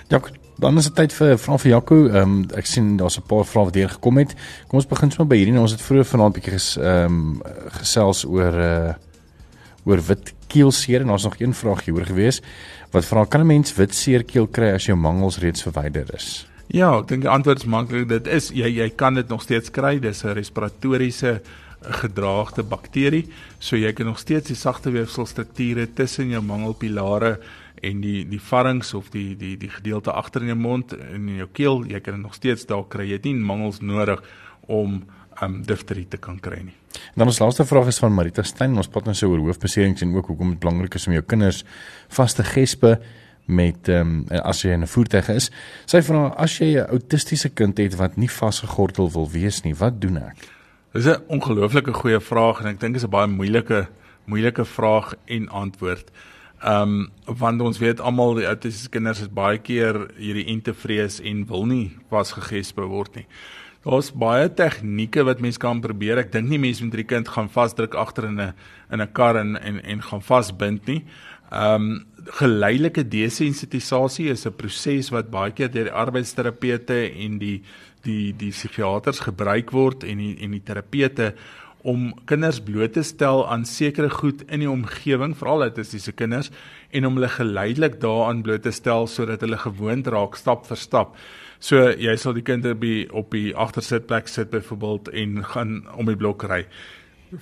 Ja, 0.09 0.23
dan 0.59 0.79
is 0.79 0.85
dit 0.85 0.95
tyd 0.95 1.13
vir 1.13 1.39
vra 1.39 1.57
vir 1.59 1.71
Jaco. 1.71 1.99
Ehm 2.09 2.17
um, 2.17 2.45
ek 2.57 2.67
sien 2.67 2.97
daar's 2.97 3.19
'n 3.19 3.27
paar 3.27 3.45
vrae 3.45 3.65
wat 3.65 3.75
hier 3.75 3.89
gekom 3.89 4.19
het. 4.19 4.35
Kom 4.69 4.79
ons 4.79 4.87
begin 4.87 5.11
sommer 5.11 5.29
by 5.29 5.37
hierdie. 5.37 5.61
Ons 5.61 5.73
het 5.73 5.83
vroeër 5.83 6.05
vanaand 6.05 6.35
bietjie 6.35 6.53
ges 6.53 6.77
ehm 6.77 7.05
um, 7.05 7.43
gesels 7.81 8.25
oor 8.25 8.55
uh 8.55 8.95
oor 9.85 9.99
wit 9.99 10.33
keelseer 10.47 11.01
en 11.01 11.11
ons 11.11 11.25
nog 11.25 11.41
een 11.41 11.55
vraag 11.55 11.85
hier 11.85 11.95
oor 11.95 12.07
gewees. 12.07 12.41
Wat 12.93 13.05
vra 13.05 13.25
kan 13.25 13.41
'n 13.41 13.47
mens 13.47 13.75
wit 13.75 13.95
seerkeel 13.95 14.47
kry 14.47 14.75
as 14.75 14.87
jou 14.87 14.97
mangels 14.97 15.39
reeds 15.39 15.63
verwyder 15.63 16.15
is? 16.15 16.47
Ja, 16.67 16.99
ek 16.99 17.09
dink 17.09 17.23
die 17.23 17.31
antwoord 17.31 17.59
is 17.59 17.65
maklik. 17.65 18.09
Dit 18.09 18.27
is 18.27 18.51
jy 18.51 18.69
jy 18.69 18.91
kan 18.91 19.15
dit 19.15 19.29
nog 19.29 19.43
steeds 19.43 19.71
kry. 19.71 19.99
Dis 19.99 20.25
'n 20.25 20.35
respiratoriese 20.35 21.41
gedraagde 21.83 22.63
bakterie. 22.63 23.27
So 23.59 23.77
jy 23.77 23.93
kan 23.93 24.07
nog 24.07 24.19
steeds 24.19 24.47
die 24.47 24.57
sagte 24.57 24.91
weefselstrukture 24.91 25.89
tussen 25.95 26.31
jou 26.31 26.43
mangelpilare 26.43 27.39
en 27.83 28.01
die 28.01 28.23
die 28.29 28.41
varings 28.41 28.95
of 28.95 29.11
die 29.11 29.33
die 29.37 29.57
die 29.59 29.71
gedeelte 29.71 30.13
agter 30.13 30.45
in 30.45 30.53
jou 30.53 30.59
mond 30.59 30.95
en 30.97 31.29
in 31.29 31.41
jou 31.43 31.49
keel, 31.53 31.83
jy 31.91 32.01
kan 32.01 32.21
nog 32.21 32.35
steeds 32.39 32.67
daar 32.71 32.87
kry. 32.89 33.09
Jy 33.11 33.19
het 33.19 33.27
nie 33.27 33.35
mangels 33.35 33.81
nodig 33.81 34.23
om 34.71 35.03
um 35.43 35.63
difterie 35.67 36.07
te 36.07 36.21
kan 36.21 36.39
kry 36.41 36.61
nie. 36.63 36.77
Dan 37.17 37.27
ons 37.27 37.41
laaste 37.41 37.65
vraag 37.67 37.89
is 37.91 37.99
van 37.99 38.15
Marita 38.15 38.45
Stein. 38.47 38.77
Ons 38.77 38.91
praat 38.93 39.09
nou 39.09 39.15
so 39.17 39.33
oor 39.33 39.43
hoofbeserings 39.49 40.05
en 40.05 40.15
ook 40.15 40.31
hoekom 40.31 40.55
dit 40.55 40.61
belangrik 40.63 40.95
is 40.95 41.09
om 41.09 41.17
jou 41.17 41.25
kinders 41.25 41.65
vas 42.17 42.37
te 42.39 42.45
gespe 42.47 42.99
met 43.51 43.89
ehm 43.91 44.11
um, 44.31 44.43
as 44.43 44.63
jy 44.63 44.77
in 44.77 44.83
'n 44.83 44.93
voertuig 44.95 45.29
is. 45.29 45.51
Sy 45.87 46.03
vra 46.03 46.29
as 46.37 46.59
jy 46.59 46.79
'n 46.79 46.87
autistiese 46.91 47.49
kind 47.49 47.79
het 47.79 47.97
wat 47.97 48.17
nie 48.17 48.31
vasgegordel 48.31 49.11
wil 49.11 49.29
wees 49.31 49.63
nie, 49.65 49.75
wat 49.75 50.01
doen 50.01 50.17
ek? 50.17 50.49
Dis 50.93 51.07
'n 51.07 51.23
ongelooflike 51.29 51.93
goeie 51.93 52.21
vraag 52.21 52.61
en 52.61 52.67
ek 52.67 52.81
dink 52.81 52.95
dit 52.95 53.03
is 53.03 53.09
'n 53.09 53.11
baie 53.11 53.27
moeilike 53.27 53.89
moeilike 54.27 54.65
vraag 54.65 55.15
en 55.27 55.49
antwoord. 55.49 56.11
Ehm 56.63 57.11
um, 57.27 57.39
want 57.41 57.61
ons 57.61 57.79
weet 57.83 58.01
almal 58.01 58.37
die 58.39 58.47
autistiese 58.47 58.91
kinders 58.93 59.21
is 59.25 59.31
baie 59.35 59.59
keer 59.59 59.97
hierdie 60.15 60.47
entevrees 60.53 61.19
en 61.19 61.43
wil 61.49 61.67
nie 61.67 61.91
vasgegespe 62.11 62.87
word 62.87 63.17
nie. 63.19 63.27
Daar's 63.83 64.13
baie 64.15 64.47
tegnieke 64.47 65.25
wat 65.27 65.41
mens 65.43 65.59
kan 65.59 65.81
probeer. 65.83 66.21
Ek 66.23 66.31
dink 66.31 66.47
nie 66.49 66.61
mense 66.63 66.85
met 66.85 66.95
'n 66.95 67.07
kind 67.07 67.29
gaan 67.29 67.51
vasdruk 67.51 67.95
agter 67.95 68.25
in 68.31 68.39
'n 68.39 68.55
in 68.93 69.01
'n 69.01 69.13
kar 69.13 69.37
en 69.37 69.57
en 69.57 69.83
en 69.83 70.03
gaan 70.03 70.23
vasbind 70.23 70.87
nie. 70.87 71.03
Ehm 71.51 71.75
um, 71.75 72.07
geleidelike 72.39 73.09
desensitisasie 73.09 74.31
is 74.31 74.47
'n 74.47 74.55
proses 74.57 75.11
wat 75.11 75.31
baie 75.31 75.51
keer 75.51 75.71
deur 75.71 75.91
die 75.91 75.99
arbeidsterapeute 76.05 77.11
en 77.11 77.39
die 77.39 77.63
die 78.03 78.33
die 78.37 78.51
psigiaters 78.51 79.21
gebruik 79.21 79.71
word 79.71 80.05
en 80.05 80.19
die 80.19 80.37
en 80.41 80.51
die 80.51 80.63
terapeute 80.63 81.35
om 81.83 82.13
kinders 82.31 82.61
bloot 82.63 82.95
te 82.95 83.03
stel 83.03 83.43
aan 83.51 83.65
sekere 83.67 84.11
goed 84.11 84.45
in 84.49 84.63
die 84.63 84.71
omgewing, 84.71 85.35
veral 85.39 85.65
autistiese 85.67 86.13
kinders, 86.15 86.51
en 86.91 87.07
om 87.07 87.19
hulle 87.19 87.31
geleidelik 87.33 88.01
daaraan 88.03 88.43
bloot 88.47 88.63
te 88.67 88.73
stel 88.75 89.09
sodat 89.11 89.43
hulle 89.43 89.59
gewoond 89.59 90.07
raak 90.15 90.39
stap 90.39 90.67
vir 90.69 90.79
stap. 90.79 91.17
So 91.63 91.93
jy 91.95 92.17
sal 92.19 92.35
die 92.35 92.43
kind 92.43 92.67
op 92.67 92.81
die 92.83 93.07
op 93.15 93.31
die 93.35 93.53
agtersitplek 93.55 94.31
sit 94.31 94.51
byvoorbeeld 94.51 95.13
en 95.15 95.45
gaan 95.47 95.77
om 95.95 96.11
die 96.11 96.19
blok 96.19 96.43
ry. 96.51 96.65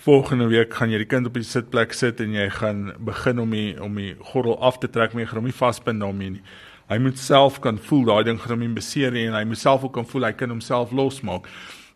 Volgende 0.05 0.47
week 0.47 0.74
gaan 0.76 0.93
jy 0.93 1.01
die 1.03 1.09
kind 1.09 1.26
op 1.26 1.34
die 1.34 1.47
sitplek 1.47 1.97
sit 1.97 2.20
en 2.22 2.34
jy 2.36 2.45
gaan 2.55 2.91
begin 3.03 3.41
om 3.43 3.57
die 3.57 3.70
om 3.82 3.97
die 3.97 4.12
gordel 4.32 4.59
af 4.61 4.78
te 4.78 4.91
trek, 4.93 5.12
maar 5.12 5.24
jy 5.24 5.30
gaan 5.32 5.41
hom 5.41 5.49
nie 5.49 5.57
vasbind 5.57 6.05
daarmee 6.05 6.36
nie. 6.36 6.45
Hy 6.91 6.99
moet 6.99 7.18
self 7.18 7.61
kan 7.64 7.78
voel 7.78 8.05
daai 8.07 8.24
ding 8.28 8.38
gaan 8.43 8.57
hom 8.57 8.62
nie 8.66 8.76
beseer 8.76 9.14
nie 9.14 9.24
en 9.28 9.34
hy 9.38 9.45
moet 9.49 9.59
self 9.59 9.86
ook 9.86 9.97
kan 9.97 10.07
voel 10.11 10.28
hy 10.28 10.32
kan 10.36 10.53
homself 10.53 10.93
losmaak. 10.93 11.49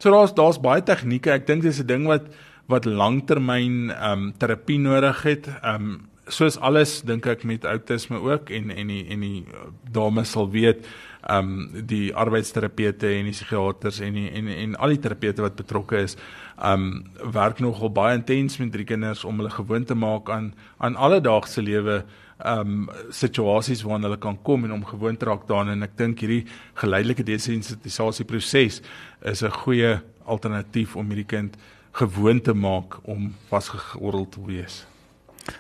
So 0.05 0.11
daar's 0.13 0.35
daar's 0.37 0.59
baie 0.61 0.83
tegnieke. 0.85 1.31
Ek 1.33 1.47
dink 1.49 1.63
dis 1.65 1.81
'n 1.81 1.87
ding 1.89 2.05
wat 2.05 2.27
wat 2.69 2.85
langtermyn 2.85 3.89
ehm 3.89 4.13
um, 4.13 4.33
terapie 4.37 4.77
nodig 4.79 5.23
het. 5.23 5.49
Ehm 5.49 5.75
um, 5.75 6.09
soos 6.29 6.59
alles 6.61 7.01
dink 7.01 7.27
ek 7.27 7.45
met 7.45 7.65
outisme 7.65 8.21
ook 8.21 8.51
en 8.51 8.71
en 8.71 8.87
die 8.93 9.07
en 9.09 9.21
die 9.21 9.47
dames 9.93 10.31
sal 10.31 10.51
weet 10.51 10.85
ehm 11.25 11.49
um, 11.73 11.87
die 11.87 12.13
arbeidsterapeute 12.13 13.09
en 13.17 13.25
die 13.25 13.33
psigiaters 13.33 14.01
en 14.01 14.13
die, 14.13 14.29
en 14.31 14.49
en 14.49 14.77
al 14.77 14.93
die 14.93 15.01
terapeute 15.01 15.41
wat 15.41 15.57
betrokke 15.57 15.97
is 15.97 16.17
ehm 16.61 16.85
um, 16.85 17.33
werk 17.33 17.65
nogal 17.65 17.89
baie 17.89 18.19
intens 18.21 18.59
met 18.59 18.73
drie 18.73 18.85
kinders 18.85 19.25
om 19.25 19.41
hulle 19.41 19.57
gewoond 19.57 19.87
te 19.87 19.95
maak 19.95 20.29
aan 20.31 20.53
aan 20.79 20.97
alledaagse 20.97 21.63
lewe 21.63 22.05
um, 22.45 22.89
situasies 23.11 23.85
waarna 23.87 24.09
hulle 24.09 24.19
kan 24.19 24.39
kom 24.43 24.65
en 24.65 24.73
om 24.73 24.85
gewoond 24.85 25.23
raak 25.23 25.47
daaraan 25.49 25.77
en 25.77 25.87
ek 25.87 25.97
dink 25.97 26.25
hierdie 26.25 26.45
geleidelike 26.81 27.27
desensitisasie 27.27 28.25
proses 28.25 28.83
is 29.23 29.43
'n 29.43 29.51
goeie 29.51 30.01
alternatief 30.27 30.97
om 30.97 31.07
hierdie 31.09 31.29
kind 31.29 31.57
gewoond 31.93 32.45
te 32.45 32.55
maak 32.55 32.99
om 33.07 33.35
vasgegordel 33.49 34.29
te 34.29 34.41
wees. 34.47 34.87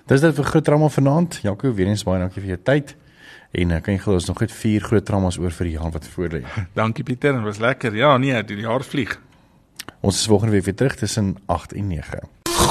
Dis 0.06 0.20
dit 0.20 0.34
vir 0.34 0.44
groot 0.44 0.64
drama 0.64 0.88
vanaand. 0.88 1.40
Jaco, 1.42 1.72
weer 1.72 1.86
eens 1.86 2.04
baie 2.04 2.20
dankie 2.20 2.42
vir 2.42 2.56
jou 2.56 2.62
tyd. 2.62 2.96
En 3.54 3.70
uh, 3.70 3.80
kan 3.80 3.94
jy 3.94 4.00
glo 4.02 4.18
ons 4.18 4.26
nog 4.26 4.40
net 4.40 4.52
vier 4.52 4.82
groot 4.82 5.04
dramas 5.06 5.38
oor 5.38 5.52
vir 5.54 5.70
die 5.70 5.76
jaar 5.76 5.92
wat 5.94 6.08
voor 6.08 6.28
lê. 6.28 6.42
dankie 6.80 7.04
Pieter, 7.04 7.36
dit 7.36 7.46
was 7.46 7.60
lekker. 7.62 7.94
Ja, 7.94 8.16
nee, 8.18 8.42
die 8.44 8.64
jaar 8.64 8.82
vlieg. 8.82 9.20
Ons 10.00 10.20
is 10.20 10.26
volgende 10.26 10.52
week 10.52 10.64
weer 10.64 10.74
terug 10.74 10.96
tussen 10.96 11.36
8 11.46 11.72
en 11.72 11.86
9. 11.88 12.43